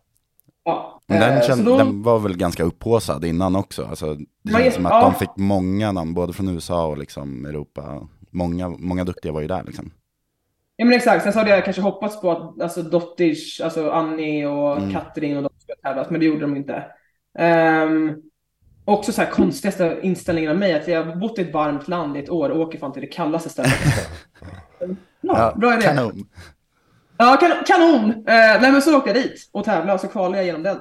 Ja. 0.65 1.01
Den, 1.07 1.21
eh, 1.37 1.41
känd, 1.41 1.65
då- 1.65 1.77
den 1.77 2.03
var 2.03 2.19
väl 2.19 2.37
ganska 2.37 2.63
upphaussad 2.63 3.25
innan 3.25 3.55
också. 3.55 3.85
Alltså, 3.85 4.17
det 4.43 4.53
känns 4.53 4.75
som 4.75 4.85
att 4.85 4.91
ja. 4.91 5.01
de 5.01 5.15
fick 5.15 5.29
många 5.37 5.91
namn, 5.91 6.13
både 6.13 6.33
från 6.33 6.47
USA 6.49 6.85
och 6.85 6.97
liksom 6.97 7.45
Europa. 7.45 8.07
Många, 8.31 8.69
många 8.69 9.03
duktiga 9.03 9.31
var 9.31 9.41
ju 9.41 9.47
där 9.47 9.63
liksom. 9.63 9.91
Ja 10.75 10.85
men 10.85 10.93
exakt, 10.93 11.23
sen 11.23 11.33
så 11.33 11.39
hade 11.39 11.51
jag 11.51 11.65
kanske 11.65 11.81
hoppats 11.81 12.21
på 12.21 12.31
att 12.31 12.61
alltså 12.61 12.81
Dottish, 12.81 13.61
alltså 13.63 13.89
Annie 13.89 14.45
och 14.45 14.77
Mm. 14.77 14.91
Katrin 14.93 15.37
och 15.37 15.43
de 15.43 15.49
skulle 15.59 15.75
tävlas, 15.83 16.09
men 16.09 16.19
det 16.19 16.25
gjorde 16.25 16.41
de 16.41 16.55
inte. 16.55 16.85
Um, 17.39 18.21
också 18.85 19.11
så 19.11 19.21
här 19.21 19.31
konstigaste 19.31 19.99
inställningen 20.03 20.51
av 20.51 20.57
mig, 20.57 20.73
att 20.73 20.87
jag 20.87 21.05
har 21.05 21.15
bott 21.15 21.39
i 21.39 21.41
ett 21.41 21.53
varmt 21.53 21.87
land 21.87 22.17
i 22.17 22.19
ett 22.19 22.29
år 22.29 22.49
och 22.49 22.59
åker 22.59 22.79
fan 22.79 22.93
till 22.93 23.01
det 23.01 23.07
kallaste 23.07 23.49
stället. 23.49 23.73
ja, 25.21 25.53
bra 25.57 25.73
idé. 25.73 25.81
Kanon. 25.81 26.25
Ja, 27.23 27.37
kan, 27.37 27.51
kanon! 27.65 28.09
Eh, 28.11 28.61
nej 28.61 28.71
men 28.71 28.81
så 28.81 28.97
åkte 28.97 29.09
jag 29.09 29.17
dit 29.23 29.49
och 29.51 29.63
tävlade 29.65 29.93
och 29.93 29.99
så 29.99 30.07
kvalade 30.07 30.37
jag 30.37 30.45
genom 30.45 30.63
den. 30.63 30.77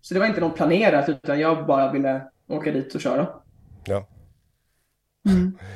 Så 0.00 0.14
det 0.14 0.20
var 0.20 0.26
inte 0.26 0.40
någon 0.40 0.54
planerat 0.54 1.08
utan 1.08 1.40
jag 1.40 1.66
bara 1.66 1.92
ville 1.92 2.22
åka 2.48 2.72
dit 2.72 2.94
och 2.94 3.00
köra. 3.00 3.28
Ja. 3.84 4.06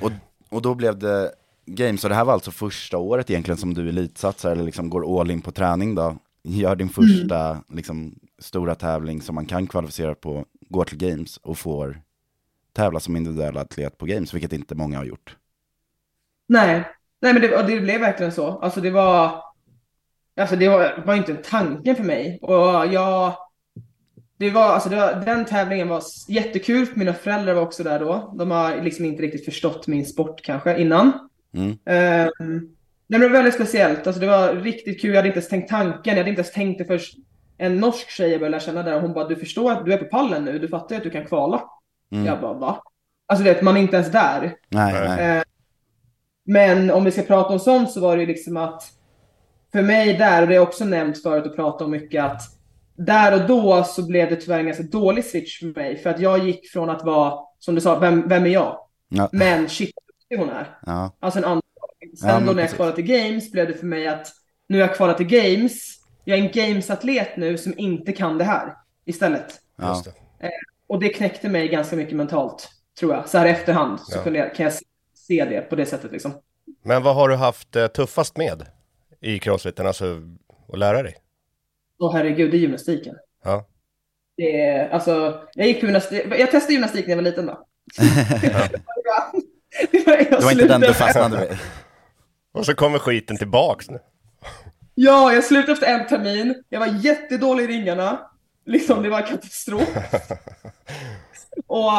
Och, 0.03 0.11
och 0.51 0.62
då 0.62 0.75
blev 0.75 0.98
det 0.98 1.33
Games, 1.66 2.01
så 2.01 2.09
det 2.09 2.14
här 2.14 2.25
var 2.25 2.33
alltså 2.33 2.51
första 2.51 2.98
året 2.98 3.31
egentligen 3.31 3.59
som 3.59 3.75
du 3.75 3.88
elitsatsar 3.88 4.53
eller 4.53 4.64
liksom 4.64 4.90
går 4.90 5.20
all 5.20 5.31
in 5.31 5.42
på 5.42 5.53
träning 5.53 5.94
då. 5.94 6.16
Gör 6.42 6.77
din 6.77 6.88
första 6.88 7.64
liksom, 7.68 8.14
stora 8.38 8.75
tävling 8.75 9.22
som 9.22 9.35
man 9.35 9.46
kan 9.46 9.66
kvalificera 9.66 10.14
på, 10.14 10.44
går 10.61 10.85
till 10.85 10.98
Games 10.98 11.37
och 11.37 11.59
får 11.59 12.03
tävla 12.72 13.01
som 13.01 13.16
individuell 13.16 13.57
atlet 13.57 13.98
på 13.98 14.07
Games, 14.07 14.35
vilket 14.35 14.53
inte 14.53 14.75
många 14.75 14.98
har 14.98 15.05
gjort. 15.05 15.37
Nej, 16.46 16.85
nej 17.20 17.33
men 17.33 17.42
det, 17.42 17.57
och 17.57 17.66
det 17.66 17.81
blev 17.81 18.01
verkligen 18.01 18.33
så. 18.33 18.59
Alltså 18.59 18.81
det 18.81 18.90
var, 18.90 19.42
alltså 20.40 20.57
det 20.57 20.68
var, 20.68 21.03
var 21.07 21.14
inte 21.14 21.33
en 21.33 21.42
tanke 21.42 21.95
för 21.95 22.05
mig. 22.05 22.38
Och 22.42 22.87
jag, 22.92 23.37
det 24.37 24.51
var, 24.51 24.62
alltså 24.62 24.88
det 24.88 24.97
var, 24.97 25.14
den 25.14 25.45
tävlingen 25.45 25.88
var 25.88 26.03
jättekul, 26.29 26.87
för 26.87 26.99
mina 26.99 27.12
föräldrar 27.12 27.55
var 27.55 27.62
också 27.62 27.83
där 27.83 28.01
då. 28.01 28.35
De 28.38 28.51
har 28.51 28.77
liksom 28.77 29.05
inte 29.05 29.23
riktigt 29.23 29.45
förstått 29.45 29.87
min 29.87 30.07
sport 30.07 30.42
kanske 30.42 30.81
innan. 30.81 31.12
Mm. 31.55 31.71
Um, 32.38 32.77
det 33.07 33.18
var 33.18 33.29
väldigt 33.29 33.55
speciellt, 33.55 34.07
alltså 34.07 34.21
det 34.21 34.27
var 34.27 34.55
riktigt 34.55 35.01
kul. 35.01 35.11
Jag 35.11 35.16
hade 35.16 35.29
inte 35.29 35.38
ens 35.38 35.49
tänkt 35.49 35.71
tanken, 35.71 36.01
jag 36.05 36.16
hade 36.16 36.31
inte 36.31 36.40
ens 36.40 36.53
tänkt 36.53 36.79
det 36.79 36.85
först. 36.85 37.16
En 37.59 37.81
norsk 37.81 38.11
tjej 38.11 38.31
jag 38.31 38.40
började 38.40 38.51
lära 38.51 38.61
känna 38.61 38.83
där, 38.83 38.97
och 38.97 39.03
hon 39.03 39.12
bara, 39.12 39.29
du 39.29 39.37
förstår 39.37 39.73
att 39.73 39.85
du 39.85 39.92
är 39.92 39.99
på 39.99 40.05
pallen 40.05 40.45
nu, 40.45 40.59
du 40.59 40.68
fattar 40.68 40.95
ju 40.95 40.97
att 40.97 41.05
du 41.05 41.11
kan 41.11 41.25
kvala. 41.25 41.62
Mm. 42.12 42.27
Jag 42.27 42.40
bara, 42.40 42.53
va? 42.53 42.83
Alltså 43.27 43.45
det, 43.45 43.62
man 43.62 43.77
är 43.77 43.81
inte 43.81 43.97
ens 43.97 44.12
där. 44.12 44.57
Nej, 44.68 44.92
Nej. 44.92 45.09
nej. 45.09 45.37
Eh, 45.37 45.42
Men 46.45 46.90
om 46.90 47.05
vi 47.05 47.11
ska 47.11 47.23
prata 47.23 47.53
om 47.53 47.59
sånt 47.59 47.90
så 47.90 48.01
var 48.01 48.16
det 48.16 48.23
ju 48.23 48.27
liksom 48.27 48.57
att 48.57 48.83
för 49.72 49.82
mig 49.82 50.14
där, 50.14 50.42
och 50.42 50.48
det 50.48 50.54
är 50.54 50.58
också 50.61 50.85
nämnt 50.85 51.22
förut 51.22 51.46
och 51.46 51.56
pratat 51.56 51.82
om 51.82 51.90
mycket, 51.90 52.24
att 52.24 52.42
där 52.96 53.35
och 53.42 53.46
då 53.48 53.85
så 53.85 54.06
blev 54.06 54.30
det 54.30 54.37
tyvärr 54.37 54.58
en 54.58 54.66
ganska 54.66 54.82
dålig 54.82 55.24
switch 55.24 55.58
för 55.61 55.66
mig. 55.66 55.96
För 55.96 56.11
att 56.11 56.20
jag 56.20 56.38
gick 56.46 56.70
från 56.70 56.90
att 56.90 57.04
vara, 57.04 57.38
som 57.58 57.74
du 57.74 57.80
sa, 57.80 57.98
vem, 57.98 58.28
vem 58.28 58.44
är 58.44 58.48
jag? 58.50 58.78
Ja. 59.08 59.28
Men 59.32 59.68
shit, 59.68 59.94
duktig 60.20 60.37
hon 60.37 60.48
är. 60.56 60.78
Ja. 60.87 61.16
Alltså 61.20 61.38
en 61.38 61.44
annan 61.44 61.62
Sen 62.20 62.28
Ja, 62.28 62.40
då 62.40 62.52
när 62.52 62.62
jag 62.62 62.70
kvalade 62.70 62.96
till 62.96 63.04
Games 63.06 63.52
blev 63.52 63.66
det 63.68 63.74
för 63.74 63.87
mig 63.87 64.06
att 64.08 64.26
nu 64.68 64.80
har 64.80 64.87
jag 64.88 64.96
kvalat 64.96 65.16
till 65.16 65.26
Games, 65.26 65.82
jag 66.24 66.38
är 66.38 66.42
en 66.42 66.50
Games-atlet 66.52 67.37
nu 67.37 67.58
som 67.58 67.74
inte 67.76 68.12
kan 68.12 68.38
det 68.38 68.44
här 68.44 68.74
istället. 69.04 69.46
Ja. 69.78 70.02
Det. 70.40 70.50
Och 70.87 71.00
det 71.00 71.08
knäckte 71.08 71.48
mig 71.48 71.68
ganska 71.68 71.96
mycket 71.96 72.16
mentalt. 72.16 72.68
tror 73.00 73.14
jag. 73.14 73.28
Så 73.28 73.38
här 73.38 73.46
i 73.46 73.50
efterhand 73.50 74.00
så 74.00 74.18
Ja. 74.18 74.22
kunde 74.22 74.38
jag, 74.38 74.54
kan 74.54 74.64
jag 74.64 74.72
se- 74.72 74.85
se 75.14 75.44
det 75.44 75.61
på 75.61 75.76
det 75.76 75.87
sättet 75.87 76.12
liksom. 76.12 76.32
Men 76.85 77.02
vad 77.02 77.14
har 77.14 77.28
du 77.28 77.37
haft 77.37 77.76
eh, 77.76 77.87
tuffast 77.87 78.37
med 78.37 78.62
i 79.22 79.38
crossfiten, 79.38 79.87
alltså 79.87 80.20
att 80.72 80.78
lära 80.78 81.02
dig? 81.02 81.16
Åh 81.98 82.12
herregud, 82.12 82.50
det 82.50 82.56
är 82.56 82.58
gymnastiken. 82.58 83.14
Ja. 83.44 83.66
Det 84.37 84.61
är, 84.61 84.88
alltså, 84.88 85.42
jag 85.54 85.66
gick 85.66 85.80
på 85.80 85.87
gymnastik, 85.87 86.22
jag 86.38 86.50
testade 86.50 86.72
gymnastik 86.72 87.06
när 87.06 87.11
jag 87.11 87.16
var 87.16 87.30
liten 87.30 87.46
då. 87.46 87.66
det 87.98 88.52
var, 90.06 90.16
det 90.16 90.44
var, 90.44 90.52
inte 90.52 90.68
den 90.68 90.80
du 90.80 90.94
fastnade 90.94 91.40
vid. 91.40 91.58
Och 92.52 92.66
så 92.66 92.74
kommer 92.74 92.98
skiten 92.98 93.37
tillbaks 93.37 93.90
nu. 93.90 93.98
Ja, 94.94 95.32
jag 95.32 95.44
slutade 95.44 95.72
efter 95.72 95.87
en 95.87 96.06
termin. 96.06 96.62
Jag 96.68 96.80
var 96.80 96.87
jättedålig 96.87 97.64
i 97.64 97.66
ringarna. 97.66 98.30
Liksom, 98.66 99.02
det 99.02 99.08
var 99.08 99.26
katastrof. 99.26 99.88
Och 101.66 101.92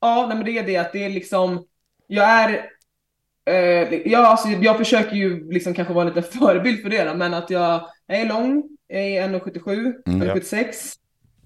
ja, 0.00 0.26
nej, 0.28 0.36
men 0.36 0.44
det 0.44 0.58
är 0.58 0.66
det 0.66 0.76
att 0.76 0.92
det 0.92 1.04
är 1.04 1.10
liksom, 1.10 1.66
jag 2.06 2.24
är, 2.24 2.70
eh, 3.48 4.00
ja, 4.04 4.26
alltså, 4.26 4.48
jag 4.48 4.78
försöker 4.78 5.16
ju 5.16 5.52
liksom 5.52 5.74
kanske 5.74 5.94
vara 5.94 6.08
en 6.08 6.14
liten 6.14 6.32
förebild 6.40 6.82
för 6.82 6.90
det 6.90 7.04
då, 7.04 7.14
men 7.14 7.34
att 7.34 7.50
jag, 7.50 7.88
jag 8.06 8.20
är 8.20 8.26
lång, 8.26 8.62
jag 8.86 9.02
är 9.02 9.28
1,77, 9.28 9.92
Mm. 10.06 10.28
1,76 10.28 10.64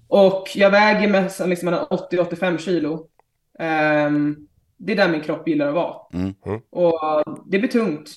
och 0.07 0.47
jag 0.55 0.71
väger 0.71 1.09
med, 1.09 1.31
liksom 1.45 1.65
mellan 1.65 1.85
80 1.89 2.19
och 2.19 2.27
85 2.27 2.57
kilo. 2.57 3.07
Ehm, 3.59 4.47
det 4.77 4.91
är 4.91 4.97
där 4.97 5.09
min 5.09 5.21
kropp 5.21 5.47
gillar 5.47 5.67
att 5.67 5.73
vara. 5.73 5.95
Mm. 6.13 6.33
Mm. 6.45 6.61
Och 6.69 7.23
det 7.45 7.59
blir 7.59 7.69
tungt 7.69 8.09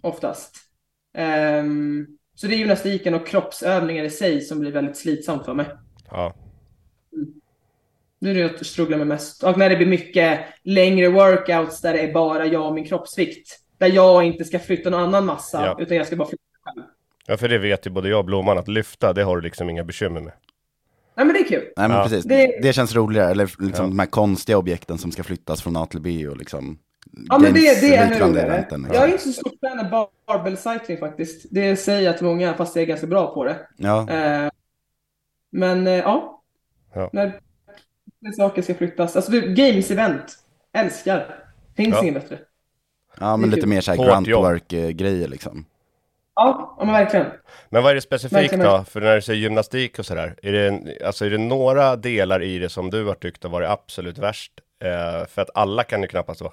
oftast. 0.00 0.56
Ehm, 1.14 2.06
så 2.34 2.46
det 2.46 2.54
är 2.54 2.58
gymnastiken 2.58 3.14
och 3.14 3.26
kroppsövningar 3.26 4.04
i 4.04 4.10
sig 4.10 4.40
som 4.40 4.60
blir 4.60 4.72
väldigt 4.72 4.96
slitsamt 4.96 5.44
för 5.44 5.54
mig. 5.54 5.66
Ja. 6.10 6.34
Nu 8.20 8.30
är 8.30 8.34
det 8.34 8.40
jag 8.40 8.66
strugglar 8.66 8.98
med 8.98 9.06
mest. 9.06 9.42
Och 9.42 9.58
när 9.58 9.70
det 9.70 9.76
blir 9.76 9.86
mycket 9.86 10.40
längre 10.62 11.08
workouts 11.08 11.80
där 11.80 11.92
det 11.92 12.00
är 12.00 12.12
bara 12.12 12.46
jag 12.46 12.66
och 12.66 12.74
min 12.74 12.84
kroppsvikt. 12.84 13.58
Där 13.78 13.86
jag 13.86 14.24
inte 14.24 14.44
ska 14.44 14.58
flytta 14.58 14.90
någon 14.90 15.00
annan 15.00 15.26
massa, 15.26 15.66
Ja. 15.66 15.76
utan 15.80 15.96
jag 15.96 16.06
ska 16.06 16.16
bara 16.16 16.28
flytta 16.28 16.42
mig 16.64 16.74
själv. 16.74 16.86
ja, 17.26 17.36
för 17.36 17.48
det 17.48 17.58
vet 17.58 17.86
ju 17.86 17.90
både 17.90 18.08
jag 18.08 18.18
och 18.18 18.24
Blomman 18.24 18.58
att 18.58 18.68
lyfta, 18.68 19.12
det 19.12 19.22
har 19.22 19.36
du 19.36 19.42
liksom 19.42 19.70
inga 19.70 19.84
bekymmer 19.84 20.20
med. 20.20 20.32
Nej 21.16 21.26
men 21.26 21.34
det 21.34 21.40
är 21.40 21.44
kul. 21.48 21.64
Nej 21.76 21.88
men 21.88 21.96
Ja. 21.96 22.02
precis, 22.04 22.24
Det- 22.24 22.58
det... 22.62 22.72
känns 22.72 22.94
roligare, 22.94 23.30
eller 23.30 23.44
liksom 23.44 23.84
Ja. 23.84 23.88
de 23.88 23.98
här 23.98 24.06
konstiga 24.06 24.58
objekten 24.58 24.98
som 24.98 25.12
ska 25.12 25.22
flyttas 25.22 25.62
från 25.62 25.76
A 25.76 25.86
till 25.86 26.00
B 26.00 26.28
och 26.28 26.36
liksom 26.36 26.78
Ja 27.28 27.38
men 27.38 27.54
det, 27.54 27.80
det 27.80 27.94
är 27.96 28.20
roligare. 28.20 28.60
liksom. 28.60 28.86
Jag 28.92 29.02
är 29.04 29.08
inte 29.08 29.22
så 29.24 29.32
stor 29.32 29.52
fan 29.60 29.92
av 29.94 30.08
barbell 30.26 30.56
cycling 30.56 30.98
faktiskt. 30.98 31.46
Det 31.50 31.76
säger 31.76 32.00
jag 32.00 32.16
till 32.18 32.26
många, 32.26 32.54
fast 32.54 32.76
jag 32.76 32.82
är 32.82 32.86
ganska 32.86 33.06
bra 33.06 33.34
på 33.34 33.44
det. 33.44 33.56
Ja, 33.76 34.08
Eh, 34.10 34.50
men 35.52 35.86
eh, 35.86 35.92
ja. 35.92 36.42
Ja. 36.94 37.10
När 37.12 37.40
när 38.20 38.32
saker 38.32 38.62
ska 38.62 38.74
flyttas. 38.74 39.16
Alltså 39.16 39.32
du, 39.32 39.54
games-event. 39.54 40.24
Älskar. 40.72 41.44
Finns 41.76 41.94
Ja. 41.96 42.02
inget 42.02 42.14
bättre. 42.14 42.38
ja 43.20 43.36
men 43.36 43.50
lite 43.50 43.60
kul. 43.60 43.68
mer 43.68 43.80
såhär 43.80 43.98
Hårt 43.98 44.06
grunt 44.08 44.26
jobb. 44.26 44.44
work-grejer 44.44 45.28
liksom. 45.28 45.64
Ja, 46.34 46.74
ja 46.78 46.84
men 46.84 46.94
verkligen. 46.94 47.26
Men 47.68 47.82
vad 47.82 47.90
är 47.90 47.94
det 47.94 48.00
specifikt 48.00 48.36
Verkligen. 48.42 48.64
då? 48.66 48.84
För 48.84 49.00
när 49.00 49.14
du 49.16 49.22
säger 49.22 49.40
gymnastik 49.40 49.98
och 49.98 50.06
sådär, 50.06 50.34
är 50.42 50.52
det, 50.52 50.98
alltså 51.06 51.24
är 51.26 51.30
det 51.30 51.38
några 51.38 51.96
delar 51.96 52.42
i 52.42 52.58
det 52.58 52.68
som 52.68 52.90
du 52.90 53.04
har 53.04 53.14
tyckt 53.14 53.42
har 53.42 53.50
varit 53.50 53.68
absolut 53.68 54.18
värst? 54.18 54.52
Eh, 54.84 55.26
för 55.26 55.42
att 55.42 55.50
alla 55.54 55.84
kan 55.84 56.02
ju 56.02 56.08
knappast 56.08 56.40
vara. 56.40 56.52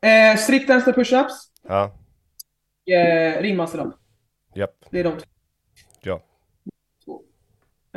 Eh, 0.00 0.36
strikt 0.38 0.70
vänster 0.70 0.92
push-ups. 0.92 1.32
Ja, 1.68 1.94
Eh, 2.90 3.42
ringmuscle-up. 3.42 3.94
japp, 4.54 4.70
Det 4.90 5.00
är 5.00 5.04
de 5.04 5.10
två. 5.10 5.24
ja. 6.00 6.20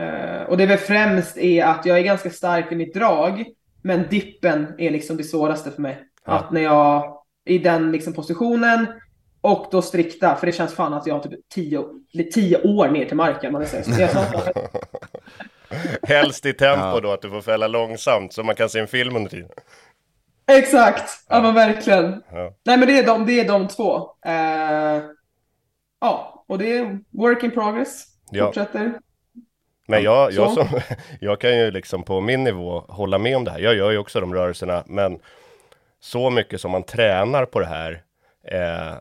Eh, 0.04 0.44
och 0.44 0.58
det 0.58 0.64
är 0.64 0.68
väl 0.68 0.78
främst 0.78 1.38
är 1.38 1.64
att 1.66 1.86
jag 1.86 1.98
är 2.00 2.04
ganska 2.04 2.30
stark 2.30 2.72
i 2.72 2.76
mitt 2.76 2.94
drag, 2.94 3.46
men 3.82 4.10
dippen 4.10 4.76
är 4.78 4.92
liksom 4.92 5.18
det 5.18 5.24
svåraste 5.24 5.72
för 5.72 5.82
mig. 5.82 6.04
Ja. 6.26 6.34
Att 6.34 6.52
när 6.52 6.62
jag 6.62 7.18
i 7.46 7.58
den 7.58 7.92
liksom 7.92 8.14
positionen 8.14 8.88
och 9.42 9.68
då 9.72 9.82
strikta, 9.82 10.36
för 10.36 10.46
det 10.46 10.52
känns 10.54 10.74
fan 10.74 10.94
att 10.94 11.08
jag 11.08 11.16
har 11.16 11.22
typ 11.24 11.50
tio, 11.50 11.86
tio 12.34 12.62
år 12.62 12.88
ner 12.88 13.06
till 13.06 13.18
marken. 13.18 13.54
Man 13.54 13.66
Helst 16.04 16.46
i 16.46 16.54
tempo 16.54 16.86
Ja. 16.86 17.00
då, 17.00 17.12
att 17.12 17.22
du 17.22 17.30
får 17.30 17.42
fälla 17.42 17.68
långsamt 17.68 18.34
så 18.34 18.44
man 18.44 18.56
kan 18.56 18.70
se 18.70 18.80
en 18.80 18.88
film 18.88 19.16
under 19.16 19.30
tiden. 19.30 19.50
Exakt, 20.48 21.26
ja 21.30 21.42
men 21.42 21.54
verkligen. 21.54 22.24
Ja. 22.32 22.54
Nej 22.64 22.78
men 22.78 22.88
det 22.88 23.00
är 23.00 23.06
de, 23.06 23.26
det 23.26 23.40
är 23.40 23.48
de 23.48 23.68
två. 23.68 24.10
Eh, 24.26 25.02
ja, 26.02 26.44
och 26.48 26.58
det 26.58 26.78
är 26.78 27.00
work 27.10 27.44
in 27.44 27.52
progress. 27.52 28.06
Ja. 28.32 28.46
Fortsätter. 28.46 28.94
Men 29.88 30.04
jag, 30.04 30.32
jag, 30.32 30.52
som, 30.52 30.68
jag 31.20 31.42
kan 31.42 31.58
ju 31.58 31.72
liksom 31.72 32.04
på 32.04 32.22
min 32.22 32.44
nivå 32.44 32.80
hålla 32.90 33.18
med 33.18 33.38
om 33.38 33.44
det 33.44 33.52
här. 33.52 33.60
Jag 33.60 33.76
gör 33.76 33.92
ju 33.92 33.98
också 33.98 34.20
de 34.20 34.34
rörelserna, 34.34 34.84
men 34.88 35.20
så 36.00 36.30
mycket 36.30 36.62
som 36.62 36.72
man 36.72 36.84
tränar 36.84 37.46
på 37.46 37.60
det 37.60 37.66
här 37.66 38.04
eh, 38.48 38.98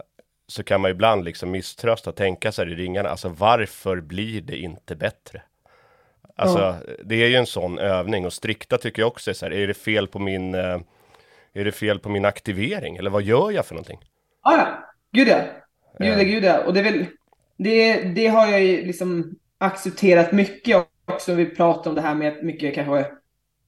så 0.47 0.63
kan 0.63 0.81
man 0.81 0.91
ibland 0.91 1.25
liksom 1.25 1.51
misströsta 1.51 2.11
och 2.11 2.17
tänka 2.17 2.53
sig 2.53 2.73
i 2.73 2.75
ringarna, 2.75 3.09
alltså 3.09 3.29
varför 3.29 4.01
blir 4.01 4.41
det 4.41 4.57
inte 4.57 4.97
bättre? 4.97 5.43
Alltså, 6.37 6.59
Ja. 6.59 6.95
det 7.05 7.15
är 7.15 7.29
ju 7.29 7.37
en 7.37 7.47
sån 7.47 7.79
övning 7.79 8.27
och 8.27 8.33
strikta 8.33 8.79
tycker 8.79 9.03
jag 9.03 9.07
också 9.07 9.31
är 9.31 9.35
så 9.35 9.47
här, 9.47 9.53
är 9.53 9.67
det 9.67 9.75
fel 9.75 10.07
på 10.07 10.19
min, 10.19 10.55
eh, 10.55 10.79
är 11.55 11.65
det 11.65 11.73
fel 11.73 11.99
på 11.99 12.09
min 12.09 12.25
aktivering? 12.25 12.97
Eller 12.97 13.11
vad 13.11 13.23
gör 13.23 13.51
jag 13.51 13.67
för 13.67 13.75
någonting? 13.75 13.99
Ja, 14.45 14.57
ja. 14.57 14.67
Gud 15.13 15.29
ja. 15.29 15.41
Gud 15.99 16.09
ja, 16.09 16.13
Eh. 16.13 16.23
gud 16.23 16.45
ja. 16.45 16.65
Och 16.65 16.75
det 16.75 16.81
är 16.81 16.85
väl, 16.85 17.07
det, 17.59 18.03
det 18.03 18.27
har 18.27 18.47
jag 18.47 18.63
ju 18.63 18.87
liksom 18.87 19.35
accepterat 19.59 20.33
mycket 20.33 20.87
också. 21.07 21.35
Vi 21.35 21.47
pratar 21.47 21.91
om 21.91 21.95
det 21.95 22.03
här 22.03 22.15
med 22.15 22.45
mycket 22.45 22.75
kanske 22.75 23.07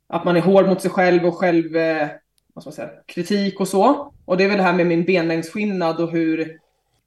att 0.08 0.24
man 0.24 0.36
är 0.36 0.40
hård 0.40 0.66
mot 0.66 0.82
sig 0.82 0.90
själv 0.90 1.26
och 1.26 1.34
själv, 1.34 1.76
eh, 1.76 2.08
vad 2.54 2.62
ska 2.62 2.68
man 2.68 2.74
säga, 2.74 2.90
kritik 3.06 3.60
och 3.60 3.68
så. 3.68 4.12
Och 4.24 4.36
det 4.36 4.44
är 4.44 4.48
väl 4.48 4.56
det 4.56 4.62
här 4.62 4.72
med 4.72 4.86
min 4.86 5.04
benlängdsskillnad 5.04 6.00
och 6.00 6.10
hur, 6.10 6.58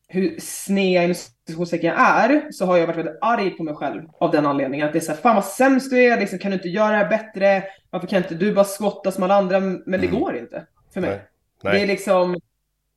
hur 0.08 0.40
sned 0.40 1.18
inom 1.50 1.66
jag 1.72 1.84
är, 1.86 2.52
så 2.52 2.66
har 2.66 2.78
jag 2.78 2.88
varit 2.88 2.98
väldigt 2.98 3.18
arg 3.22 3.50
på 3.50 3.64
mig 3.64 3.76
själv 3.76 4.04
av 4.20 4.32
den 4.32 4.46
anledningen. 4.46 4.88
Att 4.88 4.94
det 4.94 5.00
är 5.00 5.02
så 5.02 5.12
här, 5.12 5.20
fan 5.20 5.36
vad 5.36 5.46
sämst 5.46 5.90
du 5.90 6.04
är, 6.04 6.20
liksom, 6.20 6.40
kan 6.40 6.52
du 6.52 6.58
inte 6.58 6.70
göra 6.70 6.92
det 6.92 6.98
här 6.98 7.10
bättre? 7.10 7.64
Varför 7.90 8.08
kan 8.08 8.18
inte 8.18 8.36
du 8.36 8.54
bara 8.54 8.66
skotta 8.66 9.12
som 9.12 9.24
alla 9.24 9.36
andra? 9.36 9.60
Men 9.60 10.02
det 10.02 10.08
går 10.08 10.38
inte 10.38 10.66
för 10.94 11.02
mig. 11.02 11.10
Nej. 11.10 11.20
Det 11.62 11.70
är 11.70 11.74
Nej. 11.74 11.88
liksom, 11.88 12.36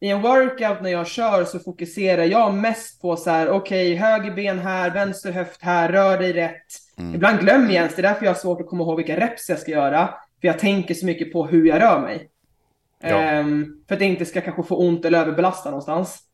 i 0.00 0.08
en 0.08 0.22
workout 0.22 0.82
när 0.82 0.90
jag 0.90 1.06
kör 1.06 1.44
så 1.44 1.58
fokuserar 1.58 2.24
jag 2.24 2.54
mest 2.54 3.00
på 3.00 3.16
så 3.16 3.30
här, 3.30 3.48
okej, 3.48 3.94
höger 3.94 4.30
ben 4.34 4.58
här, 4.58 4.90
vänster 4.90 5.32
höft 5.32 5.62
här, 5.62 5.92
rör 5.92 6.18
dig 6.18 6.32
rätt. 6.32 6.66
Ibland 7.14 7.40
glömmer 7.40 7.66
jag 7.66 7.74
ens, 7.74 7.96
det 7.96 8.00
är 8.00 8.08
därför 8.08 8.24
jag 8.24 8.32
har 8.32 8.38
svårt 8.38 8.60
att 8.60 8.66
komma 8.66 8.82
ihåg 8.82 8.96
vilka 8.96 9.20
reps 9.20 9.48
jag 9.48 9.58
ska 9.58 9.70
göra. 9.70 10.06
För 10.40 10.48
jag 10.48 10.58
tänker 10.58 10.94
så 10.94 11.06
mycket 11.06 11.32
på 11.32 11.46
hur 11.46 11.66
jag 11.66 11.82
rör 11.82 12.00
mig. 12.00 12.28
Ja. 13.00 13.08
Ehm, 13.08 13.84
för 13.88 13.94
att 13.94 14.00
jag 14.00 14.10
inte 14.10 14.24
ska 14.24 14.40
kanske 14.40 14.62
få 14.62 14.76
ont 14.76 15.04
eller 15.04 15.20
överbelasta 15.20 15.70
någonstans. 15.70 16.27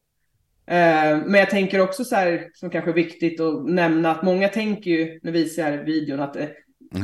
Ehm, 0.67 1.19
men 1.21 1.41
jag 1.41 1.51
tänker 1.51 1.81
också 1.81 2.05
så 2.05 2.17
här, 2.17 2.49
som 2.55 2.71
kanske 2.71 2.91
är 2.91 2.95
viktigt 2.95 3.41
att 3.41 3.65
nämna, 3.67 4.11
att 4.11 4.23
många 4.23 4.49
tänker 4.49 4.91
ju, 4.91 5.21
nu 5.23 5.31
visar 5.31 5.63
jag 5.63 5.71
här 5.71 5.85
videon, 5.85 6.21
att 6.21 6.37
eh, 6.37 6.47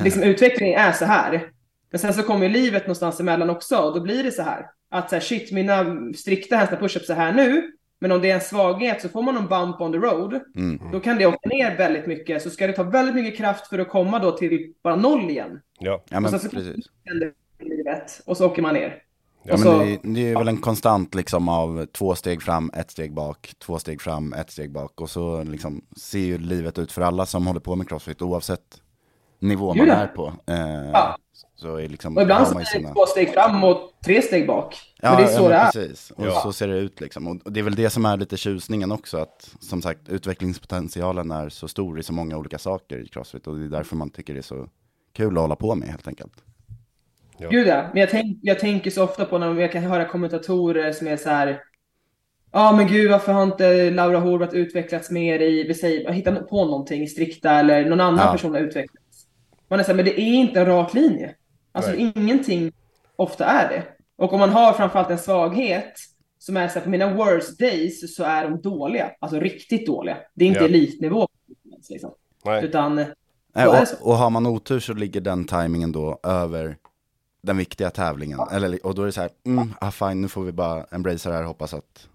liksom, 0.05 0.23
utvecklingen 0.23 0.81
är 0.81 0.93
så 0.93 1.05
här. 1.05 1.51
Men 1.91 1.99
sen 1.99 2.15
så 2.15 2.23
kommer 2.23 2.47
ju 2.47 2.53
livet 2.53 2.83
någonstans 2.83 3.21
emellan 3.21 3.51
också, 3.51 3.77
och 3.77 3.95
då 3.95 4.01
blir 4.01 4.23
det 4.23 4.33
så 4.33 4.43
här. 4.43 4.67
Att 4.91 5.11
så 5.11 5.17
här, 5.17 5.21
shit, 5.21 5.53
mina 5.53 5.97
strikta 6.17 6.57
hästar 6.57 6.77
pushups 6.77 7.11
är 7.11 7.15
här 7.15 7.33
nu, 7.33 7.73
men 8.01 8.13
om 8.13 8.21
det 8.21 8.31
är 8.31 8.35
en 8.35 8.41
svaghet 8.41 9.01
så 9.03 9.09
får 9.09 9.23
man 9.23 9.37
en 9.37 9.47
bump 9.47 9.81
on 9.81 9.93
the 9.93 9.99
road. 9.99 10.41
Mm. 10.57 10.81
Då 10.93 11.01
kan 11.01 11.19
det 11.19 11.27
åka 11.27 11.49
ner 11.49 11.77
väldigt 11.77 12.07
mycket, 12.07 12.43
så 12.43 12.51
ska 12.51 12.67
det 12.67 12.73
ta 12.73 12.83
väldigt 12.83 13.15
mycket 13.15 13.37
kraft 13.39 13.67
för 13.67 13.79
att 13.79 13.89
komma 13.89 14.19
då 14.19 14.33
till 14.33 14.73
bara 14.83 14.97
noll 14.97 15.31
igen. 15.31 15.61
Ja 15.79 16.05
Ja, 16.11 16.21
men 16.21 16.25
Och 16.25 16.31
sen 16.31 16.51
så- 16.51 16.57
precis. 16.57 16.85
livet 17.59 18.23
och 18.27 18.37
så 18.37 18.47
åker 18.47 18.63
man 18.63 18.75
ner. 18.75 19.03
Ja, 19.43 19.57
men 19.57 19.78
det, 19.78 19.99
det 20.03 20.28
är 20.32 20.36
väl 20.36 20.49
en 20.49 20.57
konstant 20.57 21.14
liksom 21.14 21.49
av 21.49 21.86
två 21.86 22.14
steg 22.14 22.43
fram, 22.43 22.70
ett 22.74 22.91
steg 22.91 23.14
bak, 23.14 23.53
två 23.59 23.78
steg 23.78 24.01
fram, 24.03 24.32
ett 24.32 24.51
steg 24.51 24.72
bak. 24.72 25.01
Och 25.01 25.11
så 25.11 25.43
liksom 25.45 25.84
ser 25.97 26.18
ju 26.18 26.38
livet 26.38 26.78
ut 26.78 26.93
för 26.93 27.03
alla 27.03 27.26
som 27.26 27.47
håller 27.47 27.61
på 27.61 27.76
med 27.76 27.88
crossfit 27.88 28.22
oavsett 28.22 28.80
nivå 29.38 29.74
man 29.74 29.91
är 29.91 30.07
på. 30.07 30.32
Eh, 30.47 30.91
Ja. 30.93 31.16
Så 31.57 31.76
är 31.76 31.88
liksom, 31.88 32.16
Och 32.16 32.22
ibland 32.22 32.47
så 32.47 32.55
ju 32.55 32.59
det 32.61 32.66
sina- 32.66 32.95
två 32.95 33.07
steg 33.07 33.32
fram 33.34 33.64
och 33.64 33.80
tre 34.05 34.22
steg 34.22 34.47
bak. 34.47 34.76
Ja, 35.01 35.11
men 35.11 35.22
det 35.22 35.32
är 35.32 35.36
så 35.36 35.43
ja, 35.45 35.49
det 35.49 35.55
är. 35.55 35.64
precis. 35.72 36.11
Och 36.11 36.26
Ja. 36.26 36.41
så 36.41 36.53
ser 36.53 36.68
det 36.68 36.78
ut 36.78 37.01
liksom. 37.01 37.26
Och 37.28 37.36
och 37.45 37.53
det 37.53 37.61
är 37.61 37.64
väl 37.64 37.74
det 37.74 37.91
som 37.91 38.05
är 38.05 38.16
lite 38.16 38.36
tjusningen 38.36 38.93
också, 38.93 39.18
att 39.18 39.55
som 39.61 39.82
sagt 39.82 40.09
utvecklingspotentialen 40.09 41.30
är 41.30 41.49
så 41.49 41.68
stor 41.68 41.99
i 42.01 42.03
så 42.03 42.12
många 42.12 42.36
olika 42.36 42.59
saker 42.59 42.99
i 42.99 43.09
crossfit. 43.09 43.47
Och 43.47 43.57
det 43.59 43.64
är 43.64 43.68
därför 43.68 43.97
man 43.97 44.11
tycker 44.11 44.34
det 44.34 44.41
är 44.41 44.43
så 44.43 44.68
kul 45.12 45.36
att 45.36 45.41
hålla 45.43 45.57
på 45.57 45.74
med 45.74 45.88
helt 45.88 46.09
enkelt. 46.09 46.32
Gud 47.49 47.66
ja. 47.66 47.84
Men 47.93 48.01
jag, 48.01 48.11
tänk, 48.11 48.38
jag 48.43 48.59
tänker 48.59 48.91
så 48.91 49.05
ofta 49.05 49.24
på 49.24 49.38
när 49.38 49.61
jag 49.61 49.72
kan 49.72 49.82
höra 49.82 50.05
kommentatorer 50.05 50.93
som 50.93 51.07
är 51.07 51.16
så 51.16 51.28
här. 51.30 51.61
Ja 52.53 52.72
men 52.76 52.86
gud 52.86 53.11
varför 53.11 53.32
har 53.32 53.43
inte 53.43 53.91
Laura 53.91 54.18
Horvath 54.18 54.55
utvecklats 54.55 55.11
mer 55.11 55.41
i, 55.43 55.62
vi 55.68 55.74
säger, 55.74 56.12
hitta 56.12 56.32
på 56.36 56.64
någonting 56.64 57.09
strikta 57.09 57.51
eller 57.51 57.84
någon 57.84 58.01
annan 58.01 58.26
Ja. 58.26 58.32
person 58.32 58.53
har 58.55 58.61
utvecklats. 58.61 59.26
Man 59.68 59.80
är 59.80 59.84
så 59.84 59.91
här, 59.91 59.97
men 59.97 60.05
det 60.05 60.20
är 60.20 60.34
inte 60.34 60.61
en 60.61 60.66
rak 60.66 60.95
linje. 60.95 61.34
Alltså 61.72 61.91
Nej. 61.91 62.12
ingenting 62.16 62.72
ofta 63.16 63.45
är 63.45 63.68
det. 63.68 63.82
Och 64.16 64.32
om 64.32 64.38
man 64.41 64.51
har 64.51 64.72
framförallt 64.72 65.11
en 65.11 65.18
svaghet 65.18 65.93
som 66.38 66.57
är 66.57 66.68
så 66.68 66.74
här, 66.74 66.84
på 66.84 66.91
mina 66.91 67.14
worst 67.14 67.59
days 67.59 68.16
så 68.16 68.24
är 68.24 68.45
de 68.45 68.61
dåliga. 68.61 69.11
Alltså 69.20 69.41
riktigt 69.41 69.86
dåliga. 69.86 70.16
Det 70.34 70.45
är 70.45 70.49
inte 70.49 70.61
Ja. 70.61 70.66
elitnivå. 70.66 71.28
Liksom. 71.91 72.11
Nej. 72.45 72.64
Utan 72.64 72.95
Nej, 73.55 73.66
och, 73.66 73.76
och 74.03 74.14
har 74.14 74.30
man 74.30 74.47
otur 74.47 74.80
så 74.80 74.95
ligger 74.95 75.20
den 75.20 75.45
tajmingen 75.45 75.93
då 75.93 76.20
över 76.22 76.76
den 77.43 77.57
viktiga 77.57 77.91
tävlingen. 77.91 78.41
Eller, 78.53 78.86
och 78.86 78.95
då 78.95 79.03
är 79.03 79.07
det 79.07 79.12
så 79.12 79.20
här, 79.20 79.30
mm, 79.47 79.74
ah, 79.80 79.91
fine, 79.91 80.20
nu 80.22 80.28
får 80.28 80.43
vi 80.45 80.53
bara 80.53 80.84
embrace 80.91 81.28
det 81.28 81.34
här 81.34 81.43
och 81.43 81.49
hoppas 81.49 81.74
att 81.74 82.09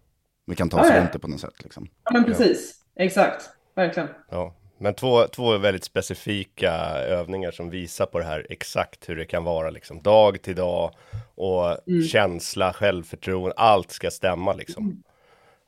vi 0.46 0.56
kan 0.56 0.70
ta 0.70 0.82
oss 0.82 0.88
Ja, 0.90 0.96
ja. 0.96 1.02
runt 1.02 1.14
det 1.14 1.20
på 1.20 1.28
något 1.28 1.40
sätt. 1.42 1.64
Liksom. 1.64 1.88
Ja 2.04 2.12
men 2.14 2.24
precis. 2.24 2.76
Exakt. 2.96 3.50
Verkligen. 3.76 4.10
Ja, 4.30 4.56
men 4.78 4.94
två, 4.94 5.28
två 5.28 5.58
väldigt 5.58 5.84
specifika 5.84 6.72
övningar 6.98 7.52
som 7.52 7.70
visar 7.70 8.06
på 8.06 8.20
det 8.20 8.26
här 8.26 8.48
exakt 8.50 9.10
hur 9.10 9.16
det 9.16 9.26
kan 9.26 9.44
vara 9.44 9.70
liksom 9.70 10.02
dag 10.02 10.42
till 10.42 10.56
dag 10.56 10.92
och 11.36 11.90
Mm. 11.90 12.04
känsla, 12.04 12.74
självförtroende, 12.74 13.54
allt 13.58 13.92
ska 13.92 14.12
stämma 14.12 14.54
liksom. 14.54 15.04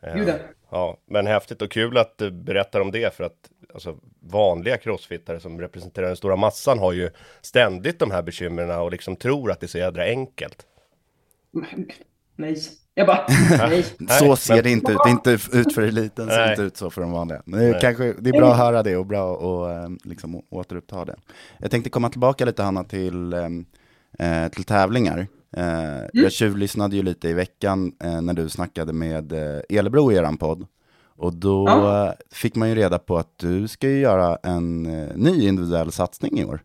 Eh, 0.03 0.15
Gud, 0.15 0.27
ja. 0.27 0.35
ja, 0.71 0.97
men 1.05 1.27
häftigt 1.27 1.61
och 1.61 1.71
kul 1.71 1.97
att 1.97 2.17
du 2.17 2.31
berättar 2.31 2.79
om 2.79 2.91
det 2.91 3.13
för 3.13 3.23
att 3.23 3.49
alltså, 3.73 3.97
vanliga 4.19 4.77
crossfittare 4.77 5.39
som 5.39 5.61
representerar 5.61 6.07
den 6.07 6.15
stora 6.15 6.35
massan 6.35 6.79
har 6.79 6.93
ju 6.93 7.09
ständigt 7.41 7.99
de 7.99 8.11
här 8.11 8.21
bekymren 8.21 8.71
och 8.71 8.91
liksom 8.91 9.15
tror 9.15 9.51
att 9.51 9.59
det 9.59 9.65
är 9.65 9.67
så 9.67 9.77
jädra 9.77 10.03
enkelt. 10.03 10.65
Nej. 12.35 12.57
Jag 12.93 13.07
bara, 13.07 13.25
nej. 13.69 13.85
Så 14.19 14.35
ser 14.35 14.53
men- 14.55 14.63
det 14.63 14.69
inte 14.71 14.91
ut, 14.91 14.97
det 15.03 15.09
är 15.09 15.11
inte 15.11 15.31
ut 15.57 15.73
för 15.73 15.81
eliten, 15.81 16.27
ser 16.29 16.49
inte 16.49 16.61
ut 16.61 16.77
så 16.77 16.89
för 16.89 17.01
de 17.01 17.11
vanliga. 17.11 17.41
Men 17.45 17.59
det 17.59 17.65
är, 17.65 17.79
kanske, 17.79 18.13
det 18.19 18.29
är 18.29 18.33
bra 18.33 18.51
att 18.51 18.57
höra 18.57 18.83
det 18.83 18.97
och 18.97 19.05
bra 19.05 19.35
att 19.35 19.83
eh, 19.85 20.09
liksom, 20.09 20.41
återuppta 20.49 21.05
det. 21.05 21.15
Jag 21.59 21.71
tänkte 21.71 21.89
komma 21.89 22.09
tillbaka 22.09 22.45
lite 22.45 22.63
Hanna 22.63 22.83
till, 22.83 23.33
eh, 23.33 23.47
eh, 24.19 24.49
till 24.51 24.63
tävlingar. 24.63 25.27
Eh, 25.57 25.65
Jag 26.13 26.31
tjuvlyssnade 26.31 26.95
ju 26.95 27.03
lite 27.03 27.29
i 27.29 27.33
veckan 27.33 27.91
eh, 28.03 28.21
när 28.21 28.33
du 28.33 28.49
snackade 28.49 28.93
med 28.93 29.31
eh, 29.31 29.61
Elebro 29.69 30.11
i 30.11 30.15
eran 30.15 30.37
podd. 30.37 30.67
Och 31.17 31.33
då 31.33 31.65
Ja. 31.67 32.05
eh, 32.07 32.13
fick 32.31 32.55
man 32.55 32.69
ju 32.69 32.75
reda 32.75 32.99
på 32.99 33.17
att 33.17 33.37
du 33.37 33.67
ska 33.67 33.87
ju 33.89 33.99
göra 33.99 34.37
en 34.43 34.85
eh, 34.85 35.15
ny 35.15 35.47
individuell 35.47 35.91
satsning 35.91 36.39
i 36.39 36.45
år. 36.45 36.63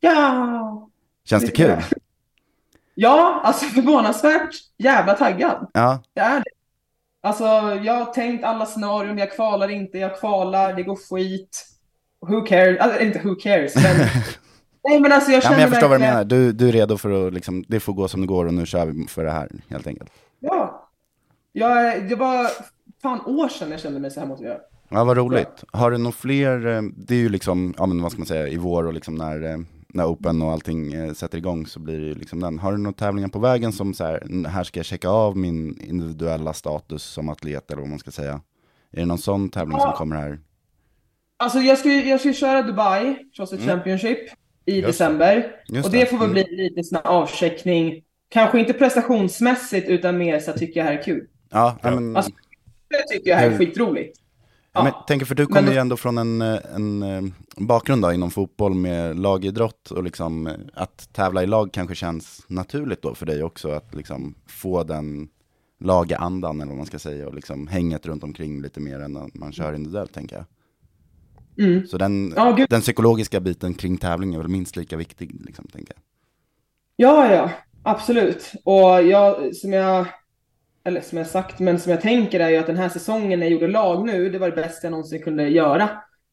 Ja. 0.00 0.88
Känns 1.24 1.44
det 1.44 1.50
kul? 1.52 1.76
Ja, 2.94 3.40
alltså 3.44 3.64
förvånansvärt 3.66 4.50
jävla 4.78 5.14
taggad. 5.14 5.70
Ja, 5.74 6.02
Jag 6.14 6.26
är 6.26 6.36
det. 6.38 6.44
Alltså, 7.24 7.44
jag 7.84 7.94
har 8.04 8.12
tänkt 8.12 8.44
alla 8.44 8.66
scenarion. 8.66 9.18
Jag 9.18 9.32
kvalar 9.32 9.68
inte, 9.70 9.98
jag 9.98 10.18
kvalar, 10.20 10.72
det 10.74 10.82
går 10.82 10.96
skit. 10.96 11.66
Who 12.26 12.40
cares? 12.40 12.80
Alltså, 12.80 13.00
inte 13.00 13.18
who 13.24 13.34
cares, 13.34 13.74
men... 13.76 14.06
Nej, 14.88 15.00
men 15.00 15.12
alltså 15.12 15.30
jag 15.30 15.36
ja 15.38 15.40
känner 15.42 15.56
men 15.56 15.60
jag 15.62 15.70
förstår 15.70 15.88
vad 15.88 16.00
du 16.00 16.04
verkligen- 16.04 16.14
menar. 16.14 16.24
Du, 16.24 16.52
du 16.52 16.68
är 16.68 16.72
redo 16.72 16.96
för 16.98 17.26
att, 17.26 17.32
liksom, 17.32 17.64
det 17.68 17.80
får 17.80 17.92
gå 17.92 18.08
som 18.08 18.20
det 18.20 18.26
går 18.26 18.46
och 18.46 18.54
nu 18.54 18.66
kör 18.66 18.86
vi 18.86 19.06
för 19.06 19.24
det 19.24 19.30
här 19.30 19.50
helt 19.68 19.86
enkelt. 19.86 20.10
Ja. 20.40 20.88
Jag, 21.52 22.08
det 22.08 22.14
var 22.14 22.46
fan 23.02 23.20
år 23.26 23.48
sedan 23.48 23.70
jag 23.70 23.80
kände 23.80 24.00
mig 24.00 24.10
så 24.10 24.20
här 24.20 24.26
mot 24.26 24.40
er. 24.40 24.58
Ja, 24.88 25.04
vad 25.04 25.16
roligt. 25.16 25.64
Har 25.72 25.90
du 25.90 25.98
några 25.98 26.12
fler, 26.12 26.66
eh, 26.66 26.82
det 26.96 27.14
är 27.14 27.18
ju 27.18 27.28
liksom, 27.28 27.74
ja 27.78 27.86
men 27.86 28.02
vad 28.02 28.12
ska 28.12 28.18
man 28.18 28.26
säga, 28.26 28.48
i 28.48 28.56
vår 28.56 28.86
och 28.86 28.92
liksom 28.92 29.14
när, 29.14 29.42
eh, 29.52 29.58
när 29.88 30.04
Open 30.06 30.42
och 30.42 30.52
allting 30.52 30.92
eh, 30.92 31.12
sätter 31.12 31.38
igång 31.38 31.66
så 31.66 31.80
blir 31.80 32.00
det 32.00 32.06
ju 32.06 32.14
liksom 32.14 32.40
den. 32.40 32.58
Har 32.58 32.72
du 32.72 32.78
några 32.78 32.94
tävlingar 32.96 33.28
på 33.28 33.38
vägen 33.38 33.72
som 33.72 33.94
så 33.94 34.04
här, 34.04 34.22
"N- 34.30 34.46
här 34.46 34.64
ska 34.64 34.78
jag 34.78 34.86
checka 34.86 35.08
av 35.08 35.36
min 35.36 35.80
individuella 35.80 36.52
status 36.52 37.02
som 37.02 37.28
atlet 37.28 37.70
eller 37.70 37.80
vad 37.80 37.90
man 37.90 37.98
ska 37.98 38.10
säga? 38.10 38.40
Är 38.92 39.00
det 39.00 39.06
någon 39.06 39.18
sån 39.18 39.48
tävling 39.48 39.78
som 39.80 39.90
Ja. 39.90 39.96
kommer 39.96 40.16
här? 40.16 40.40
Alltså 41.36 41.58
jag 41.58 41.78
ska, 41.78 41.88
ju- 41.88 42.08
jag 42.08 42.20
ska 42.20 42.32
köra 42.32 42.62
Dubai, 42.62 43.16
CrossFit 43.36 43.60
Mm. 43.60 43.70
Championship, 43.70 44.18
i 44.66 44.74
Just 44.76 44.86
december. 44.86 45.46
Just 45.68 45.86
och 45.86 45.92
det, 45.92 45.98
det. 45.98 46.06
får 46.06 46.18
väl 46.18 46.30
Mm. 46.30 46.34
bli 46.48 46.56
lite 46.68 46.84
sån 46.84 46.98
här 47.04 47.10
avcheckning. 47.12 48.02
Kanske 48.28 48.60
inte 48.60 48.72
prestationsmässigt, 48.72 49.88
utan 49.88 50.18
mer 50.18 50.38
så 50.40 50.52
tycker 50.52 50.80
jag 50.80 50.84
här 50.86 50.92
är 50.98 51.02
kul. 51.02 51.26
Ja, 51.50 51.78
ja. 51.82 51.90
men, 51.90 52.16
Alltså, 52.16 52.32
det 52.92 53.14
tycker 53.16 53.30
jag 53.30 53.42
är 53.42 53.58
skitroligt. 53.58 54.18
ja, 54.72 54.84
men 54.84 54.92
tänker 55.06 55.26
för 55.26 55.34
du 55.34 55.42
Men 55.42 55.52
kommer 55.52 55.66
då- 55.68 55.72
ju 55.72 55.78
ändå 55.78 55.96
från 55.96 56.18
en, 56.18 56.42
eh, 56.42 56.58
en 56.74 57.02
eh, 57.02 57.22
bakgrund 57.56 58.02
då, 58.02 58.12
inom 58.12 58.30
fotboll 58.30 58.74
med 58.74 59.18
lagidrott 59.18 59.90
och 59.90 60.04
liksom 60.04 60.46
eh, 60.46 60.52
att 60.74 61.08
tävla 61.12 61.42
i 61.42 61.46
lag 61.46 61.72
kanske 61.72 61.94
känns 61.94 62.44
naturligt 62.48 63.02
då 63.02 63.14
för 63.14 63.26
dig 63.26 63.42
också 63.42 63.70
att 63.70 63.94
liksom 63.94 64.34
få 64.46 64.82
den 64.84 65.28
lagandan 65.80 66.60
eller 66.60 66.68
vad 66.68 66.76
man 66.76 66.86
ska 66.86 66.98
säga 66.98 67.28
och 67.28 67.34
liksom 67.34 67.66
hänget 67.66 68.06
runt 68.06 68.24
omkring 68.24 68.62
lite 68.62 68.80
mer 68.80 69.00
än 69.00 69.30
man 69.34 69.52
kör 69.52 69.72
individuellt 69.72 70.12
tänker 70.14 70.36
jag. 70.36 70.44
Mm. 71.66 71.86
Så 71.86 71.98
den, 71.98 72.32
Ja, 72.36 72.66
den 72.70 72.80
psykologiska 72.80 73.40
biten 73.40 73.74
kring 73.74 73.96
tävling 73.98 74.34
är 74.34 74.38
väl 74.38 74.48
minst 74.48 74.76
lika 74.76 74.96
viktig 74.96 75.40
liksom 75.46 75.66
tänker 75.72 75.94
jag. 75.94 76.02
Ja, 76.96 77.34
ja, 77.34 77.50
absolut. 77.82 78.52
Och 78.64 79.02
jag, 79.02 79.56
som 79.56 79.72
jag, 79.72 80.06
eller 80.84 81.00
som 81.00 81.18
jag 81.18 81.26
sagt, 81.26 81.58
men 81.58 81.80
som 81.80 81.92
jag 81.92 82.00
tänker 82.00 82.40
är 82.40 82.48
ju 82.48 82.56
att 82.56 82.66
den 82.66 82.76
här 82.76 82.88
säsongen 82.88 83.38
när 83.40 83.46
jag 83.46 83.52
gjorde 83.52 83.68
lag 83.68 84.06
nu, 84.06 84.30
det 84.30 84.38
var 84.38 84.50
det 84.50 84.56
bästa 84.56 84.86
jag 84.86 84.90
någonsin 84.90 85.22
kunde 85.22 85.48
göra. 85.48 85.88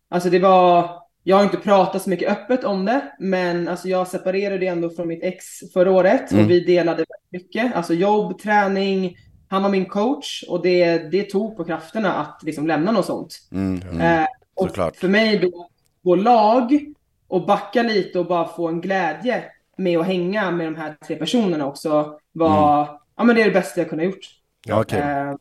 Alltså 0.09 0.29
det 0.29 0.39
var, 0.39 0.89
jag 1.23 1.37
har 1.37 1.43
inte 1.43 1.57
pratat 1.57 2.01
så 2.01 2.09
mycket 2.09 2.31
öppet 2.31 2.63
om 2.63 2.85
det, 2.85 3.01
men 3.19 3.67
alltså 3.67 3.87
jag 3.87 4.07
separerade 4.07 4.65
ändå 4.67 4.89
från 4.89 5.07
mitt 5.07 5.23
ex 5.23 5.45
förra 5.73 5.91
året 5.91 6.31
Mm. 6.31 6.43
och 6.45 6.51
vi 6.51 6.59
delade 6.59 6.97
väldigt 6.97 7.31
mycket. 7.45 7.75
Alltså 7.75 7.93
jobb, 7.93 8.39
träning, 8.39 9.17
han 9.49 9.63
var 9.63 9.69
min 9.69 9.85
coach 9.85 10.43
och 10.47 10.61
det, 10.61 10.97
det 11.11 11.23
tog 11.23 11.57
på 11.57 11.63
krafterna 11.65 12.13
att 12.13 12.43
liksom 12.43 12.67
lämna 12.67 12.91
något 12.91 13.05
sånt. 13.05 13.35
Mm, 13.51 13.81
mm. 13.91 14.01
Eh, 14.21 14.27
och 14.55 14.67
Såklart. 14.67 14.95
för 14.95 15.07
mig 15.07 15.37
då, 15.39 15.69
på 16.03 16.15
lag 16.15 16.79
och 17.27 17.45
backa 17.45 17.83
lite 17.83 18.19
och 18.19 18.25
bara 18.25 18.47
få 18.47 18.67
en 18.67 18.81
glädje 18.81 19.43
med 19.77 19.99
att 19.99 20.05
hänga 20.05 20.51
med 20.51 20.67
de 20.67 20.75
här 20.75 20.95
tre 21.07 21.15
personerna 21.15 21.67
också 21.67 22.19
var, 22.31 22.87
ja 23.17 23.23
men 23.23 23.35
det 23.35 23.41
är 23.41 23.45
det 23.45 23.51
bästa 23.51 23.81
jag 23.81 23.89
kunde 23.89 24.05
ha 24.05 24.11
gjort. 24.11 24.38
Ja, 24.65 24.81
okej. 24.81 24.99
Eh, 24.99 25.35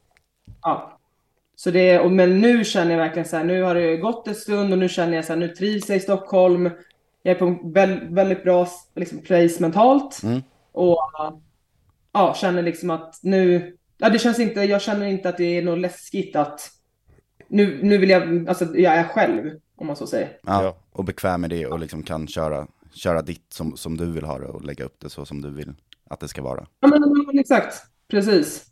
ja. 0.62 0.98
Så 1.56 1.70
det, 1.70 1.98
och, 1.98 2.12
men 2.12 2.40
nu 2.40 2.64
känner 2.64 2.90
jag 2.90 2.98
verkligen 2.98 3.28
så 3.28 3.36
här, 3.36 3.44
nu 3.44 3.62
har 3.62 3.74
det 3.74 3.96
gått 3.96 4.28
en 4.28 4.34
stund 4.34 4.72
och 4.72 4.78
nu 4.78 4.88
känner 4.88 5.14
jag 5.16 5.24
så 5.24 5.32
här, 5.32 5.40
nu 5.40 5.48
trivs 5.48 5.88
jag 5.88 5.96
i 5.96 6.00
Stockholm. 6.00 6.70
Jag 7.22 7.34
är 7.34 7.38
på 7.38 7.44
en 7.44 7.72
väl, 7.72 8.14
väldigt 8.14 8.42
bra 8.44 8.68
liksom, 8.94 9.18
place 9.18 9.56
mentalt. 9.62 10.22
Mm. 10.22 10.42
Och 10.72 10.98
ja, 12.12 12.34
känner 12.34 12.62
liksom 12.62 12.90
att 12.90 13.18
nu, 13.22 13.76
ja 13.98 14.08
det 14.08 14.18
känns 14.18 14.38
inte, 14.38 14.60
jag 14.60 14.82
känner 14.82 15.06
inte 15.06 15.28
att 15.28 15.36
det 15.36 15.58
är 15.58 15.62
något 15.62 15.78
läskigt 15.78 16.36
att 16.36 16.70
nu, 17.48 17.80
nu 17.82 17.98
vill 17.98 18.10
jag, 18.10 18.48
alltså 18.48 18.64
jag 18.64 18.94
är 18.94 19.04
själv, 19.04 19.50
om 19.76 19.86
man 19.86 19.96
så 19.96 20.06
säger. 20.06 20.38
Ja, 20.42 20.62
Ja. 20.62 20.76
och 20.92 21.04
bekväm 21.04 21.40
med 21.40 21.50
det 21.50 21.66
och 21.66 21.78
liksom 21.78 22.02
kan 22.02 22.28
köra, 22.28 22.66
köra 22.94 23.22
ditt 23.22 23.52
som, 23.52 23.76
som 23.76 23.96
du 23.96 24.12
vill 24.12 24.24
ha 24.24 24.38
det 24.38 24.46
och 24.46 24.64
lägga 24.64 24.84
upp 24.84 25.00
det 25.00 25.10
så 25.10 25.24
som 25.24 25.42
du 25.42 25.50
vill 25.50 25.74
att 26.10 26.20
det 26.20 26.28
ska 26.28 26.42
vara. 26.42 26.66
Ja 26.80 26.88
men, 26.88 27.00
men 27.26 27.38
exakt, 27.38 27.74
precis. 28.10 28.64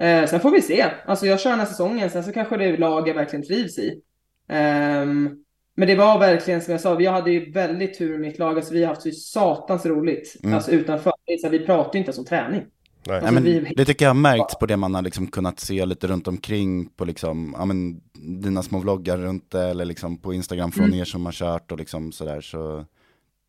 Eh, 0.00 0.26
sen 0.26 0.40
får 0.40 0.50
vi 0.50 0.62
se. 0.62 0.86
Alltså 1.06 1.26
jag 1.26 1.40
kör 1.40 1.50
den 1.50 1.58
här 1.58 1.66
säsongen, 1.66 2.10
sen 2.10 2.24
så 2.24 2.32
kanske 2.32 2.56
det 2.56 2.64
är 2.64 2.78
lag 2.78 3.08
jag 3.08 3.14
verkligen 3.14 3.46
trivs 3.46 3.78
i. 3.78 4.00
Ehm, 4.48 5.30
men 5.76 5.88
det 5.88 5.94
var 5.94 6.18
verkligen 6.18 6.60
som 6.60 6.72
jag 6.72 6.80
sa, 6.80 6.94
vi 6.94 7.06
hade 7.06 7.30
ju 7.30 7.52
väldigt 7.52 7.98
tur 7.98 8.10
med 8.10 8.20
mitt 8.20 8.38
lag. 8.38 8.56
Alltså 8.56 8.74
vi 8.74 8.80
har 8.80 8.88
haft 8.88 9.02
så 9.02 9.10
satans 9.10 9.86
roligt. 9.86 10.36
Mm. 10.42 10.54
Alltså 10.54 10.70
utanför. 10.70 11.12
Så 11.42 11.48
Vi 11.48 11.58
pratar 11.66 11.90
ju 11.94 11.98
inte 11.98 12.08
ens 12.08 12.18
om 12.18 12.24
träning. 12.24 12.60
Nej. 12.60 12.66
Nej, 13.06 13.16
Alltså, 13.18 13.34
men 13.34 13.42
vi- 13.42 13.72
det 13.76 13.84
tycker 13.84 14.04
jag 14.04 14.10
har 14.10 14.14
märkts 14.20 14.58
på 14.58 14.66
det 14.66 14.76
man 14.76 14.94
har 14.94 15.02
liksom 15.02 15.26
kunnat 15.26 15.60
se 15.60 15.86
lite 15.86 16.06
runt 16.06 16.28
omkring 16.28 16.86
på 16.88 17.04
liksom, 17.04 17.54
ja 17.58 17.64
men 17.64 18.00
dina 18.42 18.62
små 18.62 18.78
vloggar 18.78 19.18
runt 19.18 19.50
det 19.50 19.62
eller 19.64 19.84
liksom 19.84 20.16
på 20.18 20.32
Instagram 20.34 20.72
från 20.72 20.86
Mm. 20.86 20.98
er 21.00 21.04
som 21.04 21.24
har 21.26 21.32
kört 21.32 21.72
och 21.72 21.78
liksom 21.78 22.12
sådär 22.12 22.40
så 22.40 22.84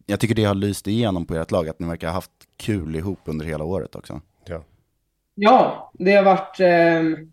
jag 0.05 0.19
tycker 0.19 0.35
det 0.35 0.43
har 0.43 0.55
lyst 0.55 0.87
igenom 0.87 1.25
på 1.25 1.35
ert 1.35 1.51
lag 1.51 1.69
att 1.69 1.79
ni 1.79 1.87
verkar 1.87 2.07
ha 2.07 2.13
haft 2.13 2.31
kul 2.57 2.95
ihop 2.95 3.19
under 3.25 3.45
hela 3.45 3.63
året 3.63 3.95
också. 3.95 4.21
Ja. 5.39 5.49
Ja, 5.51 5.91
det 5.93 6.11
har 6.15 6.23
varit, 6.23 6.59
ehm, 6.59 7.31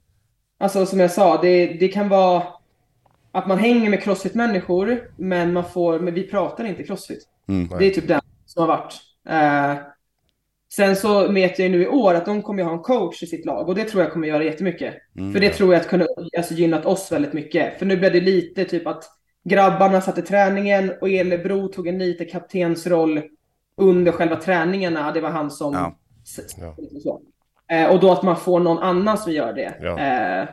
alltså 0.59 0.86
som 0.86 1.00
jag 1.00 1.11
sa, 1.11 1.42
det, 1.42 1.66
det 1.66 1.88
kan 1.88 2.09
vara 2.09 2.42
att 3.32 3.46
man 3.46 3.59
hänger 3.59 3.90
med 3.90 4.02
crossfit-människor, 4.02 5.11
men 5.16 5.52
man 5.52 5.64
får, 5.64 5.98
men 5.98 6.14
vi 6.14 6.22
pratar 6.22 6.64
inte 6.64 6.82
crossfit. 6.82 7.28
Mm. 7.48 7.78
Det 7.78 7.86
är 7.86 7.90
typ 7.90 8.09
den 8.09 8.20
som 8.46 8.61
har 8.61 8.68
varit. 8.68 8.94
Eh, 9.28 9.82
Sen 10.76 10.96
så 10.96 11.32
vet 11.32 11.59
jag 11.59 11.68
ju 11.68 11.76
nu 11.76 11.82
i 11.82 11.88
år 11.88 12.14
att 12.14 12.26
de 12.26 12.42
kommer 12.42 12.62
ha 12.62 12.72
en 12.72 12.78
coach 12.78 13.22
i 13.22 13.26
sitt 13.26 13.46
lag 13.46 13.68
och 13.68 13.74
det 13.74 13.84
tror 13.84 14.02
jag 14.02 14.12
kommer 14.12 14.28
göra 14.28 14.44
jättemycket. 14.44 14.94
Mm. 15.18 15.32
För 15.32 15.40
det 15.40 15.50
tror 15.50 15.72
jag 15.74 15.80
att 15.80 15.88
kunna 15.88 16.07
alltså, 16.38 16.54
gynnat 16.54 16.86
oss 16.86 17.12
väldigt 17.12 17.32
mycket. 17.32 17.78
För 17.78 17.86
nu 17.86 17.96
blev 17.96 18.12
det 18.12 18.20
lite 18.20 18.64
typ 18.64 18.86
att 18.86 19.04
grabbarna 19.44 20.00
satte 20.00 20.22
träningen 20.22 20.92
och 21.00 21.09
Elebro 21.09 21.68
tog 21.68 21.86
en 21.86 21.98
lite 21.98 22.24
kaptensroll 22.24 23.22
under 23.76 24.12
själva 24.12 24.36
träningarna. 24.36 25.12
Det 25.12 25.20
var 25.20 25.30
han 25.30 25.50
som... 25.50 25.74
Ja. 25.74 25.96
så. 27.02 27.22
Eh, 27.71 27.91
och 27.91 28.01
då 28.01 28.12
att 28.12 28.23
man 28.23 28.37
får 28.37 28.61
någon 28.61 28.79
annan 28.79 29.19
som 29.19 29.33
gör 29.33 29.53
det. 29.53 29.75
Ja. 29.81 29.99
Eh, 29.99 30.49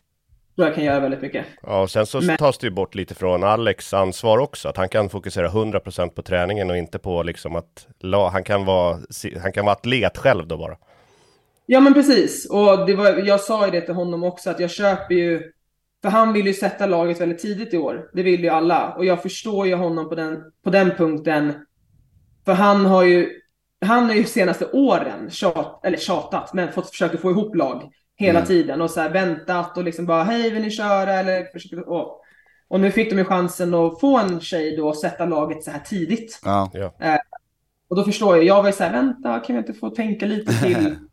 tror 0.55 0.67
jag 0.67 0.75
kan 0.75 0.83
göra 0.83 0.99
väldigt 0.99 1.21
mycket. 1.21 1.45
Ja, 1.61 1.81
och 1.81 1.91
sen 1.91 2.05
så 2.05 2.21
Men- 2.21 2.37
tas 2.37 2.57
det 2.57 2.67
ju 2.67 2.71
bort 2.71 2.95
lite 2.95 3.15
från 3.15 3.43
Alex 3.43 3.93
ansvar 3.93 4.37
också. 4.37 4.69
Att 4.69 4.77
han 4.77 4.89
kan 4.89 5.09
fokusera 5.09 5.47
100% 5.49 6.15
på 6.15 6.21
träningen 6.21 6.69
och 6.69 6.77
inte 6.77 6.99
på 6.99 7.23
liksom 7.23 7.55
att 7.55 7.87
han, 8.31 8.43
kan 8.43 8.65
vara, 8.65 8.97
han 9.41 9.51
kan 9.51 9.65
vara 9.65 9.75
atlet 9.75 10.17
själv 10.17 10.47
då 10.47 10.57
bara. 10.57 10.77
Ja 11.65 11.79
men 11.79 11.93
precis. 11.93 12.49
Och 12.49 12.85
det 12.85 12.95
var, 12.95 13.27
jag 13.27 13.39
sa 13.39 13.65
ju 13.65 13.71
det 13.71 13.81
till 13.81 13.95
honom 13.95 14.23
också 14.23 14.49
att 14.49 14.59
jag 14.59 14.71
köper 14.71 15.15
ju 15.15 15.51
för 16.03 16.09
han 16.09 16.33
vill 16.33 16.47
ju 16.47 16.53
sätta 16.53 16.85
laget 16.85 17.21
väldigt 17.21 17.39
tidigt 17.39 17.73
i 17.73 17.77
år. 17.77 18.09
Det 18.13 18.23
vill 18.23 18.43
ju 18.43 18.49
alla. 18.49 18.93
Och 18.93 19.05
jag 19.05 19.21
förstår 19.21 19.67
ju 19.67 19.75
honom 19.75 20.09
på 20.09 20.15
den, 20.15 20.43
på 20.63 20.69
den 20.69 20.91
punkten. 20.91 21.53
För 22.45 22.53
han 22.53 22.85
har 22.85 23.03
ju, 23.03 23.29
han 23.83 24.05
har 24.05 24.13
ju 24.13 24.23
senaste 24.23 24.65
åren 24.71 25.29
tjat, 25.29 25.85
eller 25.85 25.97
tjatat, 25.97 26.53
men 26.53 26.71
fått 26.71 26.89
försöka 26.89 27.17
få 27.17 27.31
ihop 27.31 27.55
lag 27.55 27.91
hela 28.15 28.39
Mm. 28.39 28.47
tiden 28.47 28.81
och 28.81 28.91
så 28.91 29.01
här 29.01 29.09
väntat 29.09 29.77
och 29.77 29.83
liksom 29.83 30.05
bara 30.05 30.23
hej 30.23 30.49
vill 30.49 30.61
ni 30.61 30.71
köra 30.71 31.13
eller 31.13 31.45
försöka, 31.53 31.83
och, 31.83 32.21
och 32.67 32.79
nu 32.79 32.91
fick 32.91 33.09
de 33.09 33.17
ju 33.17 33.25
chansen 33.25 33.73
att 33.73 33.99
få 33.99 34.17
en 34.17 34.39
tjej 34.41 34.75
då 34.77 34.87
och 34.87 34.97
sätta 34.97 35.25
laget 35.25 35.63
så 35.63 35.71
här 35.71 35.79
tidigt. 35.79 36.39
Ja. 36.43 36.71
Ja. 36.73 37.17
Och 37.87 37.95
då 37.95 38.03
förstår 38.03 38.35
jag, 38.35 38.45
jag 38.45 38.61
var 38.61 38.69
ju 38.69 38.73
så 38.75 38.83
här 38.83 38.91
vänta 38.91 39.39
kan 39.39 39.55
vi 39.55 39.59
inte 39.59 39.73
få 39.73 39.89
tänka 39.89 40.25
lite 40.25 40.53
till? 40.63 40.95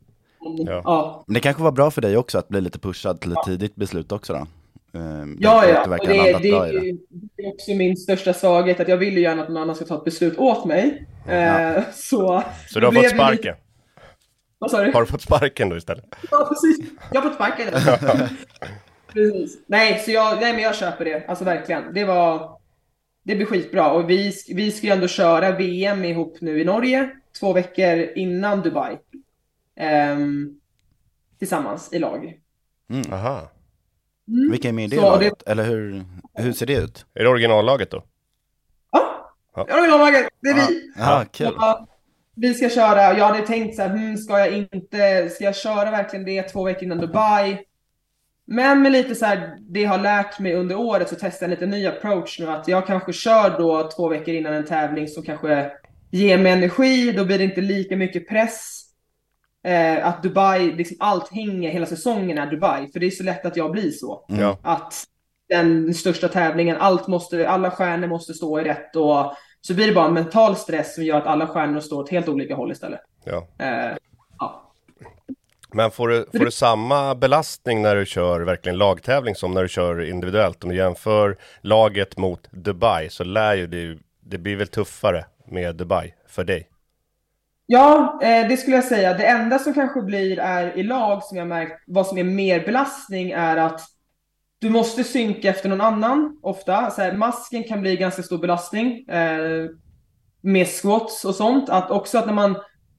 Ja. 0.67 0.81
ja. 0.85 1.25
Men 1.27 1.35
det 1.35 1.41
kanske 1.41 1.63
var 1.63 1.73
bra 1.73 1.91
för 1.91 2.01
dig 2.01 2.17
också 2.17 2.39
att 2.39 2.49
bli 2.49 2.61
lite 2.61 2.79
pushad 2.79 3.21
till 3.21 3.33
ett 3.33 3.45
tidigt 3.47 3.75
beslut 3.77 4.13
också 4.13 4.33
då? 4.33 4.47
Ehm, 4.95 5.37
Ja, 5.41 5.67
ja. 5.67 5.87
Det, 5.87 6.07
det, 6.07 6.33
det. 6.33 6.39
det, 6.39 6.99
det 7.37 7.43
är 7.43 7.49
också 7.49 7.71
min 7.71 7.97
största 7.97 8.33
svaghet, 8.33 8.81
att 8.81 8.89
jag 8.89 8.97
vill 8.97 9.15
ju 9.15 9.21
gärna 9.21 9.43
att 9.43 9.49
någon 9.49 9.63
annan 9.63 9.77
ska 9.77 9.85
ta 9.85 9.97
ett 9.97 10.05
beslut 10.05 10.39
åt 10.39 10.65
mig. 10.65 11.07
Eh, 11.29 11.83
så... 11.93 12.43
Så 12.69 12.81
du 12.81 12.87
har 12.87 12.93
fått 12.93 13.11
sparken? 13.11 13.57
Vad 14.59 14.71
sa 14.71 14.85
du? 14.85 14.93
Har 14.93 15.01
du 15.01 15.07
fått 15.07 15.23
sparken 15.23 15.69
då 15.69 15.77
istället? 15.77 16.05
Ja, 16.31 16.49
precis. 16.49 16.91
Jag 17.13 17.21
har 17.21 17.29
fått 17.29 17.35
sparken. 17.35 17.67
precis. 19.13 19.59
Nej, 19.67 19.99
så 19.99 20.11
jag, 20.11 20.41
nej, 20.41 20.53
men 20.53 20.63
jag 20.63 20.77
köper 20.77 21.05
det. 21.05 21.25
Alltså 21.29 21.45
verkligen. 21.45 21.95
Det 21.95 22.05
var... 22.05 22.61
Det 23.23 23.37
blir 23.37 23.47
skitbra. 23.47 23.93
Och 23.93 24.11
vi, 24.11 24.33
vi 24.49 24.71
ska 24.71 24.87
ju 24.87 24.93
ändå 24.93 25.09
köra 25.09 25.53
VM 25.53 26.05
ihop 26.05 26.37
nu 26.41 26.61
i 26.61 26.65
Norge, 26.65 27.11
två 27.41 27.53
veckor 27.53 27.99
innan 28.15 28.63
Dubai. 28.63 28.99
Ehm, 29.77 30.61
tillsammans 31.39 31.93
i 31.93 31.99
lag. 31.99 32.39
Mm. 32.91 33.13
Aha. 33.13 33.51
Vilka 34.51 34.69
är 34.69 34.73
med 34.73 34.85
i 34.85 34.89
det 34.89 34.97
Så 34.97 35.03
laget? 35.03 35.43
Eller 35.47 35.65
hur, 35.65 36.05
hur 36.35 36.53
ser 36.53 36.67
det 36.67 36.75
ut? 36.77 37.07
Är 37.15 37.23
det 37.25 37.29
originallaget 37.29 37.91
då? 37.91 38.05
Ja, 38.93 39.33
Ja. 39.57 39.67
jag 39.69 39.83
vill 39.83 39.91
ha 39.91 39.99
laget. 39.99 40.29
Det 40.41 40.49
är 40.49 40.55
vi. 40.55 40.93
Ja, 40.97 41.25
kul. 41.33 41.55
Ja, 41.57 41.87
vi 42.37 42.55
ska 42.55 42.69
köra, 42.69 43.19
jag 43.19 43.27
hade 43.27 43.47
tänkt 43.47 43.77
så 43.77 43.83
här, 43.83 43.89
hmm, 43.89 44.17
ska 44.17 44.39
jag 44.39 44.53
inte, 44.53 45.29
ska 45.31 45.45
jag 45.45 45.57
köra 45.57 45.91
verkligen 45.91 46.25
det 46.25 46.43
två 46.43 46.65
veckor 46.65 46.83
innan 46.85 46.99
Dubai? 46.99 47.59
Men 48.47 48.83
med 48.83 48.93
lite 48.93 49.15
så 49.15 49.27
här, 49.27 49.57
det 49.61 49.81
jag 49.81 49.91
har 49.91 49.99
lärt 49.99 50.39
mig 50.39 50.55
under 50.55 50.77
året 50.79 51.09
så 51.09 51.17
testar 51.21 51.47
jag 51.47 51.53
en 51.53 51.61
lite 51.61 51.67
ny 51.67 51.87
approach 51.87 52.41
nu, 52.41 52.51
att 52.51 52.69
jag 52.69 52.87
kanske 52.87 53.13
kör 53.13 53.59
då 53.59 53.91
två 53.97 54.09
veckor 54.09 54.35
innan 54.35 54.55
en 54.55 54.65
tävling 54.65 55.09
som 55.09 55.23
kanske 55.23 55.71
ger 56.11 56.39
mig 56.39 56.53
energi, 56.53 57.13
då 57.13 57.25
blir 57.25 57.39
det 57.39 57.45
inte 57.45 57.61
lika 57.61 57.97
mycket 57.97 58.29
press. 58.29 58.87
Eh, 59.65 60.07
att 60.07 60.23
Dubai, 60.23 60.73
liksom 60.73 60.97
allt 61.01 61.33
hänger, 61.33 61.71
hela 61.71 61.87
säsongen 61.87 62.39
är 62.39 62.47
Dubai, 62.47 62.89
för 62.93 63.01
det 63.01 63.07
är 63.07 63.11
så 63.11 63.25
lätt 63.25 63.47
att 63.47 63.57
jag 63.57 63.73
blir 63.73 63.91
så. 63.91 64.25
Ja. 64.29 64.59
Att 64.63 65.05
den 65.49 65.95
största 65.95 66.29
tävlingen, 66.29 66.77
allt 66.77 67.07
måste, 67.07 67.49
alla 67.49 67.71
stjärnor 67.71 68.09
måste 68.09 68.35
stå 68.35 68.61
i 68.61 68.65
rätt 68.65 68.97
och 68.97 69.35
så 69.61 69.75
blir 69.75 69.87
det 69.87 69.93
bara 69.93 70.07
en 70.07 70.15
mental 70.15 70.57
stress 70.57 70.95
som 70.95 71.05
gör 71.05 71.19
att 71.19 71.27
alla 71.27 71.47
stjärnor 71.47 71.81
står 71.81 72.03
åt 72.03 72.11
helt 72.11 72.29
olika 72.29 72.55
håll 72.55 72.73
istället. 72.73 73.01
ja. 73.25 73.47
Eh, 73.59 73.97
ja. 74.39 74.73
Men 75.73 75.91
får 75.91 76.09
du, 76.09 76.27
får 76.33 76.45
du 76.45 76.51
samma 76.51 77.15
belastning 77.15 77.83
när 77.83 77.97
du 77.97 78.07
kör 78.07 78.41
verkligen 78.41 78.79
lagtävling 78.79 79.35
som 79.35 79.55
när 79.55 79.63
du 79.63 79.69
kör 79.69 80.01
individuellt? 80.01 80.65
Om 80.65 80.71
du 80.71 80.77
jämför 80.77 81.37
laget 81.61 82.17
mot 82.17 82.49
Dubai 82.51 83.11
så 83.11 83.25
lär 83.25 83.55
ju 83.55 83.67
det, 83.67 83.99
det 84.21 84.39
blir 84.39 84.57
väl 84.57 84.69
tuffare 84.69 85.25
med 85.47 85.77
Dubai 85.77 86.15
för 86.29 86.45
dig? 86.45 86.69
Ja, 87.73 88.19
eh, 88.23 88.49
det 88.49 88.57
skulle 88.57 88.77
jag 88.77 88.85
säga. 88.85 89.15
Det 89.15 89.27
enda 89.27 89.59
som 89.59 89.75
kanske 89.75 90.03
blir 90.03 90.39
är 90.39 90.79
i 90.79 90.83
lag 90.83 91.23
som 91.23 91.37
jag 91.37 91.47
märkt, 91.47 91.83
vad 91.87 92.07
som 92.07 92.19
är 92.19 92.25
mer 92.25 92.61
belastning 92.67 93.31
är 93.31 93.57
att 93.57 93.81
du 94.59 94.71
måste 94.71 95.05
synka 95.05 95.49
efter 95.51 95.69
någon 95.69 95.81
annan 95.81 96.39
ofta. 96.43 96.91
Så 96.91 97.03
här, 97.03 97.13
masken 97.13 97.65
kan 97.65 97.81
bli 97.81 97.97
ganska 97.97 98.23
stor 98.23 98.39
belastning 98.39 99.09
eh, 99.09 99.71
med 100.41 100.67
squats 100.69 101.25
och 101.25 101.35
sånt. 101.35 101.71
Att 101.71 101.91
också 101.91 102.19
att 102.19 102.27
när 102.27 102.33
man, 102.33 102.57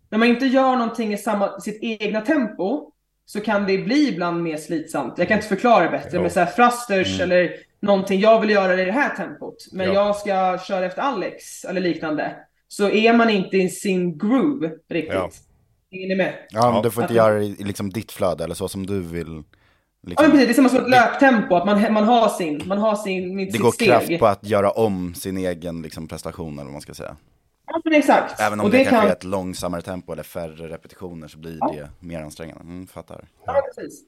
när 0.10 0.18
man 0.20 0.28
inte 0.28 0.46
gör 0.46 0.76
någonting 0.76 1.14
i 1.14 1.18
samma, 1.18 1.60
sitt 1.60 1.80
egna 1.84 2.22
tempo 2.22 2.92
så 3.26 3.40
kan 3.40 3.66
det 3.66 3.78
bli 3.78 4.08
ibland 4.10 4.44
mer 4.44 4.58
slitsamt. 4.58 5.14
Jag 5.18 5.28
kan 5.28 5.38
inte 5.38 5.48
förklara 5.48 5.84
det 5.84 5.90
bättre, 5.90 6.10
Jo. 6.14 6.22
men 6.22 6.32
så 6.32 6.40
här 6.40 6.52
thrusters 6.52 7.22
eller 7.22 7.52
någonting, 7.80 8.20
jag 8.20 8.42
vill 8.42 8.50
göra 8.50 8.76
det 8.76 8.82
i 8.82 8.86
det 8.86 8.92
här 8.92 9.16
tempot, 9.16 9.56
men 9.72 9.88
Ja. 9.88 9.94
jag 9.94 10.16
ska 10.16 10.60
köra 10.68 10.86
efter 10.86 11.02
Alex 11.02 11.66
eller 11.66 11.82
liknande. 11.82 12.36
Så 12.72 12.90
är 12.90 13.14
man 13.14 13.30
inte 13.30 13.58
i 13.58 13.70
sin 13.70 14.18
groove 14.18 14.72
riktigt. 14.90 15.14
Ja. 15.14 15.30
Hänger 15.92 16.08
ni 16.08 16.16
med? 16.16 16.34
Ja, 16.50 16.66
men 16.66 16.76
Ja. 16.76 16.82
du 16.82 16.92
får 16.92 17.04
inte 17.04 17.14
göra 17.14 17.34
det 17.34 17.46
i 17.46 17.64
liksom 17.64 17.90
ditt 17.90 18.12
flöde 18.12 18.44
eller 18.44 18.56
så 18.56 18.68
som 18.68 18.86
du 18.86 19.00
vill. 19.02 19.28
Ja, 19.28 19.44
men 20.02 20.10
Liksom. 20.10 20.32
precis. 20.32 20.46
Det 20.48 20.52
är 20.52 20.54
samma 20.54 20.70
som 20.70 20.78
ett 20.84 20.90
löptempo, 20.90 21.56
att 21.56 21.66
man, 21.66 21.94
man 21.94 22.04
har 22.04 22.30
sin, 22.30 22.62
man 22.66 22.78
har 22.78 22.96
sin, 22.96 23.38
Det 23.38 23.58
går 23.58 23.72
steg. 23.72 23.88
kraft 23.88 24.20
på 24.20 24.26
att 24.28 24.46
göra 24.48 24.72
om 24.72 25.14
sin 25.14 25.38
egen 25.38 25.82
liksom, 25.82 26.08
prestation 26.08 26.54
eller 26.54 26.64
vad 26.64 26.72
man 26.72 26.82
ska 26.82 26.94
säga. 26.94 27.16
Ja, 27.68 27.82
men 27.84 27.94
exakt. 27.94 28.40
Även 28.40 28.60
om 28.60 28.66
och 28.66 28.72
det, 28.72 28.78
det 28.78 28.84
kanske 28.84 29.00
kan... 29.02 29.08
är 29.08 29.16
ett 29.16 29.24
långsammare 29.24 29.82
tempo 29.82 30.14
eller 30.14 30.24
färre 30.24 30.68
repetitioner 30.68 31.28
så 31.28 31.38
blir 31.38 31.60
det 31.74 31.90
mer 32.00 32.22
ansträngande. 32.22 32.64
Mm, 32.64 32.88
fattar. 32.88 33.28
Ja, 33.46 33.62
precis. 33.76 34.02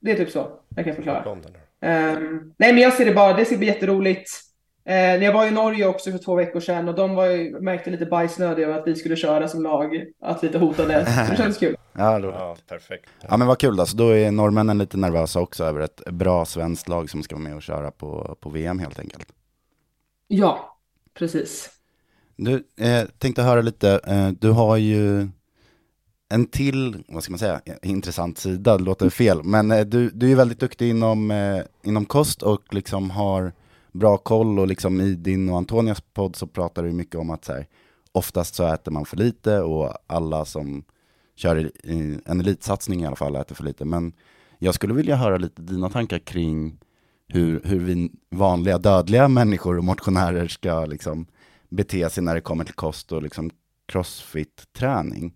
Det 0.00 0.10
är 0.10 0.16
typ 0.16 0.30
så 0.30 0.48
jag 0.76 0.84
kan 0.84 0.94
förklara. 0.94 1.36
Ehm, 1.80 2.52
nej, 2.56 2.72
men 2.72 2.82
jag 2.82 2.92
ser 2.92 3.04
det 3.04 3.14
bara, 3.14 3.32
det 3.36 3.44
ska 3.44 3.56
bli 3.56 3.66
jätteroligt. 3.66 4.30
Uh, 4.88 4.92
när 4.92 5.22
jag 5.22 5.32
var 5.32 5.46
i 5.46 5.50
Norge 5.50 5.86
också 5.86 6.10
för 6.10 6.18
två 6.18 6.34
veckor 6.34 6.60
sedan 6.60 6.88
och 6.88 6.94
de 6.94 7.14
var 7.14 7.26
ju, 7.26 7.60
märkte 7.60 7.90
lite 7.90 8.06
bajsnödiga 8.06 8.66
över 8.66 8.78
att 8.78 8.86
vi 8.86 8.94
skulle 8.94 9.16
köra 9.16 9.48
som 9.48 9.62
lag, 9.62 10.04
att 10.22 10.42
lite 10.42 10.58
hotade. 10.58 10.94
Det 11.30 11.36
kändes 11.36 11.58
kul. 11.58 11.76
Ja, 11.98 12.18
roligt. 12.18 12.34
Ja, 12.38 12.56
perfekt. 12.68 13.10
Ja 13.28 13.36
men 13.36 13.46
vad 13.46 13.58
kul 13.58 13.76
då, 13.76 13.86
så 13.86 13.96
då 13.96 14.08
är 14.08 14.30
norrmännen 14.30 14.78
lite 14.78 14.96
nervösa 14.96 15.40
också 15.40 15.64
över 15.64 15.80
ett 15.80 16.04
bra 16.10 16.44
svenskt 16.44 16.88
lag 16.88 17.10
som 17.10 17.22
ska 17.22 17.34
vara 17.34 17.42
med 17.42 17.56
och 17.56 17.62
köra 17.62 17.90
på, 17.90 18.36
på 18.40 18.50
VM 18.50 18.78
helt 18.78 18.98
enkelt. 18.98 19.28
Ja, 20.28 20.78
precis. 21.14 21.70
Du, 22.36 22.54
eh, 22.80 23.04
tänkte 23.18 23.42
höra 23.42 23.60
lite, 23.60 24.00
eh, 24.06 24.28
du 24.28 24.50
har 24.50 24.76
ju 24.76 25.28
en 26.28 26.46
till, 26.46 27.04
vad 27.08 27.22
ska 27.22 27.30
man 27.30 27.38
säga, 27.38 27.60
intressant 27.82 28.38
sida, 28.38 28.78
det 28.78 28.84
låter 28.84 29.10
fel, 29.10 29.42
men 29.42 29.70
eh, 29.70 29.80
du, 29.80 30.10
du 30.10 30.32
är 30.32 30.36
väldigt 30.36 30.60
duktig 30.60 30.90
inom, 30.90 31.30
eh, 31.30 31.60
inom 31.82 32.04
kost 32.04 32.42
och 32.42 32.74
liksom 32.74 33.10
har 33.10 33.52
bra 33.98 34.16
koll 34.16 34.58
och 34.58 34.66
liksom 34.66 35.00
i 35.00 35.14
din 35.14 35.48
och 35.48 35.56
Antonias 35.56 36.00
podd 36.00 36.36
så 36.36 36.46
pratar 36.46 36.82
du 36.82 36.92
mycket 36.92 37.14
om 37.14 37.30
att 37.30 37.44
så 37.44 37.52
här, 37.52 37.66
oftast 38.12 38.54
så 38.54 38.66
äter 38.66 38.92
man 38.92 39.04
för 39.04 39.16
lite 39.16 39.60
och 39.60 39.92
alla 40.06 40.44
som 40.44 40.84
kör 41.36 41.70
en 42.24 42.40
elitsatsning 42.40 43.02
i 43.02 43.06
alla 43.06 43.16
fall 43.16 43.36
äter 43.36 43.54
för 43.54 43.64
lite, 43.64 43.84
men 43.84 44.12
jag 44.58 44.74
skulle 44.74 44.94
vilja 44.94 45.16
höra 45.16 45.36
lite 45.36 45.62
dina 45.62 45.90
tankar 45.90 46.18
kring 46.18 46.78
hur, 47.28 47.60
hur 47.64 47.78
vi 47.78 48.10
vanliga 48.30 48.78
dödliga 48.78 49.28
människor 49.28 49.78
och 49.78 49.84
motionärer 49.84 50.48
ska 50.48 50.86
liksom 50.86 51.26
bete 51.68 52.10
sig 52.10 52.24
när 52.24 52.34
det 52.34 52.40
kommer 52.40 52.64
till 52.64 52.74
kost 52.74 53.12
och 53.12 53.22
liksom 53.22 53.50
crossfit-träning. 53.86 55.32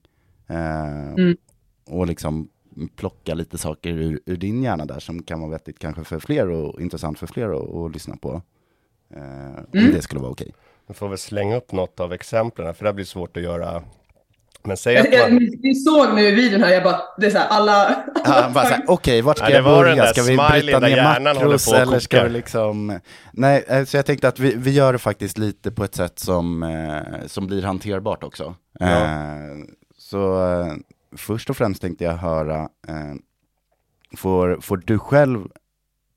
Eh, 0.46 1.12
Mm. 1.12 1.36
Och 1.86 2.06
liksom 2.06 2.48
plocka 2.88 3.34
lite 3.34 3.58
saker 3.58 3.90
ur, 3.90 4.20
ur 4.26 4.36
din 4.36 4.62
hjärna 4.62 4.84
där 4.86 4.98
som 5.00 5.22
kan 5.22 5.40
vara 5.40 5.50
vettigt 5.50 5.78
kanske 5.78 6.04
för 6.04 6.18
fler 6.20 6.48
och 6.50 6.80
intressant 6.80 7.18
för 7.18 7.26
fler 7.26 7.48
att, 7.48 7.74
att 7.86 7.92
lyssna 7.92 8.16
på. 8.16 8.42
Eh, 9.14 9.20
Om 9.72 9.78
Mm. 9.80 9.92
det 9.92 10.02
skulle 10.02 10.20
vara 10.20 10.30
okej. 10.32 10.52
Du 10.88 10.94
får 10.94 11.08
väl 11.08 11.18
slänga 11.18 11.56
upp 11.56 11.72
något 11.72 12.00
av 12.00 12.12
exemplen, 12.12 12.74
för 12.74 12.84
det 12.84 12.88
här 12.88 12.94
blir 12.94 13.04
svårt 13.04 13.36
att 13.36 13.42
göra. 13.42 13.82
Men 14.62 14.76
säg 14.76 14.96
att 14.96 15.04
Jag, 15.04 15.14
jag, 15.14 15.32
man... 15.32 15.42
ni, 15.42 15.58
ni 15.62 15.74
såg 15.74 16.14
nu 16.14 16.22
i 16.28 16.30
videon 16.30 16.62
här, 16.62 16.72
jag 16.72 16.82
bara, 16.82 17.00
det 17.18 17.26
är 17.26 17.30
så 17.30 17.38
här, 17.38 17.48
alla... 17.48 18.04
Ja, 18.24 18.50
bara 18.54 18.64
så 18.64 18.70
här, 18.74 18.84
Okej, 18.88 19.22
vart 19.22 19.38
ska 19.38 19.48
Ja, 19.50 19.54
jag 19.54 19.64
börja? 19.64 20.06
Ska 20.06 20.22
vi 20.22 20.36
bryta 20.36 20.78
ner 20.78 21.20
makros 21.20 21.72
eller 21.72 21.98
ska 21.98 22.24
vi 22.24 22.30
liksom... 22.30 22.98
Nej, 23.32 23.64
eh, 23.68 23.84
så 23.84 23.96
jag 23.96 24.06
tänkte 24.06 24.28
att 24.28 24.38
vi, 24.38 24.54
vi 24.56 24.70
gör 24.70 24.92
det 24.92 24.98
faktiskt 24.98 25.38
lite 25.38 25.70
på 25.70 25.84
ett 25.84 25.94
sätt 25.94 26.18
som, 26.18 26.62
eh, 26.62 27.26
som 27.26 27.46
blir 27.46 27.62
hanterbart 27.62 28.24
också. 28.24 28.54
Ja. 28.80 28.86
Eh, 29.04 29.56
så 29.98 30.50
eh, 30.60 30.72
först 31.16 31.50
och 31.50 31.56
främst 31.56 31.82
tänkte 31.82 32.04
jag 32.04 32.16
höra, 32.16 32.68
eh, 32.88 33.14
får, 34.16 34.58
får 34.60 34.76
du 34.76 34.98
själv, 34.98 35.48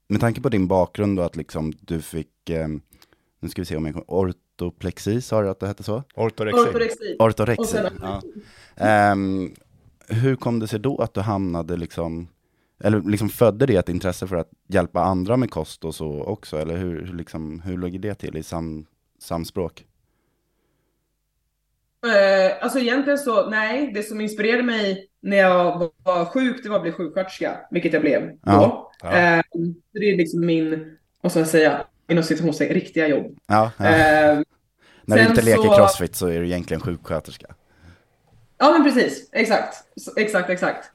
med 0.07 0.21
tanke 0.21 0.41
på 0.41 0.49
din 0.49 0.67
bakgrund 0.67 1.19
och 1.19 1.25
att 1.25 1.35
liksom 1.35 1.73
du 1.81 2.01
fick, 2.01 2.49
eh, 2.49 2.67
nu 3.39 3.49
ska 3.49 3.61
vi 3.61 3.65
se 3.65 3.77
om 3.77 3.85
jag 3.85 3.93
kommer, 3.93 4.05
ortoplexi, 4.07 5.21
sa 5.21 5.41
du 5.41 5.49
att 5.49 5.59
det 5.59 5.67
hette 5.67 5.83
så? 5.83 6.03
Ortorexi. 6.15 6.59
Ortorexi. 6.69 7.15
Ortorexi, 7.19 7.65
sen- 7.65 7.99
ja. 8.01 8.21
Ehm, 8.75 9.53
hur 10.07 10.35
kom 10.35 10.59
det 10.59 10.67
sig 10.67 10.79
då 10.79 10.97
att 10.97 11.13
du 11.13 11.21
hamnade 11.21 11.77
liksom, 11.77 12.27
eller 12.79 13.01
liksom 13.01 13.29
födde 13.29 13.65
det 13.65 13.75
ett 13.75 13.89
intresse 13.89 14.27
för 14.27 14.35
att 14.35 14.49
hjälpa 14.67 15.01
andra 15.03 15.37
med 15.37 15.51
kost 15.51 15.85
och 15.85 15.95
så 15.95 16.23
också? 16.23 16.57
Eller 16.57 16.77
hur, 16.77 17.05
hur, 17.05 17.13
liksom, 17.13 17.59
hur 17.59 17.77
låg 17.77 18.01
det 18.01 18.15
till 18.15 18.37
i 18.37 18.43
sam, 18.43 18.85
samspråk? 19.19 19.85
Eh, 22.05 22.63
alltså 22.63 22.79
egentligen 22.79 23.19
så, 23.19 23.49
nej, 23.49 23.91
det 23.93 24.03
som 24.03 24.21
inspirerade 24.21 24.63
mig 24.63 25.07
när 25.21 25.37
jag 25.37 25.91
var 26.03 26.25
sjuk, 26.25 26.63
det 26.63 26.69
var 26.69 26.75
att 26.75 26.81
bli 26.81 26.91
sjuksköterska, 26.91 27.57
vilket 27.71 27.93
jag 27.93 28.01
blev 28.01 28.27
då. 28.27 28.37
Ja, 28.45 28.91
ja. 29.01 29.11
Eh, 29.11 29.41
det 29.93 30.11
är 30.11 30.17
liksom 30.17 30.45
min, 30.45 30.97
vad 31.21 31.31
ska 31.31 31.39
jag 31.39 31.47
säga, 31.47 31.85
inom 32.09 32.23
citationstecken, 32.23 32.73
riktiga 32.73 33.07
jobb. 33.07 33.37
Ja, 33.47 33.71
ja. 33.77 33.85
Eh, 33.85 34.39
När 35.05 35.17
du 35.17 35.23
inte 35.23 35.41
leker 35.41 35.61
så- 35.63 35.75
crossfit 35.75 36.15
så 36.15 36.27
är 36.27 36.39
du 36.39 36.45
egentligen 36.45 36.81
sjuksköterska. 36.81 37.47
Ja 38.57 38.71
men 38.71 38.83
precis, 38.83 39.29
exakt. 39.31 39.75
Exakt, 40.17 40.49
exakt. 40.49 40.89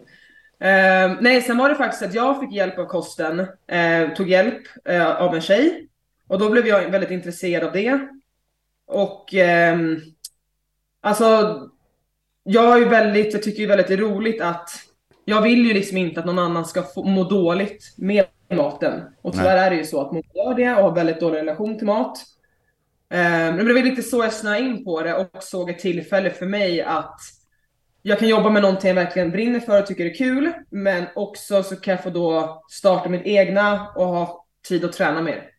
Eh, 0.60 1.16
nej, 1.20 1.42
sen 1.42 1.58
var 1.58 1.68
det 1.68 1.74
faktiskt 1.74 2.02
att 2.02 2.14
jag 2.14 2.40
fick 2.40 2.52
hjälp 2.52 2.78
av 2.78 2.84
kosten, 2.86 3.40
eh, 3.66 4.08
tog 4.16 4.28
hjälp 4.28 4.62
eh, 4.84 5.16
av 5.16 5.34
en 5.34 5.40
tjej. 5.40 5.88
Och 6.28 6.38
då 6.38 6.50
blev 6.50 6.66
jag 6.66 6.90
väldigt 6.90 7.10
intresserad 7.10 7.64
av 7.64 7.72
det. 7.72 7.98
Och 8.86 9.34
ehm, 9.34 10.00
alltså, 11.00 11.60
jag 12.42 12.72
är 12.72 12.78
ju 12.78 12.88
väldigt, 12.88 13.32
jag 13.32 13.42
tycker 13.42 13.60
ju 13.60 13.66
väldigt 13.66 13.86
det 13.86 13.94
är 13.94 13.98
roligt 13.98 14.40
att 14.40 14.70
jag 15.24 15.42
vill 15.42 15.66
ju 15.66 15.74
liksom 15.74 15.96
inte 15.96 16.20
att 16.20 16.26
någon 16.26 16.38
annan 16.38 16.64
ska 16.64 16.82
få, 16.82 17.04
må 17.04 17.24
dåligt 17.24 17.94
med 17.96 18.24
maten. 18.50 19.02
Och 19.22 19.32
tyvärr 19.32 19.56
är 19.56 19.70
det 19.70 19.76
ju 19.76 19.84
så 19.84 20.00
att 20.00 20.12
många 20.12 20.24
gör 20.34 20.54
det 20.54 20.70
och 20.70 20.82
har 20.82 20.94
väldigt 20.94 21.20
dålig 21.20 21.38
relation 21.38 21.78
till 21.78 21.86
mat. 21.86 22.18
Eh, 23.10 23.18
Men 23.28 23.66
det 23.66 23.74
var 23.74 23.82
lite 23.82 24.02
så 24.02 24.24
jag 24.24 24.32
snöade 24.32 24.60
in 24.60 24.84
på 24.84 25.02
det 25.02 25.14
och 25.14 25.42
såg 25.42 25.70
ett 25.70 25.78
tillfälle 25.78 26.30
för 26.30 26.46
mig 26.46 26.82
att 26.82 27.20
jag 28.02 28.18
kan 28.18 28.28
jobba 28.28 28.50
med 28.50 28.62
någonting 28.62 28.88
jag 28.88 28.94
verkligen 28.94 29.30
brinner 29.30 29.60
för 29.60 29.80
och 29.80 29.86
tycker 29.86 30.06
är 30.06 30.14
kul. 30.14 30.52
Men 30.70 31.06
också 31.14 31.62
så 31.62 31.76
kan 31.76 31.92
jag 31.92 32.02
få 32.02 32.10
då 32.10 32.62
starta 32.70 33.08
mitt 33.08 33.26
egna 33.26 33.88
och 33.96 34.06
ha 34.06 34.46
tid 34.68 34.84
att 34.84 34.92
träna 34.92 35.22
mer. 35.22 35.50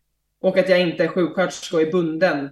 Och 0.41 0.57
att 0.57 0.69
jag 0.69 0.81
inte 0.81 1.03
är 1.03 1.07
sjuksköterska 1.07 1.75
och 1.75 1.81
är 1.81 1.91
bunden 1.91 2.49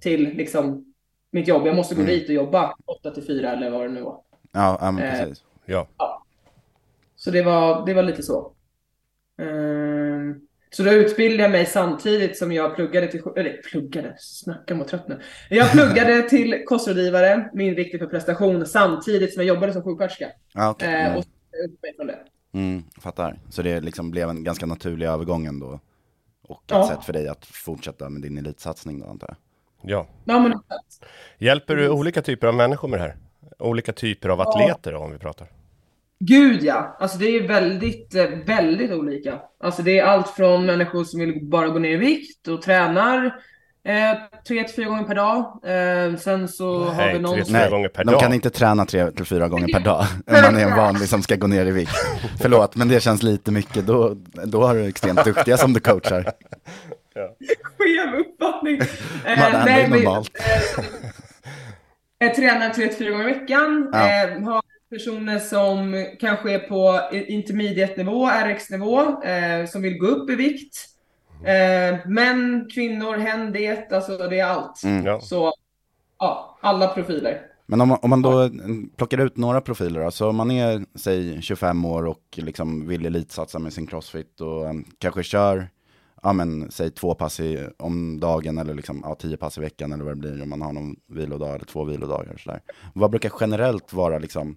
till 0.00 0.34
liksom 0.34 0.87
mitt 1.30 1.48
jobb. 1.48 1.66
Jag 1.66 1.76
måste 1.76 1.94
gå 1.94 2.00
Mm. 2.00 2.12
dit 2.14 2.28
och 2.28 2.34
jobba 2.34 2.74
8 2.86 3.10
till 3.10 3.26
4 3.26 3.52
eller 3.52 3.70
vad 3.70 3.80
det 3.82 3.88
nu 3.88 4.02
var. 4.02 4.20
Ja, 4.52 4.78
ja 4.80 4.90
men 4.90 5.04
Eh, 5.04 5.10
precis. 5.10 5.44
Ja. 5.66 5.88
Så 7.16 7.30
det 7.30 7.42
var, 7.42 7.86
det 7.86 7.94
var 7.94 8.02
lite 8.02 8.22
så. 8.22 8.52
Ehm, 9.42 10.40
så 10.70 10.82
då 10.82 10.90
utbildade 10.92 11.42
jag 11.42 11.50
mig 11.50 11.66
samtidigt 11.66 12.38
som 12.38 12.52
jag 12.52 12.76
pluggade 12.76 13.06
till, 13.08 13.22
eller 13.36 13.60
pluggade, 13.70 14.14
snacka 14.18 14.74
om 14.74 14.80
att 14.80 14.88
trött 14.88 15.08
nu. 15.08 15.20
Jag 15.50 15.70
pluggade 15.72 16.22
till 16.22 16.64
kostrådgivare 16.66 17.50
med 17.54 17.66
inriktning 17.66 18.00
på 18.00 18.06
prestation 18.08 18.66
samtidigt 18.66 19.34
som 19.34 19.42
jag 19.46 19.54
jobbade 19.54 19.72
som 19.72 19.82
sjuksköterska. 19.82 20.28
Ja, 20.54 20.70
okej. 20.70 20.88
Eh, 20.94 21.06
Mm. 21.06 21.18
och 21.18 21.24
så 21.24 21.30
ut 21.64 21.82
mig 21.82 21.96
från 21.96 22.06
det. 22.06 22.18
Mm, 22.52 22.82
fattar. 23.00 23.38
Så 23.50 23.62
det 23.62 23.80
liksom 23.80 24.10
blev 24.10 24.28
en 24.28 24.44
ganska 24.44 24.66
naturlig 24.66 25.06
övergång 25.06 25.46
ändå. 25.46 25.80
Och 26.42 26.62
ett 26.64 26.70
Ja. 26.70 26.88
sätt 26.88 27.04
för 27.04 27.12
dig 27.12 27.28
att 27.28 27.44
fortsätta 27.46 28.08
med 28.08 28.22
din 28.22 28.38
elitsatsning 28.38 29.00
då 29.00 29.06
antar 29.06 29.28
jag. 29.28 29.36
Ja. 29.82 30.06
Ja, 30.24 30.38
men. 30.38 30.52
Hjälper 31.38 31.76
du 31.76 31.88
olika 31.88 32.22
typer 32.22 32.46
av 32.46 32.54
människor 32.54 32.88
med 32.88 33.00
det 33.00 33.02
här? 33.02 33.16
Olika 33.58 33.92
typer 33.92 34.28
av 34.28 34.40
atleter 34.40 34.92
då, 34.92 34.98
om 34.98 35.12
vi 35.12 35.18
pratar? 35.18 35.48
Gud 36.20 36.62
ja, 36.62 36.96
alltså 37.00 37.18
det 37.18 37.26
är 37.36 37.48
väldigt, 37.48 38.14
eh, 38.14 38.24
väldigt 38.46 38.90
olika. 38.92 39.40
Alltså 39.64 39.82
det 39.82 39.98
är 39.98 40.04
allt 40.04 40.28
från 40.28 40.66
människor 40.66 41.04
som 41.04 41.20
vill 41.20 41.48
bara 41.48 41.68
gå 41.68 41.78
ner 41.78 41.90
i 41.90 41.96
vikt 41.96 42.48
och 42.48 42.62
tränar 42.62 43.24
eh, 43.84 44.16
tre 44.48 44.64
till 44.64 44.74
fyra 44.74 44.88
gånger 44.88 45.04
per 45.04 45.14
dag. 45.14 45.60
Eh, 45.64 46.16
sen 46.16 46.48
så 46.48 46.84
har 46.84 46.96
Nej, 46.96 47.12
vi 47.12 47.18
någon 47.20 47.34
tre 47.34 47.44
som... 47.44 47.54
till 47.54 47.62
fyra 47.62 47.70
gånger 47.70 47.88
per 47.88 48.04
de 48.04 48.10
dag. 48.10 48.20
kan 48.20 48.34
inte 48.34 48.50
träna 48.50 48.86
tre 48.86 49.10
till 49.10 49.24
fyra 49.24 49.48
gånger 49.48 49.68
per 49.72 49.80
dag 49.80 50.06
om 50.26 50.34
man 50.42 50.56
är 50.56 50.66
en 50.70 50.76
vanlig 50.76 51.08
som 51.08 51.22
ska 51.22 51.36
gå 51.36 51.46
ner 51.46 51.66
i 51.66 51.70
vikt. 51.70 51.92
Förlåt, 52.40 52.76
men 52.76 52.88
det 52.88 53.00
känns 53.00 53.22
lite 53.22 53.50
mycket. 53.50 53.86
Då, 53.86 54.16
då 54.44 54.66
har 54.66 54.74
du 54.74 54.84
extremt 54.88 55.24
duktiga 55.24 55.56
som 55.56 55.72
du 55.72 55.80
coachar. 55.80 56.32
skev 57.62 58.20
uppfattning. 58.20 58.76
Eh, 59.26 59.36
här 59.36 59.60
är 59.60 59.64
nej, 59.64 59.88
normalt. 59.90 60.30
Jag 62.18 62.34
tränar 62.34 62.70
tre 62.70 62.88
till 62.88 62.96
fyra 62.96 63.10
gånger 63.10 63.28
i 63.28 63.32
veckan. 63.32 63.90
Ja. 63.92 64.24
Eh, 64.24 64.42
har 64.42 64.62
personer 64.90 65.38
som 65.38 66.06
kanske 66.20 66.54
är 66.54 66.58
på 66.58 67.00
intermediate-nivå, 67.12 68.28
RX-nivå, 68.28 69.22
eh, 69.22 69.66
som 69.66 69.82
vill 69.82 69.98
gå 69.98 70.06
upp 70.06 70.30
i 70.30 70.34
vikt. 70.34 70.76
Eh, 71.44 72.08
män, 72.08 72.68
kvinnor, 72.74 73.16
hen, 73.16 73.52
det, 73.52 73.92
alltså 73.92 74.16
det 74.16 74.40
är 74.40 74.46
allt. 74.46 74.84
Mm. 74.84 75.06
Ja. 75.06 75.20
Så, 75.20 75.52
ja, 76.18 76.58
alla 76.60 76.88
profiler. 76.88 77.40
Men 77.66 77.80
om 77.80 77.88
man, 77.88 77.98
om 78.02 78.10
man 78.10 78.22
då 78.22 78.50
plockar 78.96 79.18
ut 79.18 79.36
några 79.36 79.60
profiler, 79.60 80.00
alltså 80.00 80.28
om 80.28 80.36
man 80.36 80.50
är, 80.50 80.84
säg 80.98 81.42
25 81.42 81.84
år 81.84 82.06
och 82.06 82.22
liksom 82.32 82.88
vill 82.88 83.06
elitsatsa 83.06 83.58
med 83.58 83.72
sin 83.72 83.86
crossfit 83.86 84.40
och 84.40 84.64
um, 84.64 84.84
kanske 84.98 85.22
kör, 85.22 85.68
ja 86.22 86.32
men 86.32 86.70
säg 86.70 86.90
två 86.90 87.14
pass 87.14 87.40
i, 87.40 87.66
om 87.76 88.20
dagen 88.20 88.58
eller 88.58 88.74
liksom, 88.74 89.00
ja, 89.04 89.14
tio 89.14 89.36
pass 89.36 89.58
i 89.58 89.60
veckan 89.60 89.92
eller 89.92 90.04
vad 90.04 90.12
det 90.12 90.16
blir 90.20 90.42
om 90.42 90.48
man 90.50 90.62
har 90.62 90.72
någon 90.72 90.96
vilodag 91.06 91.54
eller 91.54 91.64
två 91.64 91.84
vilodagar 91.84 92.32
och 92.32 92.40
sådär. 92.40 92.60
Vad 92.94 93.10
brukar 93.10 93.32
generellt 93.40 93.92
vara 93.92 94.18
liksom 94.18 94.56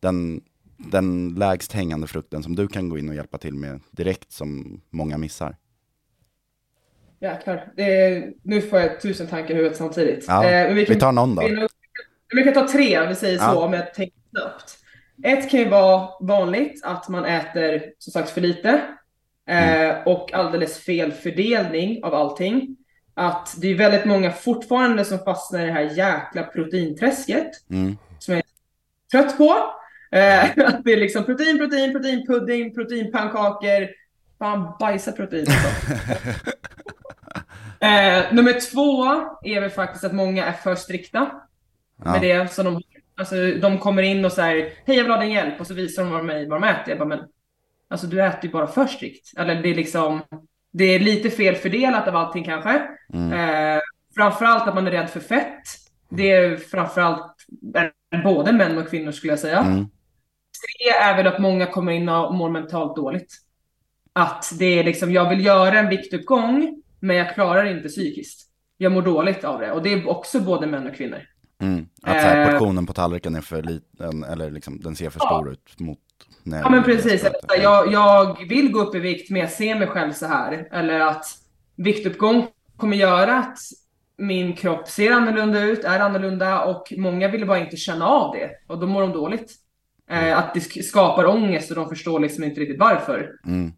den, 0.00 0.40
den 0.76 1.34
lägst 1.34 1.72
hängande 1.72 2.06
frukten 2.06 2.42
som 2.42 2.56
du 2.56 2.68
kan 2.68 2.88
gå 2.88 2.98
in 2.98 3.08
och 3.08 3.14
hjälpa 3.14 3.38
till 3.38 3.54
med 3.54 3.80
direkt 3.90 4.32
som 4.32 4.80
många 4.90 5.18
missar? 5.18 5.56
Jäklar. 7.20 7.72
Det 7.76 7.82
är, 7.82 8.32
nu 8.42 8.60
får 8.62 8.78
jag 8.78 9.00
tusen 9.00 9.26
tankar 9.26 9.50
i 9.54 9.56
huvudet 9.56 9.78
samtidigt. 9.78 10.24
Ja, 10.28 10.44
Eh, 10.50 10.74
vi 10.74 10.86
kan- 10.86 10.98
tar 10.98 11.12
någon 11.12 11.34
då. 11.34 11.42
vi- 11.42 11.66
Vi 12.34 12.42
kan 12.44 12.54
ta 12.54 12.68
tre, 12.68 13.06
vi 13.08 13.14
säger 13.14 13.38
så, 13.38 13.44
Ja. 13.44 13.64
om 13.64 13.72
jag 13.72 13.94
tänker 13.94 14.16
snabbt. 14.30 14.78
Ett 15.24 15.50
kan 15.50 15.60
ju 15.60 15.68
vara 15.68 16.08
vanligt, 16.20 16.84
att 16.84 17.08
man 17.08 17.24
äter 17.24 17.82
som 17.98 18.12
sagt 18.12 18.30
för 18.30 18.40
lite. 18.40 18.80
Eh, 19.48 19.80
Mm. 19.90 20.02
och 20.06 20.32
alldeles 20.34 20.78
fel 20.78 21.12
fördelning 21.12 22.04
av 22.04 22.14
allting. 22.14 22.76
Att 23.14 23.54
det 23.60 23.68
är 23.68 23.74
väldigt 23.74 24.04
många 24.04 24.30
fortfarande 24.32 25.04
som 25.04 25.18
fastnar 25.18 25.60
i 25.62 25.66
det 25.66 25.72
här 25.72 25.80
jäkla 25.96 26.42
proteinträsket. 26.42 27.50
Mm. 27.70 27.96
Som 28.18 28.34
jag 28.34 28.38
är 28.38 28.44
trött 29.22 29.38
på. 29.38 29.56
Eh, 30.16 30.44
att 30.66 30.84
det 30.84 30.92
är 30.92 30.96
liksom 30.96 31.24
protein, 31.24 31.58
protein, 31.58 31.92
proteinpudding, 31.92 32.74
proteinpannkakor. 32.74 33.88
Fan, 34.38 34.72
bajsa 34.80 35.12
protein. 35.12 35.46
Eh, 37.80 38.32
nummer 38.32 38.60
två 38.72 39.04
är 39.42 39.60
väl 39.60 39.70
faktiskt 39.70 40.04
att 40.04 40.12
många 40.14 40.44
är 40.46 40.52
för 40.52 40.74
strikta 40.74 41.30
Ja. 42.04 42.12
med 42.12 42.20
det 42.20 42.52
som 42.52 42.64
de 42.64 42.82
Alltså 43.16 43.34
de 43.60 43.78
kommer 43.78 44.02
in 44.02 44.24
och 44.24 44.32
säger 44.32 44.72
hej 44.86 44.96
jag 44.96 45.04
vill 45.04 45.12
ha 45.12 45.20
din 45.20 45.30
hjälp 45.32 45.60
och 45.60 45.66
så 45.66 45.74
visar 45.74 46.04
de 46.04 46.26
de, 46.26 46.48
vad 46.48 46.62
de 46.62 46.68
äter. 46.68 46.88
Jag 46.88 46.98
bara 46.98 47.08
men 47.08 47.18
alltså 47.88 48.06
du 48.06 48.22
äter 48.22 48.44
ju 48.44 48.50
bara 48.50 48.66
för 48.66 48.86
strikt. 48.86 49.32
Eller 49.38 49.62
det 49.62 49.68
är 49.68 49.74
liksom 49.74 50.20
det 50.70 50.84
är 50.84 50.98
lite 50.98 51.30
fel 51.30 51.54
fördelat 51.54 52.08
av 52.08 52.16
allting 52.16 52.44
kanske. 52.44 52.82
Mm. 53.12 53.32
Eh, 53.32 53.80
framförallt 54.14 54.68
att 54.68 54.74
man 54.74 54.86
är 54.86 54.90
rädd 54.90 55.10
för 55.10 55.20
fett. 55.20 55.62
Det 56.08 56.30
är 56.30 56.56
framförallt 56.56 57.36
både 58.24 58.52
män 58.52 58.78
och 58.78 58.88
kvinnor 58.90 59.12
skulle 59.12 59.32
jag 59.32 59.38
säga. 59.40 59.58
Mm. 59.58 59.78
Tre 59.78 60.90
är 61.02 61.16
väl 61.16 61.26
att 61.26 61.38
många 61.38 61.66
kommer 61.66 61.92
in 61.92 62.08
och 62.08 62.34
mår 62.34 62.50
mentalt 62.50 62.96
dåligt. 62.96 63.34
Att 64.12 64.52
det 64.58 64.64
är 64.78 64.84
liksom, 64.84 65.12
jag 65.12 65.28
vill 65.28 65.44
göra 65.44 65.78
en 65.78 65.88
viktuppgång, 65.88 66.82
men 67.00 67.16
jag 67.16 67.34
klarar 67.34 67.64
inte 67.64 67.88
psykiskt. 67.88 68.48
Jag 68.76 68.92
mår 68.92 69.02
dåligt 69.02 69.44
av 69.44 69.60
det. 69.60 69.72
Och 69.72 69.82
det 69.82 69.92
är 69.92 70.08
också 70.08 70.40
både 70.40 70.66
män 70.66 70.86
och 70.86 70.94
kvinnor. 70.94 71.20
Mm. 71.62 71.86
Att 72.02 72.22
så 72.22 72.28
här, 72.28 72.46
Eh. 72.46 72.50
portionen 72.52 72.86
på 72.86 72.92
tallriken 72.92 73.34
är 73.34 73.40
för 73.40 73.62
liten, 73.62 74.24
eller 74.24 74.50
liksom, 74.50 74.80
den 74.80 74.96
ser 74.96 75.10
för 75.10 75.20
Ja. 75.22 75.26
stor 75.26 75.52
ut 75.52 75.80
mot 75.80 75.98
när 76.42 76.60
Ja 76.60 76.70
men 76.70 76.82
precis. 76.84 77.26
jag, 77.62 77.92
jag 77.92 78.48
vill 78.48 78.72
gå 78.72 78.80
upp 78.80 78.94
i 78.94 78.98
vikt 78.98 79.30
men 79.30 79.40
jag 79.40 79.50
ser 79.50 79.78
mig 79.78 79.88
själv 79.88 80.12
så 80.12 80.26
här. 80.26 80.68
Eller 80.72 81.00
att 81.00 81.24
viktuppgång 81.76 82.46
kommer 82.76 82.96
göra 82.96 83.38
att 83.38 83.58
min 84.16 84.56
kropp 84.56 84.88
ser 84.88 85.12
annorlunda 85.12 85.60
ut, 85.62 85.84
är 85.84 86.00
annorlunda 86.00 86.64
och 86.64 86.92
många 86.96 87.28
vill 87.28 87.46
bara 87.46 87.58
inte 87.58 87.76
känna 87.76 88.06
av 88.06 88.34
det. 88.34 88.50
Och 88.66 88.78
då 88.78 88.86
mår 88.86 89.00
de 89.00 89.12
dåligt. 89.12 89.54
Eh, 90.10 90.38
att 90.38 90.54
det 90.54 90.60
sk- 90.60 90.82
skapar 90.82 91.26
ångest 91.26 91.70
och 91.70 91.76
de 91.76 91.88
förstår 91.88 92.20
liksom 92.20 92.44
inte 92.44 92.60
riktigt 92.60 92.80
varför. 92.80 93.30
Mm. 93.46 93.72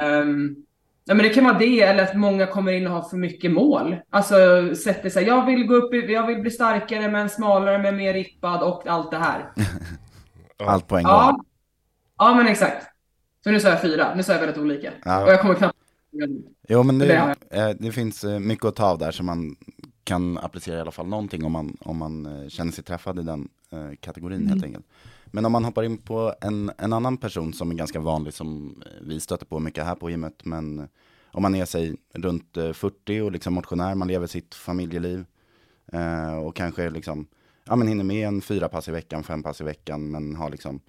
Ehm, 0.00 0.56
ja, 1.04 1.14
men 1.14 1.18
det 1.18 1.28
kan 1.28 1.44
vara 1.44 1.58
det, 1.58 1.80
eller 1.80 2.02
att 2.02 2.16
många 2.16 2.46
kommer 2.46 2.72
in 2.72 2.86
och 2.86 2.92
har 2.92 3.02
för 3.02 3.16
mycket 3.16 3.52
mål. 3.52 3.96
Alltså 4.10 4.34
sätter 4.74 5.10
sig, 5.10 5.24
jag 5.26 5.46
vill 5.46 5.66
gå 5.66 5.74
upp, 5.74 5.94
i, 5.94 6.12
jag 6.12 6.26
vill 6.26 6.40
bli 6.40 6.50
starkare 6.50 7.08
men 7.10 7.28
smalare 7.30 7.78
men 7.78 7.96
mer 7.96 8.12
rippad 8.12 8.62
och 8.62 8.86
allt 8.86 9.10
det 9.10 9.18
här. 9.18 9.52
Allt 10.66 10.88
på 10.88 10.96
en 10.96 11.02
gång. 11.04 11.12
Ja, 11.12 11.40
ja 12.18 12.34
men 12.34 12.46
exakt. 12.46 12.86
Så 13.44 13.50
nu 13.50 13.60
sa 13.60 13.68
jag 13.68 13.82
fyra, 13.82 14.14
nu 14.14 14.22
sa 14.22 14.32
jag 14.32 14.40
väldigt 14.40 14.58
olika. 14.58 14.92
Ja. 15.04 15.24
Och 15.24 15.30
jag 15.30 15.40
kommer 15.40 15.54
knappt... 15.54 15.78
Jo 16.68 16.82
men 16.82 16.98
det, 16.98 17.06
Det 17.50 17.60
eh, 17.60 17.70
det 17.78 17.92
finns 17.92 18.24
eh, 18.24 18.38
mycket 18.38 18.64
att 18.64 18.76
ta 18.76 18.86
av 18.86 18.98
där 18.98 19.10
som 19.10 19.26
man 19.26 19.56
kan 20.04 20.38
applicera 20.38 20.76
i 20.76 20.80
alla 20.80 20.90
fall 20.90 21.06
någonting 21.06 21.44
om 21.44 21.52
man, 21.52 21.76
om 21.80 21.96
man 21.96 22.26
eh, 22.26 22.48
känner 22.48 22.72
sig 22.72 22.84
träffad 22.84 23.18
i 23.18 23.22
den 23.22 23.48
eh, 23.70 23.90
kategorin 24.00 24.38
Mm. 24.40 24.48
helt 24.48 24.64
enkelt. 24.64 24.86
Men 25.26 25.44
om 25.44 25.52
man 25.52 25.64
hoppar 25.64 25.82
in 25.82 25.98
på 25.98 26.34
en, 26.40 26.70
en 26.78 26.92
annan 26.92 27.16
person 27.16 27.52
som 27.52 27.70
är 27.70 27.74
ganska 27.74 28.00
vanlig 28.00 28.34
som 28.34 28.82
vi 29.02 29.20
stöter 29.20 29.46
på 29.46 29.58
mycket 29.58 29.84
här 29.84 29.94
på 29.94 30.10
gymmet. 30.10 30.40
Men 30.44 30.88
om 31.32 31.42
man 31.42 31.54
är 31.54 31.64
sig 31.64 31.96
runt 32.12 32.56
eh, 32.56 32.72
40 32.72 33.20
och 33.20 33.32
liksom 33.32 33.54
motionär, 33.54 33.94
man 33.94 34.08
lever 34.08 34.26
sitt 34.26 34.54
familjeliv. 34.54 35.24
Eh, 35.92 36.34
och 36.36 36.56
kanske 36.56 36.90
liksom 36.90 37.26
ja, 37.64 37.76
men 37.76 37.88
hinner 37.88 38.04
med 38.04 38.28
en 38.28 38.40
fyra 38.40 38.68
pass 38.68 38.88
i 38.88 38.92
veckan, 38.92 39.22
fem 39.24 39.42
pass 39.42 39.60
i 39.60 39.64
veckan, 39.64 40.10
men 40.10 40.36
har 40.36 40.50
liksom 40.50 40.80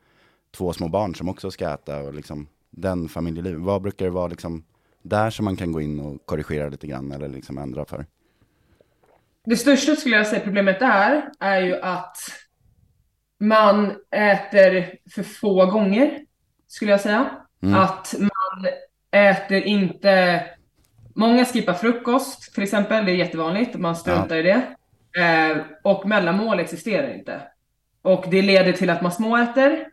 två 0.56 0.74
små 0.74 0.88
barn 0.88 1.16
som 1.16 1.30
också 1.30 1.52
ska 1.52 1.74
äta 1.74 2.00
och 2.00 2.14
liksom 2.14 2.48
den 2.70 3.10
familjelivet. 3.10 3.62
Vad 3.62 3.82
brukar 3.82 4.06
det 4.06 4.12
vara 4.12 4.28
liksom 4.28 4.64
där 5.02 5.30
som 5.30 5.46
man 5.46 5.56
kan 5.56 5.72
gå 5.72 5.82
in 5.82 6.00
och 6.00 6.26
korrigera 6.26 6.70
lite 6.70 6.88
grann 6.88 7.12
eller 7.12 7.30
liksom 7.30 7.58
ändra 7.58 7.86
för? 7.86 8.06
Det 9.46 9.58
största 9.58 9.96
skulle 9.96 10.16
jag 10.16 10.28
säga 10.28 10.42
problemet 10.44 10.82
är, 10.82 11.32
är 11.40 11.62
ju 11.62 11.82
att 11.82 12.18
man 13.40 13.92
äter 14.12 14.98
för 15.10 15.24
få 15.24 15.66
gånger, 15.66 16.26
skulle 16.68 16.92
jag 16.92 17.02
säga. 17.02 17.30
Mm. 17.64 17.80
Att 17.80 18.16
man 18.20 18.68
äter 19.12 19.64
inte... 19.64 20.44
Många 21.18 21.46
skippar 21.46 21.74
frukost 21.74 22.54
till 22.54 22.64
exempel, 22.64 23.06
det 23.06 23.12
är 23.12 23.16
jättevanligt, 23.16 23.76
man 23.76 23.96
struntar 23.96 24.36
i 24.36 24.42
det. 24.42 24.76
Eh, 25.22 25.58
och 25.84 26.08
mellanmål 26.08 26.60
existerar 26.60 27.14
inte. 27.14 27.42
Och 28.02 28.26
det 28.32 28.42
leder 28.42 28.74
till 28.74 28.90
att 28.90 29.02
man 29.02 29.12
småäter 29.12 29.88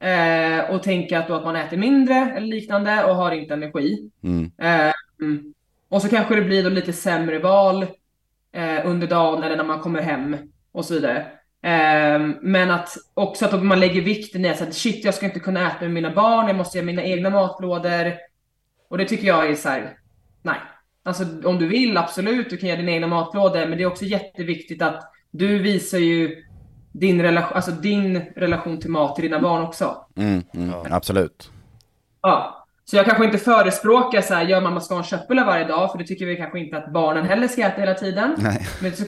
eh, 0.00 0.74
och 0.74 0.82
tänker 0.82 1.18
att, 1.18 1.28
då 1.28 1.34
att 1.34 1.44
man 1.44 1.56
äter 1.56 1.76
mindre 1.76 2.14
eller 2.14 2.46
liknande 2.46 3.04
och 3.04 3.16
har 3.16 3.32
inte 3.32 3.54
energi. 3.54 4.10
Mm. 4.22 4.50
Eh, 4.58 4.94
mm. 5.20 5.54
och 5.88 6.02
så 6.02 6.08
kanske 6.08 6.34
det 6.34 6.42
blir 6.42 6.62
då 6.62 6.68
lite 6.68 6.92
sämre 6.92 7.38
val 7.38 7.86
eh, 8.52 8.86
under 8.86 9.06
dagen 9.06 9.42
eller 9.42 9.56
när 9.56 9.64
man 9.64 9.80
kommer 9.80 10.02
hem 10.02 10.36
och 10.72 10.84
så 10.84 10.94
vidare. 10.94 11.18
Eh, 11.62 12.20
men 12.40 12.70
att 12.70 12.96
också 13.14 13.44
att 13.44 13.62
man 13.62 13.80
lägger 13.80 14.02
vikten 14.02 14.44
i 14.44 14.48
att, 14.48 14.74
shit, 14.74 15.04
jag 15.04 15.14
ska 15.14 15.26
inte 15.26 15.40
kunna 15.40 15.70
äta 15.70 15.80
med 15.80 15.90
mina 15.90 16.14
barn, 16.14 16.46
jag 16.46 16.56
måste 16.56 16.78
göra 16.78 16.86
mina 16.86 17.02
egna 17.02 17.30
matlådor. 17.30 18.12
Och 18.88 18.98
det 18.98 19.04
tycker 19.04 19.26
jag 19.26 19.50
är 19.50 19.54
så 19.54 19.68
här, 19.68 19.96
nej. 20.42 20.56
Alltså 21.02 21.24
om 21.44 21.58
du 21.58 21.66
vill, 21.66 21.96
absolut, 21.96 22.50
du 22.50 22.56
kan 22.56 22.68
göra 22.68 22.80
dina 22.80 22.92
egna 22.92 23.06
matlådor, 23.06 23.66
men 23.66 23.78
det 23.78 23.84
är 23.84 23.86
också 23.86 24.04
jätteviktigt 24.04 24.82
att 24.82 25.12
du 25.30 25.58
visar 25.58 25.98
ju 25.98 26.44
din 26.94 27.22
relation, 27.22 27.56
alltså 27.56 27.70
din 27.70 28.16
relation 28.36 28.80
till 28.80 28.90
mat 28.90 29.14
till 29.14 29.24
dina 29.24 29.40
barn 29.40 29.62
också. 29.62 30.06
Mm, 30.16 30.42
mm, 30.54 30.74
Absolut. 30.90 31.50
Ja. 32.22 32.66
Så 32.84 32.96
jag 32.96 33.06
kanske 33.06 33.24
inte 33.24 33.38
förespråkar 33.38 34.20
så 34.20 34.34
här, 34.34 34.44
gör 34.44 34.60
mamma 34.60 34.80
ska 34.80 34.96
en 34.96 35.04
köttbullar 35.04 35.46
varje 35.46 35.64
dag, 35.64 35.92
för 35.92 35.98
det 35.98 36.04
tycker 36.04 36.26
vi 36.26 36.36
kanske 36.36 36.58
inte 36.58 36.76
att 36.76 36.92
barnen 36.92 37.24
heller 37.24 37.48
ska 37.48 37.62
äta 37.62 37.80
hela 37.80 37.94
tiden. 37.94 38.34
Nej. 38.38 38.66
Men 38.80 38.90
det 38.90 38.96
ska 38.96 39.06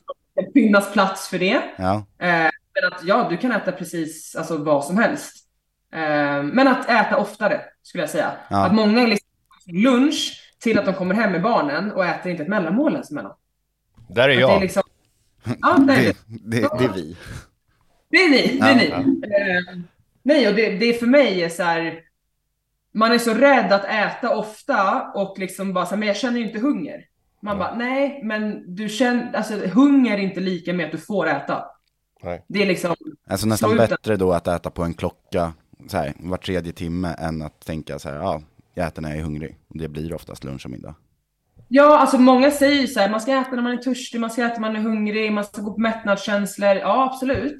finnas 0.54 0.92
plats 0.92 1.28
för 1.28 1.38
det. 1.38 1.62
Ja. 1.76 1.94
Eh, 2.18 2.50
men 2.74 2.92
att 2.92 3.04
ja, 3.04 3.26
du 3.30 3.36
kan 3.36 3.52
äta 3.52 3.72
precis 3.72 4.36
alltså, 4.36 4.56
vad 4.56 4.84
som 4.84 4.98
helst. 4.98 5.36
Eh, 5.92 6.42
men 6.42 6.68
att 6.68 6.90
äta 6.90 7.16
oftare, 7.16 7.60
skulle 7.82 8.02
jag 8.02 8.10
säga. 8.10 8.32
Ja. 8.50 8.66
Att 8.66 8.74
många 8.74 9.02
är 9.02 9.06
liksom 9.06 9.28
lunch 9.66 10.42
till 10.58 10.78
att 10.78 10.84
de 10.84 10.94
kommer 10.94 11.14
hem 11.14 11.32
med 11.32 11.42
barnen 11.42 11.92
och 11.92 12.04
äter 12.04 12.30
inte 12.30 12.42
ett 12.42 12.48
mellanmål 12.48 12.92
ens 12.92 13.10
emellan. 13.10 13.32
Där 14.08 14.28
är 14.28 14.32
Att 14.32 14.36
Det 14.36 14.42
är 14.44 14.52
jag. 14.52 14.60
liksom, 14.60 14.82
ja, 15.60 15.76
det 15.78 15.94
Det, 15.94 16.16
det, 16.26 16.68
det 16.78 16.84
är 16.84 16.92
vi. 16.94 17.16
Det 18.08 18.16
är 18.16 18.30
ni, 18.30 18.58
det 18.60 18.66
är 18.66 18.76
ni. 18.76 18.88
ja. 18.88 18.98
Eh, 18.98 19.78
nej, 20.22 20.48
och 20.48 20.54
det, 20.54 20.70
det 20.78 20.86
är 20.86 20.92
för 20.92 21.06
mig 21.06 21.42
är 21.42 21.48
så 21.48 21.62
här, 21.62 22.00
man 22.92 23.12
är 23.12 23.18
så 23.18 23.34
rädd 23.34 23.72
att 23.72 23.84
äta 23.84 24.36
ofta 24.36 25.02
och 25.14 25.38
liksom 25.38 25.72
bara 25.72 25.86
så 25.86 25.90
här, 25.90 25.96
men 25.96 26.08
jag 26.08 26.16
känner 26.16 26.38
ju 26.38 26.46
inte 26.46 26.58
hunger. 26.58 27.04
Man 27.42 27.58
bara, 27.58 27.74
nej, 27.74 28.20
men 28.24 28.74
du 28.74 28.88
känner, 28.88 29.32
alltså 29.32 29.54
hunger 29.66 30.12
är 30.12 30.18
inte 30.22 30.40
lika 30.40 30.72
med 30.72 30.86
att 30.86 30.92
du 30.92 30.98
får 30.98 31.28
äta. 31.28 31.64
Nej. 32.22 32.44
Det 32.48 32.62
är 32.62 32.66
liksom, 32.66 32.94
Alltså 33.30 33.46
nästan 33.46 33.70
Slå 33.70 33.84
ut 33.84 33.90
bättre 33.90 34.16
då 34.16 34.32
att 34.32 34.48
äta 34.48 34.70
på 34.70 34.82
en 34.82 34.94
klocka 34.94 35.52
så 35.88 35.96
här, 35.96 36.12
var 36.16 36.36
tredje 36.36 36.72
timme 36.72 37.14
än 37.18 37.42
att 37.42 37.60
tänka 37.60 37.98
så 37.98 38.08
här, 38.08 38.16
ja, 38.16 38.42
jag 38.74 38.86
äter 38.86 39.02
när 39.02 39.08
jag 39.10 39.18
är 39.18 39.22
hungrig. 39.22 39.56
Det 39.68 39.88
blir 39.88 40.14
oftast 40.14 40.44
lunch 40.44 40.64
och 40.64 40.70
middag. 40.70 40.94
ja, 41.68 41.98
alltså 41.98 42.18
många 42.18 42.50
säger 42.50 42.86
så 42.86 43.00
här, 43.00 43.10
man 43.10 43.20
ska 43.20 43.32
äta 43.40 43.50
när 43.50 43.62
man 43.62 43.72
är 43.72 43.76
törstig, 43.76 44.20
man 44.20 44.30
ska 44.30 44.44
äta 44.44 44.54
när 44.54 44.60
man 44.60 44.76
är 44.76 44.80
hungrig, 44.80 45.32
man 45.32 45.44
ska 45.44 45.62
gå 45.62 45.72
på 45.72 45.80
mättnadskänslor. 45.80 46.74
Ja, 46.76 47.10
absolut. 47.12 47.58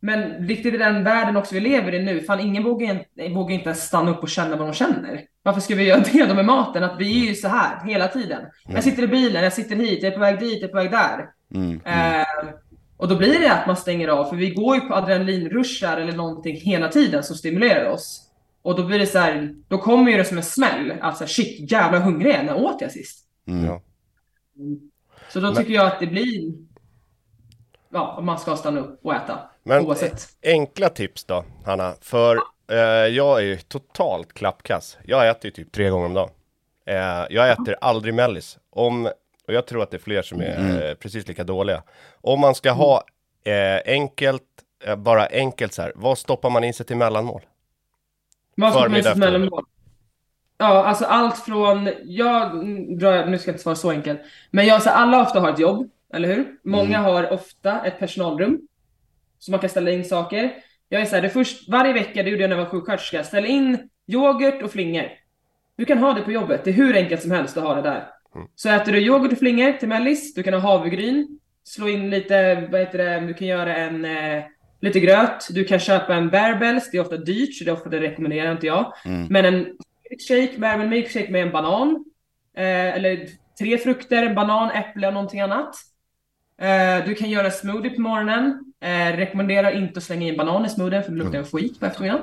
Men 0.00 0.48
riktigt 0.48 0.74
i 0.74 0.78
den 0.78 1.04
världen 1.04 1.36
också 1.36 1.54
vi 1.54 1.60
lever 1.60 1.94
i 1.94 2.02
nu, 2.02 2.20
fan 2.20 2.40
ingen 2.40 2.62
vågar, 2.62 3.04
vågar 3.34 3.54
inte 3.54 3.68
ens 3.68 3.82
stanna 3.86 4.10
upp 4.10 4.22
och 4.22 4.28
känna 4.28 4.56
vad 4.56 4.68
de 4.68 4.74
känner. 4.74 5.20
Varför 5.42 5.60
ska 5.60 5.74
vi 5.74 5.84
göra 5.84 6.02
det 6.12 6.26
då 6.26 6.34
med 6.34 6.44
maten? 6.44 6.84
Att 6.84 7.00
vi 7.00 7.24
är 7.24 7.28
ju 7.28 7.34
så 7.34 7.48
här 7.48 7.84
hela 7.86 8.08
tiden. 8.08 8.42
Jag 8.68 8.84
sitter 8.84 9.02
i 9.02 9.08
bilen, 9.08 9.44
jag 9.44 9.52
sitter 9.52 9.76
hit, 9.76 10.02
jag 10.02 10.12
är 10.12 10.16
på 10.16 10.20
väg 10.20 10.38
dit, 10.38 10.62
jag 10.62 10.68
är 10.68 10.72
på 10.72 10.76
väg 10.76 10.90
där. 10.90 11.28
Mm, 11.54 11.80
mm. 11.84 12.20
Eh, 12.20 12.26
och 12.96 13.08
då 13.08 13.16
blir 13.16 13.40
det 13.40 13.52
att 13.52 13.66
man 13.66 13.76
stänger 13.76 14.08
av, 14.08 14.24
för 14.24 14.36
vi 14.36 14.50
går 14.50 14.74
ju 14.74 14.80
på 14.80 14.94
adrenalinrushar 14.94 15.96
eller 15.96 16.12
någonting 16.12 16.56
hela 16.56 16.88
tiden 16.88 17.22
som 17.22 17.36
stimulerar 17.36 17.90
oss. 17.90 18.26
Och 18.62 18.76
då 18.76 18.84
blir 18.86 18.98
det 18.98 19.06
så 19.06 19.18
här, 19.18 19.54
då 19.68 19.78
kommer 19.78 20.10
ju 20.10 20.16
det 20.16 20.24
som 20.24 20.36
en 20.36 20.42
smäll. 20.42 20.94
Alltså 21.00 21.26
shit, 21.26 21.72
jävla 21.72 21.98
hungrig 21.98 22.30
jag 22.32 22.40
är, 22.40 22.44
när 22.44 22.54
åt 22.56 22.80
jag 22.80 22.92
sist? 22.92 23.26
Mm. 23.46 23.64
Ja. 23.64 23.82
Så 25.28 25.40
då 25.40 25.46
Men- 25.46 25.56
tycker 25.56 25.74
jag 25.74 25.86
att 25.86 26.00
det 26.00 26.06
blir, 26.06 26.52
ja, 27.92 28.20
man 28.22 28.38
ska 28.38 28.56
stanna 28.56 28.80
upp 28.80 29.00
och 29.04 29.14
äta. 29.14 29.49
Men 29.62 29.86
oavsett. 29.86 30.28
enkla 30.42 30.88
tips 30.88 31.24
då, 31.24 31.44
Hanna. 31.64 31.94
För 32.00 32.38
eh, 32.70 32.78
jag 33.06 33.38
är 33.38 33.44
ju 33.44 33.56
totalt 33.56 34.32
klappkass. 34.32 34.98
Jag 35.04 35.28
äter 35.28 35.44
ju 35.44 35.50
typ 35.50 35.72
tre 35.72 35.90
gånger 35.90 36.06
om 36.06 36.14
dagen. 36.14 36.30
Eh, 36.86 37.26
jag 37.30 37.50
äter 37.50 37.76
aldrig 37.80 38.14
mellis. 38.14 38.58
Om, 38.70 39.06
och 39.46 39.54
jag 39.54 39.66
tror 39.66 39.82
att 39.82 39.90
det 39.90 39.96
är 39.96 39.98
fler 39.98 40.22
som 40.22 40.40
är 40.40 40.88
eh, 40.88 40.94
precis 40.94 41.28
lika 41.28 41.44
dåliga. 41.44 41.82
Om 42.20 42.40
man 42.40 42.54
ska 42.54 42.70
ha 42.70 43.04
eh, 43.44 43.92
enkelt, 43.94 44.42
eh, 44.84 44.96
bara 44.96 45.26
enkelt 45.26 45.72
så 45.72 45.82
här, 45.82 45.92
vad 45.94 46.18
stoppar 46.18 46.50
man 46.50 46.64
in 46.64 46.74
sig 46.74 46.86
till 46.86 46.96
mellanmål? 46.96 47.42
Vad 48.54 48.72
ska 48.72 48.80
man 48.80 48.88
förmiddag, 48.88 49.08
ens 49.08 49.18
mellanmål? 49.18 49.64
Ja, 50.58 50.84
alltså 50.84 51.04
allt 51.04 51.38
från, 51.38 51.90
jag 52.04 52.50
mm, 52.50 52.98
drar, 52.98 53.26
nu 53.26 53.38
ska 53.38 53.48
jag 53.48 53.54
inte 53.54 53.62
svara 53.62 53.76
så 53.76 53.90
enkelt, 53.90 54.20
men 54.50 54.66
jag, 54.66 54.82
så 54.82 54.90
alla 54.90 55.22
ofta 55.22 55.40
har 55.40 55.50
ett 55.50 55.58
jobb, 55.58 55.90
eller 56.12 56.28
hur? 56.28 56.58
Många 56.64 56.98
har 56.98 57.32
ofta 57.32 57.84
ett 57.84 57.98
personalrum, 57.98 58.60
så 59.40 59.50
man 59.50 59.60
kan 59.60 59.70
ställa 59.70 59.90
in 59.90 60.04
saker. 60.04 60.52
Jag 60.88 61.02
är 61.02 61.06
så 61.06 61.14
här, 61.14 61.22
det 61.22 61.30
först, 61.30 61.68
varje 61.68 61.92
vecka, 61.92 62.22
det 62.22 62.30
gjorde 62.30 62.42
jag 62.42 62.50
när 62.50 62.56
jag 62.56 62.64
var 62.64 62.70
sjuksköterska, 62.70 63.24
ställ 63.24 63.44
in 63.44 63.78
yoghurt 64.06 64.62
och 64.62 64.72
flingor. 64.72 65.08
Du 65.76 65.84
kan 65.84 65.98
ha 65.98 66.12
det 66.12 66.22
på 66.22 66.32
jobbet, 66.32 66.64
det 66.64 66.70
är 66.70 66.74
hur 66.74 66.96
enkelt 66.96 67.22
som 67.22 67.30
helst 67.30 67.56
att 67.56 67.64
ha 67.64 67.74
det 67.74 67.82
där. 67.82 68.08
Så 68.54 68.70
äter 68.70 68.92
du 68.92 68.98
yoghurt 68.98 69.32
och 69.32 69.38
flingor 69.38 69.72
till 69.72 69.88
mellis, 69.88 70.34
du 70.34 70.42
kan 70.42 70.54
ha 70.54 70.60
havregryn, 70.60 71.38
slå 71.64 71.88
in 71.88 72.10
lite, 72.10 72.68
vad 72.70 72.80
heter 72.80 72.98
det, 72.98 73.26
du 73.26 73.34
kan 73.34 73.48
göra 73.48 73.76
en, 73.76 74.04
eh, 74.04 74.44
lite 74.80 75.00
gröt, 75.00 75.48
du 75.50 75.64
kan 75.64 75.78
köpa 75.78 76.14
en 76.14 76.28
bärbells, 76.28 76.90
det 76.90 76.96
är 76.96 77.02
ofta 77.02 77.16
dyrt, 77.16 77.54
så 77.54 77.64
det, 77.64 77.70
är 77.70 77.72
ofta, 77.72 77.88
det 77.88 78.00
rekommenderar 78.00 78.52
inte 78.52 78.66
jag. 78.66 78.92
Mm. 79.04 79.26
Men 79.30 79.44
en 79.44 79.76
milkshake, 80.10 80.58
bärbel 80.58 80.88
milkshake 80.88 81.30
med 81.30 81.42
en 81.42 81.52
banan, 81.52 82.04
eh, 82.56 82.96
eller 82.96 83.26
tre 83.58 83.78
frukter, 83.78 84.22
en 84.22 84.34
banan, 84.34 84.70
äpple 84.70 85.06
och 85.06 85.14
någonting 85.14 85.40
annat. 85.40 85.74
Eh, 86.60 87.06
du 87.06 87.14
kan 87.14 87.30
göra 87.30 87.50
smoothie 87.50 87.90
på 87.90 88.00
morgonen. 88.00 88.69
Eh, 88.82 89.16
rekommenderar 89.16 89.70
inte 89.70 89.98
att 89.98 90.04
slänga 90.04 90.26
in 90.28 90.36
banan 90.36 90.64
i 90.66 90.68
smoothien 90.68 91.02
för 91.02 91.10
det 91.10 91.16
luktar 91.18 91.38
en 91.38 91.44
skit 91.44 91.80
på 91.80 91.86
eftermiddagen. 91.86 92.22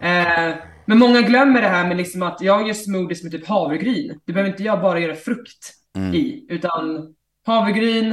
Eh, 0.00 0.54
men 0.86 0.98
många 0.98 1.20
glömmer 1.20 1.62
det 1.62 1.68
här 1.68 1.88
med 1.88 1.96
liksom 1.96 2.22
att 2.22 2.40
jag 2.40 2.66
gör 2.66 2.74
smoothies 2.74 3.22
med 3.22 3.32
typ 3.32 3.46
havregryn. 3.46 4.20
Det 4.24 4.32
behöver 4.32 4.50
inte 4.50 4.62
jag 4.62 4.80
bara 4.80 5.00
göra 5.00 5.14
frukt 5.14 5.74
Mm. 5.96 6.14
i, 6.14 6.46
utan 6.48 7.14
havregryn, 7.46 8.10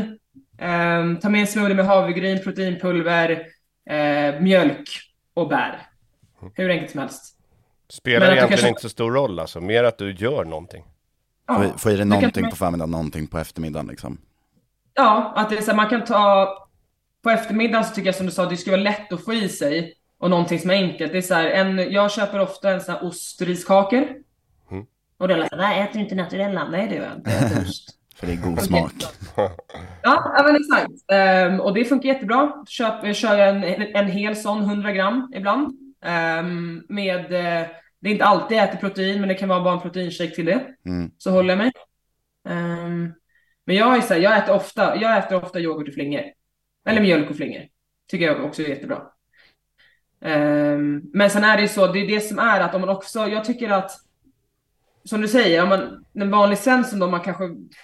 eh, 0.58 1.20
ta 1.22 1.30
med 1.30 1.42
en 1.42 1.48
smoothie 1.48 1.76
med 1.76 1.86
havregryn, 1.86 2.44
proteinpulver, 2.44 3.46
eh, 3.90 4.42
mjölk 4.42 4.90
och 5.34 5.48
bär. 5.50 5.82
Hur 6.56 6.70
enkelt 6.70 6.92
som 6.92 7.00
helst. 7.00 7.38
Spelar 7.90 8.20
du 8.20 8.26
egentligen 8.26 8.50
kanske- 8.50 8.68
inte 8.70 8.82
så 8.82 8.90
stor 8.90 9.12
roll 9.12 9.40
alltså, 9.40 9.62
mer 9.62 9.84
att 9.84 9.98
du 9.98 10.12
gör 10.14 10.46
någonting. 10.46 10.84
Ja, 11.48 11.64
Få, 11.78 11.90
i 11.92 11.96
dig 11.96 12.06
någonting 12.06 12.50
på 12.50 12.56
förmiddagen, 12.56 12.92
någonting 12.92 13.28
på 13.28 13.38
eftermiddagen 13.38 13.88
liksom. 13.88 14.18
Ja, 14.94 15.34
att 15.36 15.50
det 15.50 15.58
är 15.58 15.62
så 15.62 15.72
här, 15.72 15.76
man 15.78 15.90
kan 15.90 16.04
ta 16.04 16.48
på 17.26 17.32
eftermiddagen 17.32 17.86
så 17.86 17.94
tycker 17.94 18.08
jag 18.08 18.16
som 18.16 18.26
du 18.26 18.32
sa, 18.32 18.46
det 18.46 18.58
ska 18.58 18.72
vara 18.72 18.82
lätt 18.82 19.14
att 19.14 19.26
få 19.26 19.34
i 19.34 19.50
sig 19.50 19.94
och 20.18 20.30
någonting 20.30 20.60
som 20.60 20.70
är 20.70 20.74
enkelt. 20.74 21.12
Det 21.12 21.18
är 21.18 21.22
så 21.22 21.34
här, 21.34 21.46
en, 21.50 21.92
jag 21.92 22.12
köper 22.12 22.40
ofta 22.40 22.72
en 22.72 22.82
sån 22.82 22.96
här 22.96 23.06
ostriskakor. 23.06 24.08
Mm. 24.72 24.86
Och 25.18 25.28
det 25.28 25.34
är 25.34 25.48
så 25.50 25.62
här, 25.62 25.84
äter 25.84 26.02
inte 26.02 26.16
naturella. 26.16 26.68
Nej, 26.70 26.88
det 26.88 26.96
gör 26.96 27.04
jag 27.04 27.16
inte. 27.16 27.32
För 28.16 28.28
det 28.28 28.34
är 28.34 28.38
god 28.38 28.62
smak. 28.62 28.92
Ja, 30.04 30.44
men 30.46 30.56
exakt. 30.56 31.12
Ehm, 31.12 31.60
och 31.60 31.74
det 31.74 31.86
funkar 31.86 32.10
jättebra. 32.10 32.64
Köp, 32.68 33.16
kör 33.16 33.38
jag 33.38 33.50
en, 33.50 33.64
en 33.96 34.08
hel 34.08 34.36
sån, 34.36 34.62
100 34.62 34.92
gram 34.92 35.32
ibland. 35.36 35.78
Ehm, 36.06 36.84
med, 36.90 37.20
eh, 37.20 37.68
det 38.00 38.10
är 38.10 38.14
inte 38.14 38.26
alltid 38.26 38.58
jag 38.58 38.70
äter 38.70 38.78
protein, 38.78 39.20
men 39.20 39.30
det 39.30 39.36
kan 39.36 39.50
vara 39.50 39.64
bara 39.64 39.74
en 39.74 39.82
proteinshake 39.82 40.36
till 40.36 40.46
det. 40.46 40.66
Mm. 40.86 41.12
Så 41.18 41.32
håller 41.32 41.50
jag 41.50 41.58
mig. 41.58 41.72
Ehm, 42.50 43.14
men 43.66 43.76
jag 43.76 43.98
är 43.98 44.02
så 44.02 44.14
här, 44.14 44.22
jag 44.22 44.38
äter 44.38 44.56
ofta, 44.56 44.96
jag 44.96 45.18
äter 45.18 45.44
ofta 45.44 45.60
yoghurt 45.60 45.88
och 45.88 45.94
flingor. 45.94 46.24
Eller 46.86 47.02
mjölk 47.02 47.30
och 47.30 47.36
flingor. 47.36 47.62
Tycker 48.12 48.26
jag 48.26 48.46
också 48.46 48.62
är 48.62 48.68
jättebra. 48.68 49.02
Ehm, 50.22 51.02
men 51.14 51.30
sen 51.30 51.44
är 51.44 51.56
det 51.56 51.62
ju 51.62 51.68
så, 51.68 51.88
det 51.88 52.00
är 52.00 52.08
det 52.08 52.20
som 52.22 52.40
är 52.40 52.62
att 52.62 52.76
om 52.76 52.82
man 52.82 52.90
också, 52.90 53.28
jag 53.28 53.46
tycker 53.46 53.70
att 53.70 53.92
som 55.04 55.22
du 55.22 55.28
säger, 55.28 55.64
om 55.64 55.70
man, 55.70 56.06
en 56.14 56.32
vanlig 56.32 56.58
svensson 56.58 57.00
då, 57.00 57.08
man 57.08 57.20
kanske, 57.20 57.44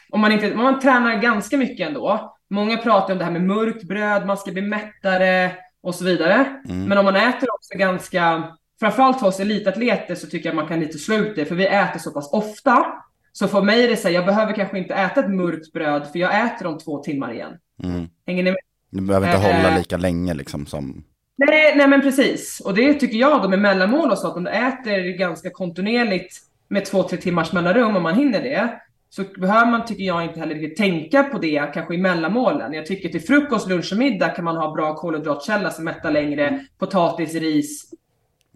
om 0.09 0.21
man 0.21 0.31
inte, 0.31 0.53
om 0.53 0.63
man 0.63 0.79
tränar 0.79 1.21
ganska 1.21 1.57
mycket 1.57 1.87
ändå. 1.87 2.35
Många 2.49 2.77
pratar 2.77 3.13
om 3.13 3.19
det 3.19 3.25
här 3.25 3.31
med 3.31 3.41
mörkt 3.41 3.83
bröd, 3.83 4.25
man 4.25 4.37
ska 4.37 4.51
bli 4.51 4.61
mättare 4.61 5.51
och 5.81 5.95
så 5.95 6.05
vidare. 6.05 6.61
Mm. 6.69 6.85
Men 6.85 6.97
om 6.97 7.05
man 7.05 7.15
äter 7.15 7.53
också 7.53 7.77
ganska, 7.77 8.43
framförallt 8.79 9.19
för 9.19 9.27
oss 9.27 9.39
elitatleter 9.39 10.15
så 10.15 10.27
tycker 10.27 10.49
jag 10.49 10.55
man 10.55 10.67
kan 10.67 10.79
lite 10.79 10.97
slå 10.97 11.15
ut 11.15 11.35
det, 11.35 11.45
för 11.45 11.55
vi 11.55 11.67
äter 11.67 11.99
så 11.99 12.11
pass 12.11 12.33
ofta. 12.33 12.85
Så 13.31 13.47
för 13.47 13.61
mig 13.61 13.83
är 13.83 13.87
det 13.87 13.97
så 13.97 14.07
här, 14.07 14.15
jag 14.15 14.25
behöver 14.25 14.53
kanske 14.53 14.77
inte 14.77 14.93
äta 14.93 15.19
ett 15.19 15.31
mörkt 15.31 15.73
bröd, 15.73 16.07
för 16.11 16.19
jag 16.19 16.45
äter 16.45 16.67
om 16.67 16.77
två 16.77 17.03
timmar 17.03 17.33
igen. 17.33 17.57
Mm. 17.83 18.07
Hänger 18.27 18.43
ni 18.43 18.51
med? 18.51 18.59
Du 18.91 19.01
behöver 19.01 19.27
inte 19.35 19.47
Eh, 19.49 19.55
hålla 19.63 19.77
lika 19.77 19.97
länge 19.97 20.33
liksom 20.33 20.65
som... 20.65 21.03
Nej, 21.37 21.73
nej 21.75 21.87
men 21.87 22.01
precis. 22.01 22.61
Och 22.65 22.73
det 22.73 22.93
tycker 22.93 23.17
jag 23.17 23.41
då 23.41 23.49
med 23.49 23.59
mellanmål 23.59 24.11
och 24.11 24.17
så, 24.17 24.27
att 24.27 24.37
om 24.37 24.43
du 24.43 24.49
äter 24.49 25.17
ganska 25.17 25.49
kontinuerligt 25.49 26.37
med 26.67 26.85
två, 26.85 27.03
tre 27.03 27.17
timmars 27.17 27.53
mellanrum, 27.53 27.95
om 27.95 28.03
man 28.03 28.15
hinner 28.15 28.41
det, 28.41 28.81
så 29.09 29.23
behöver 29.37 29.71
man, 29.71 29.85
tycker 29.85 30.03
jag, 30.03 30.23
inte 30.23 30.39
heller 30.39 30.55
riktigt 30.55 30.77
tänka 30.77 31.23
på 31.23 31.37
det, 31.37 31.71
kanske 31.73 31.95
i 31.95 31.97
mellanmålen. 31.97 32.73
Jag 32.73 32.85
tycker 32.85 33.09
till 33.09 33.21
frukost, 33.21 33.69
lunch 33.69 33.91
och 33.91 33.97
middag 33.97 34.29
kan 34.29 34.45
man 34.45 34.57
ha 34.57 34.73
bra 34.73 34.95
kolhydratkälla 34.95 35.69
som 35.69 35.83
mättar 35.85 36.11
längre, 36.11 36.65
potatis, 36.77 37.35
ris, 37.35 37.91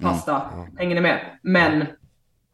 pasta. 0.01 0.41
Hänger 0.77 0.95
ni 0.95 1.01
med? 1.01 1.19
Men 1.41 1.85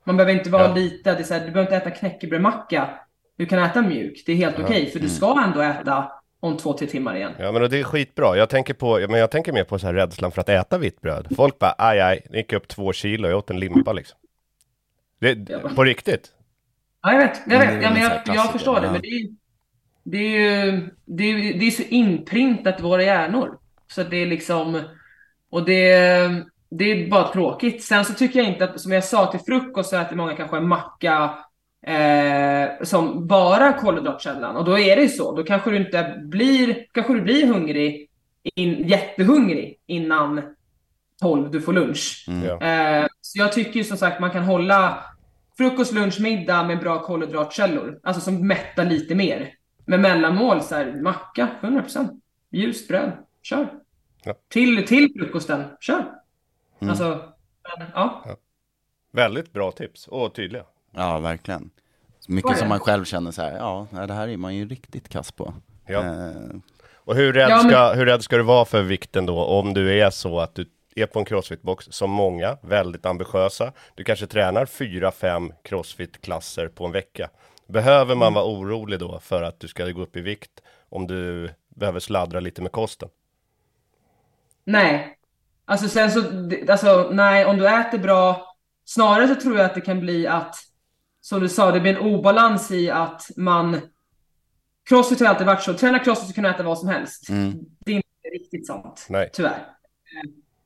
man 0.04 0.18
behöver 0.18 0.34
inte 0.34 0.50
vara 0.50 0.64
Ja. 0.68 0.74
lite, 0.74 1.14
det 1.14 1.20
är 1.20 1.24
så 1.24 1.34
här, 1.34 1.46
du 1.46 1.52
behöver 1.52 1.76
inte 1.76 1.90
äta 1.90 2.00
knäckebrödmacka. 2.00 2.90
Du 3.38 3.46
kan 3.46 3.60
äta 3.60 3.82
mjuk, 3.82 4.24
det 4.26 4.32
är 4.32 4.36
helt 4.36 4.60
okej, 4.60 4.90
för 4.90 5.00
du 5.00 5.10
ska 5.10 5.44
ändå 5.46 5.62
äta 5.62 6.12
om 6.42 6.58
två, 6.58 6.74
tre 6.74 6.88
timmar 6.88 7.16
igen. 7.16 7.32
Ja 7.40 7.52
men 7.52 7.70
det 7.70 7.80
är 7.80 7.84
skitbra. 7.84 8.38
Jag 8.38 8.50
tänker, 8.50 8.74
på, 8.74 9.00
men 9.10 9.20
jag 9.20 9.32
tänker 9.32 9.54
mer 9.54 9.64
på 9.64 9.80
så 9.80 9.86
här 9.86 9.94
rädslan 9.94 10.32
för 10.32 10.42
att 10.42 10.50
äta 10.50 10.78
vitt 10.78 11.02
bröd. 11.02 11.28
Folk 11.36 11.60
bara 11.60 11.76
aj 11.78 12.00
aj, 12.00 12.28
det 12.30 12.38
gick 12.38 12.54
upp 12.54 12.68
två 12.68 12.94
kilo, 12.94 13.28
jag 13.28 13.38
åt 13.38 13.50
en 13.50 13.60
limpa 13.60 13.94
liksom. 13.94 14.18
Det, 15.20 15.36
på 15.76 15.84
riktigt? 15.84 16.32
Ja, 17.02 17.14
jag 17.14 17.20
vet. 17.20 17.42
Jag, 17.48 17.60
vet. 17.60 17.84
Ja, 17.84 17.88
en 17.88 17.94
men 17.94 18.04
jag, 18.04 18.36
jag 18.36 18.52
förstår 18.52 18.82
det, 18.82 18.92
men 18.92 19.02
det 19.02 19.08
är, 19.08 19.28
det 20.04 20.18
är 20.18 20.40
ju 20.40 20.90
det 21.06 21.24
är, 21.24 21.60
det 21.60 21.68
är 21.68 21.72
så 21.72 21.84
inprintat 21.84 22.80
i 22.80 22.84
våra 22.84 23.04
hjärnor. 23.04 23.58
Så 23.88 24.04
det 24.04 24.18
är 24.18 24.26
liksom... 24.26 24.82
Och 25.50 25.66
det, 25.66 25.86
det 26.70 26.86
är 26.92 27.10
bara 27.10 27.28
tråkigt. 27.28 27.84
Sen 27.84 28.06
så 28.06 28.14
tycker 28.14 28.40
jag 28.40 28.48
inte 28.48 28.64
att, 28.64 28.82
som 28.82 28.92
jag 28.92 29.04
sa, 29.04 29.32
till 29.32 29.40
frukost 29.40 29.90
så 29.90 29.98
äter 29.98 30.16
många 30.16 30.36
kanske 30.36 30.58
en 30.58 30.68
macka 30.68 31.38
eh, 31.88 32.84
som 32.84 33.28
bara 33.28 33.74
kolhydratkällan. 33.74 34.58
Och 34.58 34.66
då 34.66 34.80
är 34.80 34.96
det 34.96 35.02
ju 35.02 35.10
så. 35.10 35.36
Då 35.36 35.44
kanske 35.44 35.70
du 35.70 35.78
inte 35.78 36.22
blir, 36.24 36.86
kanske 36.92 37.14
du 37.14 37.22
blir 37.22 37.48
hungrig, 37.48 38.10
in, 38.56 38.88
jättehungrig 38.88 39.80
innan 39.86 40.42
12 41.22 41.52
du 41.52 41.62
får 41.62 41.74
lunch. 41.74 42.26
Ja. 42.46 42.62
Eh, 42.62 43.08
så 43.22 43.40
jag 43.40 43.54
tycker 43.54 43.74
ju 43.74 43.84
som 43.84 43.98
sagt 43.98 44.20
man 44.20 44.32
kan 44.32 44.44
hålla 44.44 45.06
frukost, 45.58 45.94
lunch, 45.94 46.22
middag 46.22 46.64
med 46.64 46.80
bra 46.80 47.00
kolhydratkällor. 47.00 48.00
Alltså 48.04 48.22
som 48.22 48.48
mättar 48.48 48.86
lite 48.86 49.16
mer. 49.16 49.54
Med 49.86 50.00
mellanmål 50.00 50.62
så 50.62 50.76
här, 50.76 51.02
macka, 51.02 51.48
100%. 51.62 52.22
Ljust 52.52 52.88
bröd, 52.88 53.12
kör. 53.42 53.74
Ja. 54.24 54.34
Till, 54.50 54.88
till 54.88 55.14
frukosten, 55.20 55.64
kör. 55.80 56.00
Mm. 56.80 56.90
Alltså, 56.90 57.34
men, 57.78 57.88
ja. 57.94 58.26
Väldigt 59.12 59.54
bra 59.54 59.72
tips 59.72 60.08
och 60.08 60.36
tydliga. 60.36 60.64
Ja, 60.92 61.20
verkligen. 61.20 61.70
Så 62.20 62.32
mycket 62.32 62.58
som 62.58 62.70
man 62.70 62.80
själv 62.80 63.06
känner 63.06 63.32
så 63.32 63.42
här, 63.42 63.58
ja, 63.58 63.88
det 64.08 64.14
här 64.14 64.28
är 64.28 64.38
man 64.38 64.56
ju 64.56 64.68
riktigt 64.68 65.10
kass 65.10 65.32
på. 65.32 65.54
Ja. 65.86 66.00
Eh, 66.06 66.32
Och 66.96 67.16
hur 67.16 67.34
rädd, 67.34 67.50
Ja, 67.50 67.58
men- 67.64 67.70
ska, 67.72 67.94
hur 67.94 68.06
rädd 68.06 68.22
ska 68.24 68.38
du 68.38 68.44
vara 68.44 68.66
för 68.66 68.82
vikten 68.82 69.26
då 69.26 69.44
om 69.46 69.74
du 69.74 70.00
är 70.02 70.10
så 70.10 70.40
att 70.40 70.56
du 70.56 70.66
är 70.96 71.06
på 71.06 71.20
en 71.20 71.26
crossfit-box 71.26 71.92
som 71.92 72.10
många, 72.12 72.58
väldigt 72.62 73.06
ambitiösa. 73.06 73.72
Du 73.96 74.04
kanske 74.04 74.28
tränar 74.28 74.66
fyra, 74.66 75.12
fem 75.12 75.54
crossfit-klasser 75.64 76.68
på 76.68 76.86
en 76.86 76.92
vecka. 76.92 77.30
Behöver 77.68 78.16
man 78.16 78.34
vara 78.34 78.46
orolig 78.46 79.00
då 79.00 79.20
för 79.20 79.42
att 79.44 79.60
du 79.60 79.68
ska 79.68 79.86
gå 79.90 80.02
upp 80.02 80.16
i 80.16 80.22
vikt 80.22 80.52
om 80.90 81.08
du 81.08 81.50
behöver 81.76 82.00
sladdra 82.00 82.40
lite 82.40 82.62
med 82.62 82.72
kosten? 82.72 83.10
Nej. 84.64 85.18
Alltså 85.66 85.88
sen 85.88 86.12
så, 86.12 86.20
alltså 86.72 87.10
nej, 87.14 87.46
om 87.46 87.58
du 87.58 87.68
äter 87.68 87.98
bra, 87.98 88.56
snarare 88.86 89.28
så 89.28 89.36
tror 89.36 89.58
jag 89.58 89.66
att 89.66 89.76
det 89.76 89.82
kan 89.82 90.00
bli 90.00 90.28
att, 90.28 90.56
som 91.22 91.40
du 91.40 91.50
sa, 91.50 91.72
det 91.72 91.80
blir 91.80 91.96
en 91.96 92.02
obalans 92.02 92.72
i 92.72 92.90
att 92.90 93.22
man, 93.38 93.82
crossfit 94.90 95.20
har 95.20 95.28
alltid 95.28 95.48
varit 95.48 95.64
så, 95.64 95.74
träna 95.74 96.00
crossfit 96.00 96.28
så 96.28 96.34
kan 96.34 96.44
du 96.44 96.50
äta 96.50 96.64
vad 96.64 96.80
som 96.80 96.90
helst. 96.90 97.30
Mm. 97.30 97.54
Det 97.86 97.92
är 97.92 97.96
inte 97.96 98.30
riktigt 98.34 98.68
sant, 98.68 99.06
Nej. 99.10 99.30
tyvärr. 99.34 99.68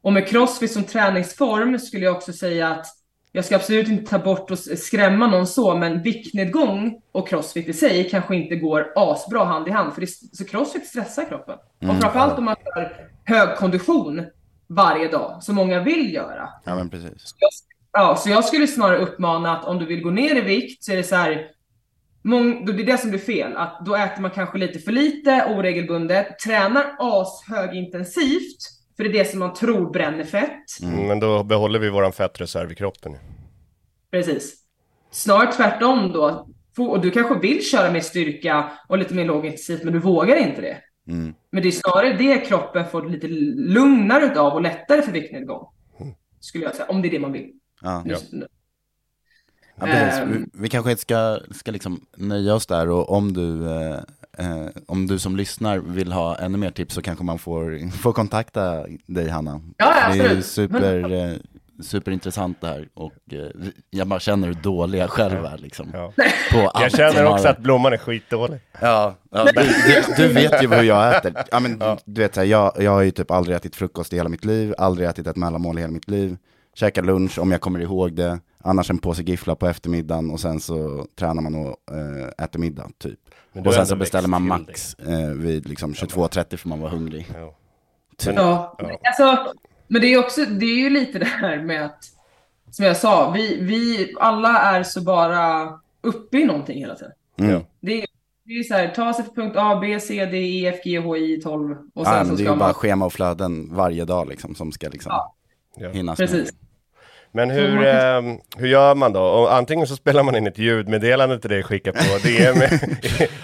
Och 0.02 0.14
med 0.14 0.28
crossfit 0.28 0.72
som 0.72 0.84
träningsform 0.84 1.80
skulle 1.80 2.06
jag 2.06 2.16
också 2.16 2.34
säga 2.34 2.70
att 2.70 2.86
jag 3.32 3.46
ska 3.46 3.56
absolut 3.56 3.88
inte 3.88 4.10
ta 4.10 4.20
bort 4.20 4.52
och 4.52 4.60
skrämma 4.60 5.28
någon 5.28 5.48
så, 5.48 5.78
men 5.78 6.02
viktnedgång 6.02 7.02
och 7.12 7.28
crossfit 7.28 7.68
i 7.68 7.74
sig 7.74 8.10
kanske 8.10 8.36
inte 8.36 8.56
går 8.56 8.94
asbra 8.96 9.44
hand 9.44 9.68
i 9.68 9.72
hand. 9.72 9.94
För 9.94 10.02
det, 10.02 10.08
så 10.08 10.46
crossfit 10.46 10.88
stressar 10.88 11.26
kroppen. 11.26 11.58
Mm. 11.80 11.96
Och 11.96 12.02
framförallt 12.02 12.38
om 12.38 12.46
man 12.46 12.56
gör 12.66 13.10
hög 13.24 13.58
kondition 13.58 14.26
varje 14.68 15.08
dag, 15.08 15.44
som 15.44 15.56
många 15.56 15.84
vill 15.84 16.14
göra. 16.14 16.50
ja, 16.64 16.76
men 16.76 16.90
precis. 16.90 17.36
Jag, 17.40 17.50
ja, 17.96 18.16
så 18.16 18.30
jag 18.30 18.46
skulle 18.46 18.68
snarare 18.68 18.98
uppmana 18.98 19.58
att 19.58 19.66
om 19.66 19.80
du 19.80 19.86
vill 19.86 20.02
gå 20.02 20.10
ner 20.10 20.36
i 20.36 20.42
vikt 20.42 20.84
så 20.84 20.92
är 20.92 20.98
det 20.98 21.04
så 21.04 21.16
här, 21.16 21.48
mång, 22.22 22.66
det 22.66 22.72
är 22.72 22.86
det 22.86 22.98
som 22.98 23.10
blir 23.10 23.20
fel, 23.20 23.58
att 23.58 23.86
då 23.86 23.96
äter 23.96 24.22
man 24.22 24.32
kanske 24.32 24.58
lite 24.58 24.80
för 24.80 24.92
lite 24.92 25.46
oregelbundet, 25.50 26.40
tränar 26.40 26.96
ashögintensivt, 27.00 28.58
för 28.98 29.04
det 29.04 29.10
är 29.10 29.14
det 29.14 29.26
som 29.26 29.40
man 29.40 29.54
tror 29.54 29.92
bränner 29.92 30.24
fett. 30.24 30.82
Mm. 30.82 31.08
Men 31.08 31.20
då 31.20 31.44
behåller 31.44 31.80
vi 31.80 31.90
våran 31.90 32.12
fettreserv 32.12 32.72
i 32.72 32.76
kroppen. 32.76 33.16
Precis. 34.12 34.56
Snarare 35.12 35.52
tvärtom 35.52 36.12
då. 36.12 36.48
Och 36.78 37.02
du 37.02 37.12
kanske 37.12 37.40
vill 37.40 37.66
köra 37.66 37.92
med 37.92 38.06
styrka 38.06 38.72
och 38.88 38.98
lite 38.98 39.14
mer 39.14 39.26
lågintensivt, 39.26 39.84
men 39.84 39.94
du 39.94 40.00
vågar 40.00 40.36
inte 40.36 40.62
det. 40.62 40.78
Mm. 41.08 41.34
Men 41.52 41.64
det 41.64 41.70
är 41.70 41.72
snarare 41.72 42.14
det 42.14 42.38
kroppen 42.38 42.86
får 42.86 43.10
lite 43.10 43.28
lugnare 43.28 44.26
utav 44.26 44.54
och 44.54 44.62
lättare 44.62 45.02
för 45.02 45.12
viktnedgång. 45.12 45.68
Skulle 46.40 46.64
jag 46.64 46.76
säga, 46.76 46.88
om 46.90 47.02
det 47.02 47.08
är 47.08 47.12
det 47.12 47.20
man 47.20 47.32
vill. 47.32 47.52
Ja. 47.86 48.04
Ja, 49.80 49.86
precis. 49.86 50.20
Ehm. 50.20 50.32
Vi, 50.32 50.62
vi 50.62 50.70
kanske 50.70 50.98
ska, 50.98 51.40
ska 51.52 51.72
liksom 51.72 52.02
nöja 52.18 52.54
oss 52.54 52.66
där 52.66 52.90
och 52.90 53.10
om 53.10 53.34
du, 53.34 53.70
eh, 53.70 54.00
eh, 54.38 54.68
om 54.88 55.08
du 55.08 55.20
som 55.20 55.36
lyssnar 55.36 55.78
vill 55.78 56.12
ha 56.12 56.38
ännu 56.38 56.58
mer 56.58 56.72
tips 56.72 56.96
så 56.96 57.02
kanske 57.02 57.24
man 57.24 57.40
får, 57.40 57.92
får 57.98 58.14
kontakta 58.14 58.86
dig 59.06 59.30
Hanna. 59.30 59.62
Ja, 59.78 59.96
ja, 60.02 60.14
det 60.14 60.14
är 60.14 60.16
ju 60.16 60.22
absolut. 60.22 60.46
super, 60.46 61.12
eh, 61.12 61.34
superintressant 61.84 62.62
det 62.62 62.68
här 62.68 62.88
och 62.94 63.14
eh, 63.32 63.70
jag 63.90 64.08
bara 64.08 64.20
känner 64.20 64.48
hur 64.48 64.54
dålig 64.54 65.00
jag 65.00 65.10
själv 65.10 65.46
är 65.46 65.58
liksom. 65.58 65.90
Ja. 65.94 66.14
På 66.52 66.72
Jag 66.82 66.92
känner 66.92 67.26
också 67.26 67.48
att 67.48 67.60
blomman 67.60 67.94
är 67.94 67.98
skitdålig. 67.98 68.60
Ja, 68.82 69.16
ja 69.32 69.46
du, 69.46 69.62
du, 69.62 70.28
du 70.28 70.34
vet 70.34 70.64
ju 70.64 70.68
hur 70.68 70.84
jag 70.84 71.16
äter. 71.16 71.34
Ja, 71.52 71.60
men, 71.60 71.82
Du 72.06 72.22
vet, 72.22 72.34
så 72.34 72.40
här, 72.40 72.48
jag, 72.48 72.72
jag 72.80 72.92
har 72.92 73.02
ju 73.02 73.12
typ 73.12 73.32
aldrig 73.32 73.56
ätit 73.56 73.76
frukost 73.76 74.14
i 74.14 74.16
hela 74.16 74.30
mitt 74.30 74.46
liv, 74.46 74.74
aldrig 74.78 75.08
ätit 75.08 75.28
ett 75.28 75.36
mellanmål 75.36 75.78
i 75.78 75.82
hela 75.82 75.94
mitt 75.94 76.10
liv. 76.10 76.38
Käkar 76.76 77.02
lunch 77.04 77.40
om 77.40 77.52
jag 77.52 77.62
kommer 77.62 77.80
ihåg 77.80 78.14
det, 78.14 78.40
annars 78.64 78.90
en 78.90 78.98
påse 78.98 79.22
gifflar 79.24 79.56
på 79.56 79.68
eftermiddagen 79.68 80.32
och 80.32 80.40
sen 80.40 80.60
så 80.60 81.06
tränar 81.20 81.42
man 81.42 81.56
och 81.56 81.78
äh, 81.96 82.46
äter 82.46 82.60
middag 82.60 82.90
typ. 82.98 83.20
Och 83.66 83.74
sen 83.74 83.88
så 83.88 83.96
beställer 83.96 84.28
man 84.28 84.42
till 84.42 84.50
max 84.50 84.94
eh, 84.94 85.30
vid 85.30 85.70
liksom 85.70 85.94
22.30 85.94 86.58
för 86.58 86.70
man 86.70 86.80
var 86.80 86.90
hungrig. 86.90 87.28
Ja. 87.36 87.56
Typ. 88.18 88.36
Ja, 88.36 88.76
Ja. 88.80 88.98
alltså, 89.04 89.54
men 89.88 90.02
det 90.02 90.14
är 90.14 90.20
också, 90.20 90.46
det 90.46 90.66
är 90.66 90.80
ju 90.80 90.90
lite 90.90 91.20
det 91.20 91.26
här 91.26 91.58
med 91.64 91.86
att, 91.86 92.04
som 92.72 92.86
jag 92.86 92.98
sa, 92.98 93.32
vi, 93.32 93.58
vi 93.62 94.14
alla 94.20 94.62
är 94.62 94.84
så 94.84 95.02
bara 95.02 95.70
uppe 96.02 96.38
i 96.38 96.46
någonting 96.46 96.80
hela 96.80 96.96
tiden. 96.96 97.14
Mm. 97.40 97.62
Det 97.80 98.02
är, 98.02 98.08
det 98.44 98.54
är 98.54 98.64
så 98.64 98.74
här, 98.74 98.88
ta 98.88 99.14
sig 99.14 99.26
från 99.26 99.36
punkt 99.36 99.56
A, 99.58 99.78
B, 99.82 100.00
C, 100.00 100.26
D, 100.26 100.38
E, 100.38 100.68
F, 100.68 100.80
G, 100.84 100.98
H, 101.00 101.18
I, 101.18 101.42
12 101.42 101.78
och 101.94 102.06
sen 102.06 102.14
Ja, 102.16 102.24
så 102.24 102.28
men 102.28 102.28
det 102.28 102.34
är 102.34 102.36
ska 102.36 102.44
ju 102.54 102.60
bara 102.60 102.68
man... 102.68 102.74
schema 102.74 103.06
och 103.06 103.14
flöden 103.14 103.76
varje 103.76 104.06
dag 104.06 104.28
liksom 104.30 104.56
som 104.56 104.72
ska 104.72 104.90
liksom. 104.90 105.12
Ja. 105.78 105.90
hinnas 105.90 106.18
Precis. 106.18 106.52
med. 106.54 106.65
Men 107.36 107.50
hur, 107.50 107.68
kan- 107.84 108.32
eh, 108.32 108.38
hur 108.58 108.68
gör 108.68 108.96
man 108.96 109.14
då? 109.14 109.22
Och 109.24 109.54
antingen 109.54 109.88
så 109.88 109.96
spelar 109.96 110.24
man 110.24 110.36
in 110.36 110.48
ett 110.48 110.58
ljudmeddelande 110.58 111.40
till 111.40 111.50
dig 111.50 111.60
och 111.60 111.66
skickar 111.66 111.92
på 111.92 112.28
DM, 112.28 112.80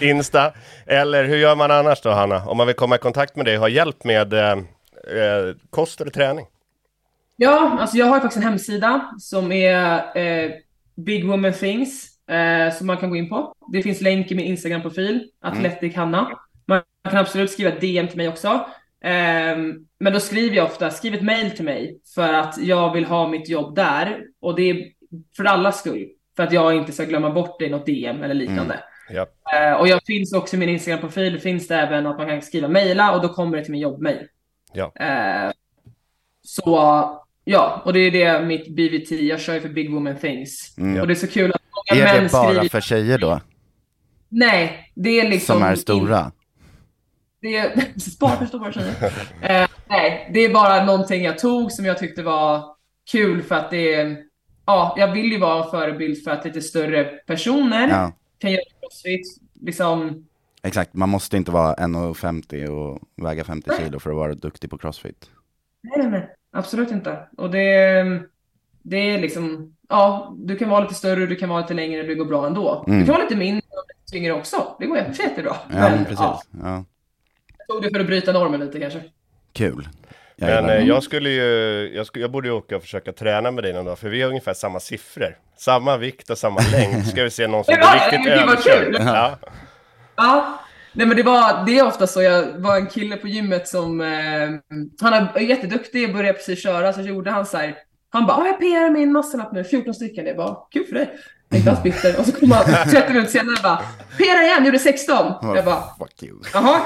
Insta. 0.10 0.52
Eller 0.86 1.24
hur 1.24 1.36
gör 1.36 1.56
man 1.56 1.70
annars 1.70 2.00
då 2.00 2.10
Hanna? 2.10 2.44
Om 2.46 2.56
man 2.56 2.66
vill 2.66 2.76
komma 2.76 2.94
i 2.94 2.98
kontakt 2.98 3.36
med 3.36 3.44
dig 3.46 3.54
och 3.56 3.60
ha 3.60 3.68
hjälp 3.68 4.04
med 4.04 4.32
eh, 4.32 4.50
eh, 4.50 5.54
kost 5.70 6.00
eller 6.00 6.10
träning? 6.10 6.46
Ja, 7.36 7.76
alltså 7.80 7.96
jag 7.96 8.06
har 8.06 8.20
faktiskt 8.20 8.36
en 8.36 8.42
hemsida 8.50 9.10
som 9.18 9.52
är 9.52 10.02
eh, 10.18 10.50
Big 10.96 11.26
Woman 11.28 11.52
Things 11.52 12.08
eh, 12.30 12.74
som 12.74 12.86
man 12.86 12.96
kan 12.96 13.10
gå 13.10 13.16
in 13.16 13.28
på. 13.28 13.54
Det 13.72 13.82
finns 13.82 14.00
länk 14.00 14.30
i 14.30 14.34
min 14.34 14.46
Instagram-profil, 14.46 15.28
Athletic 15.42 15.96
Hanna. 15.96 16.30
Man 16.66 16.82
kan 17.10 17.18
absolut 17.18 17.50
skriva 17.50 17.70
DM 17.70 18.08
till 18.08 18.16
mig 18.16 18.28
också. 18.28 18.66
Ehm, 19.02 19.74
men 19.98 20.12
då 20.12 20.20
skriver 20.20 20.56
jag 20.56 20.64
ofta, 20.64 20.90
skriv 20.90 21.14
ett 21.14 21.22
mail 21.22 21.50
till 21.50 21.64
mig 21.64 22.00
för 22.14 22.32
att 22.32 22.58
jag 22.58 22.92
vill 22.92 23.04
ha 23.04 23.28
mitt 23.28 23.48
jobb 23.48 23.74
där. 23.74 24.20
Och 24.40 24.56
det 24.56 24.70
är 24.70 24.84
för 25.36 25.44
allas 25.44 25.78
skull. 25.78 26.08
För 26.36 26.42
att 26.42 26.52
jag 26.52 26.76
inte 26.76 26.92
ska 26.92 27.04
glömma 27.04 27.30
bort 27.30 27.56
det 27.58 27.66
i 27.66 27.70
något 27.70 27.86
DM 27.86 28.22
eller 28.22 28.34
liknande. 28.34 28.80
Ja. 29.10 29.26
Eh, 29.56 29.72
och 29.72 29.88
jag 29.88 30.00
finns 30.06 30.32
också 30.32 30.56
i 30.56 30.58
min 30.58 30.68
Instagram-profil, 30.68 31.40
finns 31.40 31.68
det 31.68 31.76
även 31.76 32.06
att 32.06 32.18
man 32.18 32.26
kan 32.26 32.42
skriva 32.42 32.68
mejla 32.68 33.16
och 33.16 33.22
då 33.22 33.28
kommer 33.28 33.56
det 33.56 33.64
till 33.64 33.72
min 33.72 33.80
jobbmail. 33.80 34.26
Ja. 34.72 34.92
Eh, 34.94 35.52
så 36.42 36.76
ja, 37.44 37.82
och 37.84 37.92
det 37.92 38.00
är 38.00 38.10
det 38.10 38.46
mitt 38.46 38.68
BVT, 38.68 39.10
jag 39.10 39.40
kör 39.40 39.54
ju 39.54 39.60
för 39.60 39.68
Big 39.68 39.92
Woman 39.92 40.16
Things. 40.16 40.78
Mm. 40.78 41.00
Och 41.00 41.06
det 41.06 41.12
är 41.12 41.14
så 41.14 41.26
kul 41.26 41.52
att 41.52 41.62
många 41.90 42.02
Är 42.02 42.14
män 42.14 42.24
det 42.24 42.32
bara 42.32 42.48
skriver... 42.48 42.68
för 42.68 42.80
tjejer 42.80 43.18
då? 43.18 43.40
Nej, 44.28 44.92
det 44.94 45.20
är 45.20 45.28
liksom... 45.28 45.54
Som 45.54 45.62
är 45.62 45.74
stora? 45.74 46.32
Det 47.42 47.56
är 47.56 47.72
bara 48.20 48.36
för 48.36 48.46
stora 48.46 48.72
tjejer. 48.72 48.94
Eh, 49.42 49.68
nej, 49.88 50.30
det 50.34 50.40
är 50.40 50.52
bara 50.54 50.84
någonting 50.84 51.24
jag 51.24 51.38
tog 51.38 51.72
som 51.72 51.84
jag 51.84 51.98
tyckte 51.98 52.22
var 52.22 52.64
kul 53.10 53.42
för 53.42 53.54
att 53.54 53.70
det 53.70 53.94
är... 53.94 54.16
Ja, 54.66 54.94
jag 54.98 55.12
vill 55.12 55.32
ju 55.32 55.38
vara 55.38 55.64
en 55.64 55.70
förebild 55.70 56.24
för 56.24 56.30
att 56.30 56.44
lite 56.44 56.60
större 56.62 57.04
personer 57.04 57.88
Ja. 57.88 58.12
kan 58.38 58.52
göra 58.52 58.62
crossfit. 58.80 59.26
Liksom, 59.60 60.26
Exakt, 60.62 60.94
man 60.94 61.08
måste 61.08 61.36
inte 61.36 61.50
vara 61.50 61.74
1,50 61.74 62.66
och 62.66 63.00
väga 63.24 63.44
50 63.44 63.70
kilo 63.78 63.98
för 63.98 64.10
att 64.10 64.16
vara 64.16 64.34
duktig 64.34 64.70
på 64.70 64.78
crossfit. 64.78 65.30
Nej, 65.82 65.94
nej, 65.98 66.10
nej. 66.10 66.28
Absolut 66.52 66.90
inte. 66.90 67.28
Och 67.36 67.50
det, 67.50 68.02
det 68.82 68.96
är 68.96 69.18
liksom, 69.20 69.76
ja, 69.88 70.34
du 70.38 70.56
kan 70.56 70.68
vara 70.68 70.80
lite 70.80 70.94
större, 70.94 71.26
du 71.26 71.36
kan 71.36 71.48
vara 71.48 71.60
lite 71.60 71.74
längre, 71.74 72.02
det 72.02 72.14
går 72.14 72.24
bra 72.24 72.46
ändå. 72.46 72.84
Mm. 72.86 72.98
Du 73.00 73.04
kan 73.06 73.12
vara 73.14 73.22
lite 73.24 73.36
mindre 73.36 73.62
och 73.68 73.84
lite 73.88 74.12
tyngre 74.12 74.32
också. 74.32 74.76
Det 74.78 74.86
går 74.86 74.96
jätte- 74.98 75.22
jättebra. 75.22 75.56
Ja, 75.68 75.76
men 75.76 75.98
precis. 76.04 76.18
ja, 76.20 76.42
Ja. 76.62 76.84
Tog 77.72 77.82
det 77.82 77.90
för 77.90 78.00
att 78.00 78.06
bryta 78.06 78.32
normen 78.32 78.60
lite 78.60 78.80
kanske. 78.80 79.02
Kul. 79.52 79.88
Jag 80.36 80.64
Men 80.64 80.70
eh, 80.80 80.88
jag 80.88 81.02
skulle 81.02 81.30
ju, 81.30 81.42
jag, 81.94 82.06
skulle, 82.06 82.24
jag 82.24 82.30
borde 82.30 82.48
ju 82.48 82.54
åka 82.54 82.76
och 82.76 82.82
försöka 82.82 83.12
träna 83.12 83.50
med 83.50 83.64
dig 83.64 83.72
någon 83.72 83.84
dag, 83.84 83.98
för 83.98 84.08
vi 84.08 84.22
har 84.22 84.28
ungefär 84.28 84.54
samma 84.54 84.80
siffror. 84.80 85.36
Samma 85.56 85.96
vikt 85.96 86.30
och 86.30 86.38
samma 86.38 86.60
längd. 86.72 87.06
Ska 87.06 87.22
vi 87.22 87.30
se 87.30 87.46
någon 87.46 87.64
som 87.64 87.74
Ja, 87.80 88.08
blir 88.10 88.18
riktigt 88.18 88.32
överkörd. 88.32 88.84
kul. 88.84 88.96
Ja. 89.06 89.38
Ja, 90.16 90.58
nej 90.92 91.06
men 91.06 91.16
det 91.16 91.22
var, 91.22 91.66
det 91.66 91.78
är 91.78 91.86
ofta 91.86 92.06
så. 92.06 92.22
Jag 92.22 92.60
var 92.60 92.76
en 92.76 92.86
kille 92.86 93.16
på 93.16 93.28
gymmet 93.28 93.68
som, 93.68 94.00
eh, 94.00 94.08
han 95.00 95.12
är 95.34 95.40
jätteduktig 95.40 96.08
och 96.08 96.14
började 96.14 96.32
precis 96.38 96.62
köra, 96.62 96.92
så 96.92 97.00
gjorde 97.00 97.30
han 97.30 97.46
så 97.46 97.56
här, 97.56 97.74
han 98.10 98.26
bara, 98.26 98.36
"Ja, 98.38 98.46
jag 98.46 98.58
PR 98.60 98.90
min 98.90 99.12
masslapp 99.12 99.52
nu, 99.52 99.64
14 99.64 99.94
stycken. 99.94 100.24
Det 100.24 100.34
var 100.34 100.66
kul 100.70 100.84
för 100.86 100.94
dig. 100.94 101.10
Alls 101.68 101.82
bitter. 101.82 102.18
Och 102.20 102.26
så 102.26 102.32
kom 102.32 102.50
han 102.50 102.64
30 102.90 103.08
minuter 103.12 103.30
senare 103.30 103.56
och 103.56 103.62
bara, 103.62 103.82
PR 104.18 104.42
igen, 104.42 104.64
gjorde 104.64 104.78
16. 104.78 105.32
Jag 105.42 105.64
bara, 105.64 105.82
Fuck 105.98 106.22
you. 106.22 106.38
jaha. 106.54 106.80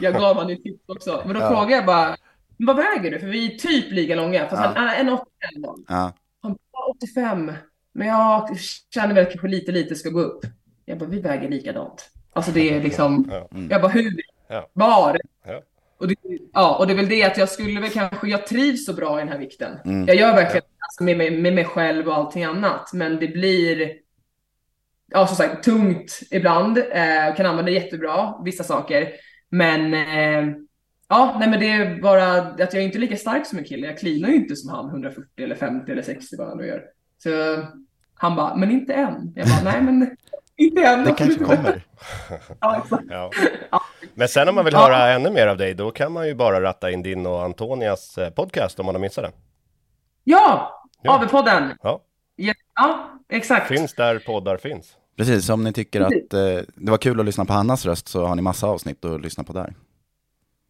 Jag 0.00 0.14
gav 0.14 0.36
honom 0.36 0.50
ett 0.52 0.62
tips 0.62 0.84
också. 0.88 1.22
Men 1.26 1.34
då 1.34 1.40
Ja. 1.40 1.48
frågade 1.48 1.72
jag 1.72 1.86
bara, 1.86 2.16
"Men 2.56 2.66
vad 2.66 2.76
väger 2.76 3.10
du? 3.10 3.18
För 3.20 3.26
vi 3.26 3.54
är 3.54 3.58
typ 3.58 3.92
lika 3.92 4.14
långa, 4.14 4.48
fast 4.48 4.62
Ja. 4.62 4.72
han 4.76 4.88
är 4.88 4.96
1,85 5.00 5.62
då. 5.62 5.76
Ja. 5.88 6.12
Han 6.42 6.52
bara 6.72 6.84
85. 6.96 7.52
Men 7.94 8.08
jag 8.08 8.48
känner 8.94 9.14
väl 9.14 9.24
kanske 9.24 9.48
lite 9.48 9.72
lite 9.72 9.94
ska 9.94 10.08
gå 10.10 10.20
upp. 10.20 10.44
Jag 10.84 10.98
bara, 10.98 11.08
vi 11.08 11.20
väger 11.20 11.48
likadant. 11.48 12.10
Alltså 12.32 12.52
det 12.52 12.70
är 12.76 12.82
liksom, 12.82 13.30
Ja. 13.32 13.48
jag 13.70 13.82
bara 13.82 13.92
hur? 13.92 14.16
Var? 14.72 15.18
Och 16.00 16.08
det, 16.08 16.14
ja, 16.52 16.76
och 16.78 16.86
det 16.86 16.92
är 16.92 16.96
väl 16.96 17.08
det 17.08 17.22
att 17.24 17.38
jag 17.38 17.48
skulle 17.48 17.80
väl 17.80 17.90
kanske, 17.90 18.28
jag 18.28 18.46
trivs 18.46 18.86
så 18.86 18.92
bra 18.94 19.16
i 19.18 19.20
den 19.22 19.32
här 19.32 19.38
vikten. 19.38 19.78
Mm. 19.84 20.06
Jag 20.06 20.16
gör 20.16 20.34
verkligen 20.34 20.64
alltså, 20.78 21.04
med, 21.04 21.16
mig- 21.18 21.40
med 21.40 21.54
mig 21.54 21.64
själv 21.64 22.08
och 22.08 22.14
allting 22.14 22.44
annat, 22.44 22.92
men 22.92 23.16
det 23.20 23.28
blir, 23.28 23.92
ja 25.12 25.26
som 25.26 25.36
sagt, 25.36 25.64
tungt 25.64 26.20
ibland. 26.30 26.78
Eh, 26.78 27.34
kan 27.36 27.46
använda 27.46 27.62
det 27.62 27.70
jättebra, 27.72 28.34
vissa 28.44 28.64
saker. 28.64 29.08
Men 29.50 29.94
eh, 29.94 30.54
ja, 31.08 31.36
nej 31.40 31.50
men 31.50 31.60
det 31.60 31.68
är 31.70 32.00
bara 32.02 32.32
att 32.32 32.58
jag 32.58 32.74
är 32.74 32.80
inte 32.80 32.98
lika 32.98 33.16
stark 33.16 33.46
som 33.46 33.58
en 33.58 33.64
kille. 33.64 33.86
Jag 33.86 33.98
cleanar 33.98 34.28
ju 34.28 34.34
inte 34.36 34.56
som 34.56 34.70
han, 34.70 34.88
140 34.88 35.24
eller 35.44 35.54
50 35.54 35.92
eller 35.92 36.02
60 36.02 36.36
vad 36.38 36.48
han 36.48 36.58
nu 36.58 36.66
gör. 36.66 36.82
Så 37.22 37.30
han 38.14 38.36
bara, 38.36 38.56
men 38.56 38.70
inte 38.70 38.94
än. 38.94 39.32
Jag 39.36 39.46
bara, 39.48 39.72
nej 39.72 39.82
men 39.82 40.16
inte 40.60 40.82
än. 40.82 41.04
Det 41.04 41.12
kanske 41.12 41.44
kommer. 41.44 41.82
Ja. 42.60 43.30
Ja. 43.70 43.82
Men 44.14 44.28
sen 44.28 44.48
om 44.48 44.54
man 44.54 44.64
vill 44.64 44.74
Ja. 44.74 44.80
höra 44.80 45.12
ännu 45.12 45.30
mer 45.30 45.46
av 45.46 45.56
dig, 45.56 45.74
då 45.74 45.90
kan 45.90 46.12
man 46.12 46.26
ju 46.26 46.34
bara 46.34 46.62
ratta 46.62 46.90
in 46.90 47.02
din 47.02 47.26
och 47.26 47.42
Antonias 47.42 48.18
eh, 48.18 48.30
podcast 48.30 48.80
om 48.80 48.86
man 48.86 48.94
har 48.94 49.00
missat 49.02 49.24
den. 49.24 49.32
Ja, 50.24 50.76
Ja. 51.02 51.18
AV-podden. 51.18 51.76
Ja. 51.82 52.00
Ja, 52.36 52.54
ja, 52.74 53.10
exakt. 53.28 53.66
Finns 53.68 53.94
där 53.94 54.18
poddar 54.18 54.56
finns. 54.56 54.96
Precis, 55.16 55.46
så 55.46 55.54
om 55.54 55.64
ni 55.64 55.72
tycker 55.72 56.00
att 56.00 56.12
eh, 56.34 56.64
det 56.74 56.90
var 56.90 56.98
kul 56.98 57.20
att 57.20 57.26
lyssna 57.26 57.44
på 57.44 57.52
Hannas 57.52 57.86
röst 57.86 58.08
så 58.08 58.26
har 58.26 58.34
ni 58.34 58.42
massa 58.42 58.66
avsnitt 58.66 59.04
att 59.04 59.20
lyssna 59.20 59.44
på 59.44 59.52
där. 59.52 59.74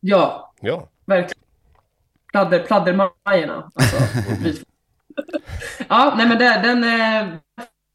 Ja, 0.01 0.53
Ja, 0.61 0.89
verkligen. 1.07 1.43
Pladder, 2.33 2.63
pladdermajorna. 2.67 3.71
Alltså, 3.75 3.97
ja, 5.89 6.15
nej 6.17 6.29
men 6.29 6.39
det, 6.39 6.61
den 6.63 6.85
eh, 6.85 7.35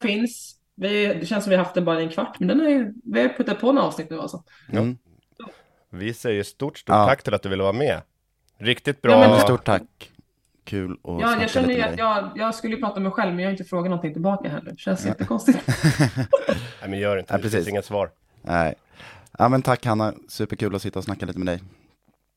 finns. 0.02 0.55
Vi, 0.76 1.06
det 1.20 1.26
känns 1.26 1.44
som 1.44 1.50
vi 1.50 1.56
har 1.56 1.64
haft 1.64 1.74
den 1.74 1.84
bara 1.84 2.00
i 2.00 2.04
en 2.04 2.10
kvart, 2.10 2.38
men 2.40 2.48
den 2.48 2.60
är, 2.60 2.92
vi 3.04 3.20
har 3.22 3.28
puttat 3.28 3.60
på 3.60 3.72
några 3.72 3.86
avsnitt 3.88 4.10
nu 4.10 4.20
alltså. 4.20 4.42
Mm. 4.72 4.98
vi 5.90 6.14
säger 6.14 6.42
stort, 6.42 6.78
stort 6.78 6.94
Ja. 6.94 7.06
tack 7.06 7.22
till 7.22 7.34
att 7.34 7.42
du 7.42 7.48
ville 7.48 7.62
vara 7.62 7.72
med. 7.72 8.00
Riktigt 8.58 9.02
bra. 9.02 9.12
Ja, 9.22 9.28
men- 9.28 9.40
stort 9.40 9.64
tack. 9.64 9.82
Kul 10.64 10.92
att 10.92 10.98
Ja, 11.04 11.18
snacka 11.20 11.40
jag 11.40 11.50
känner 11.50 11.68
ju 11.68 11.74
lite 11.74 11.86
med 11.88 11.92
att 11.94 11.98
jag, 11.98 12.30
jag 12.34 12.54
skulle 12.54 12.74
ju 12.76 12.80
prata 12.82 12.94
med 12.94 13.02
mig 13.02 13.12
själv, 13.12 13.30
men 13.34 13.38
jag 13.38 13.46
har 13.46 13.52
inte 13.52 13.64
frågat 13.64 13.90
någonting 13.90 14.12
tillbaka 14.12 14.48
heller. 14.48 14.70
Det 14.70 14.78
känns 14.78 15.06
jättekonstigt. 15.06 15.58
Nej, 16.80 16.90
men 16.90 16.98
gör 16.98 17.16
inte 17.18 17.32
Ja, 17.32 17.36
det. 17.36 17.38
Det 17.38 17.42
precis. 17.42 17.54
finns 17.54 17.68
inget 17.68 17.84
svar. 17.84 18.10
Nej. 18.42 18.74
Ja 19.38 19.48
men 19.48 19.62
tack 19.62 19.86
Hanna, 19.86 20.14
superkul 20.28 20.74
att 20.74 20.82
sitta 20.82 20.98
och 20.98 21.04
snacka 21.04 21.26
lite 21.26 21.38
med 21.38 21.46
dig. 21.46 21.62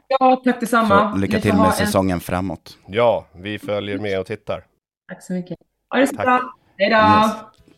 Ja, 0.08 0.42
tack 0.46 0.60
detsamma. 0.60 1.12
Så 1.12 1.18
lycka 1.18 1.40
till 1.40 1.54
med 1.54 1.66
en- 1.66 1.72
säsongen 1.72 2.20
framåt. 2.20 2.78
Ja, 2.88 3.26
vi 3.34 3.60
följer 3.60 4.00
med 4.00 4.20
och 4.20 4.26
tittar. 4.26 4.64
Tack 5.08 5.24
så 5.24 5.34
mycket. 5.34 5.58
Ha 5.90 6.00
det 6.00 6.08
så 6.08 6.16
Tack. 6.16 6.26
bra. 6.26 6.54
Hej 6.78 6.90
då! 6.90 6.96
Yes. 6.96 7.32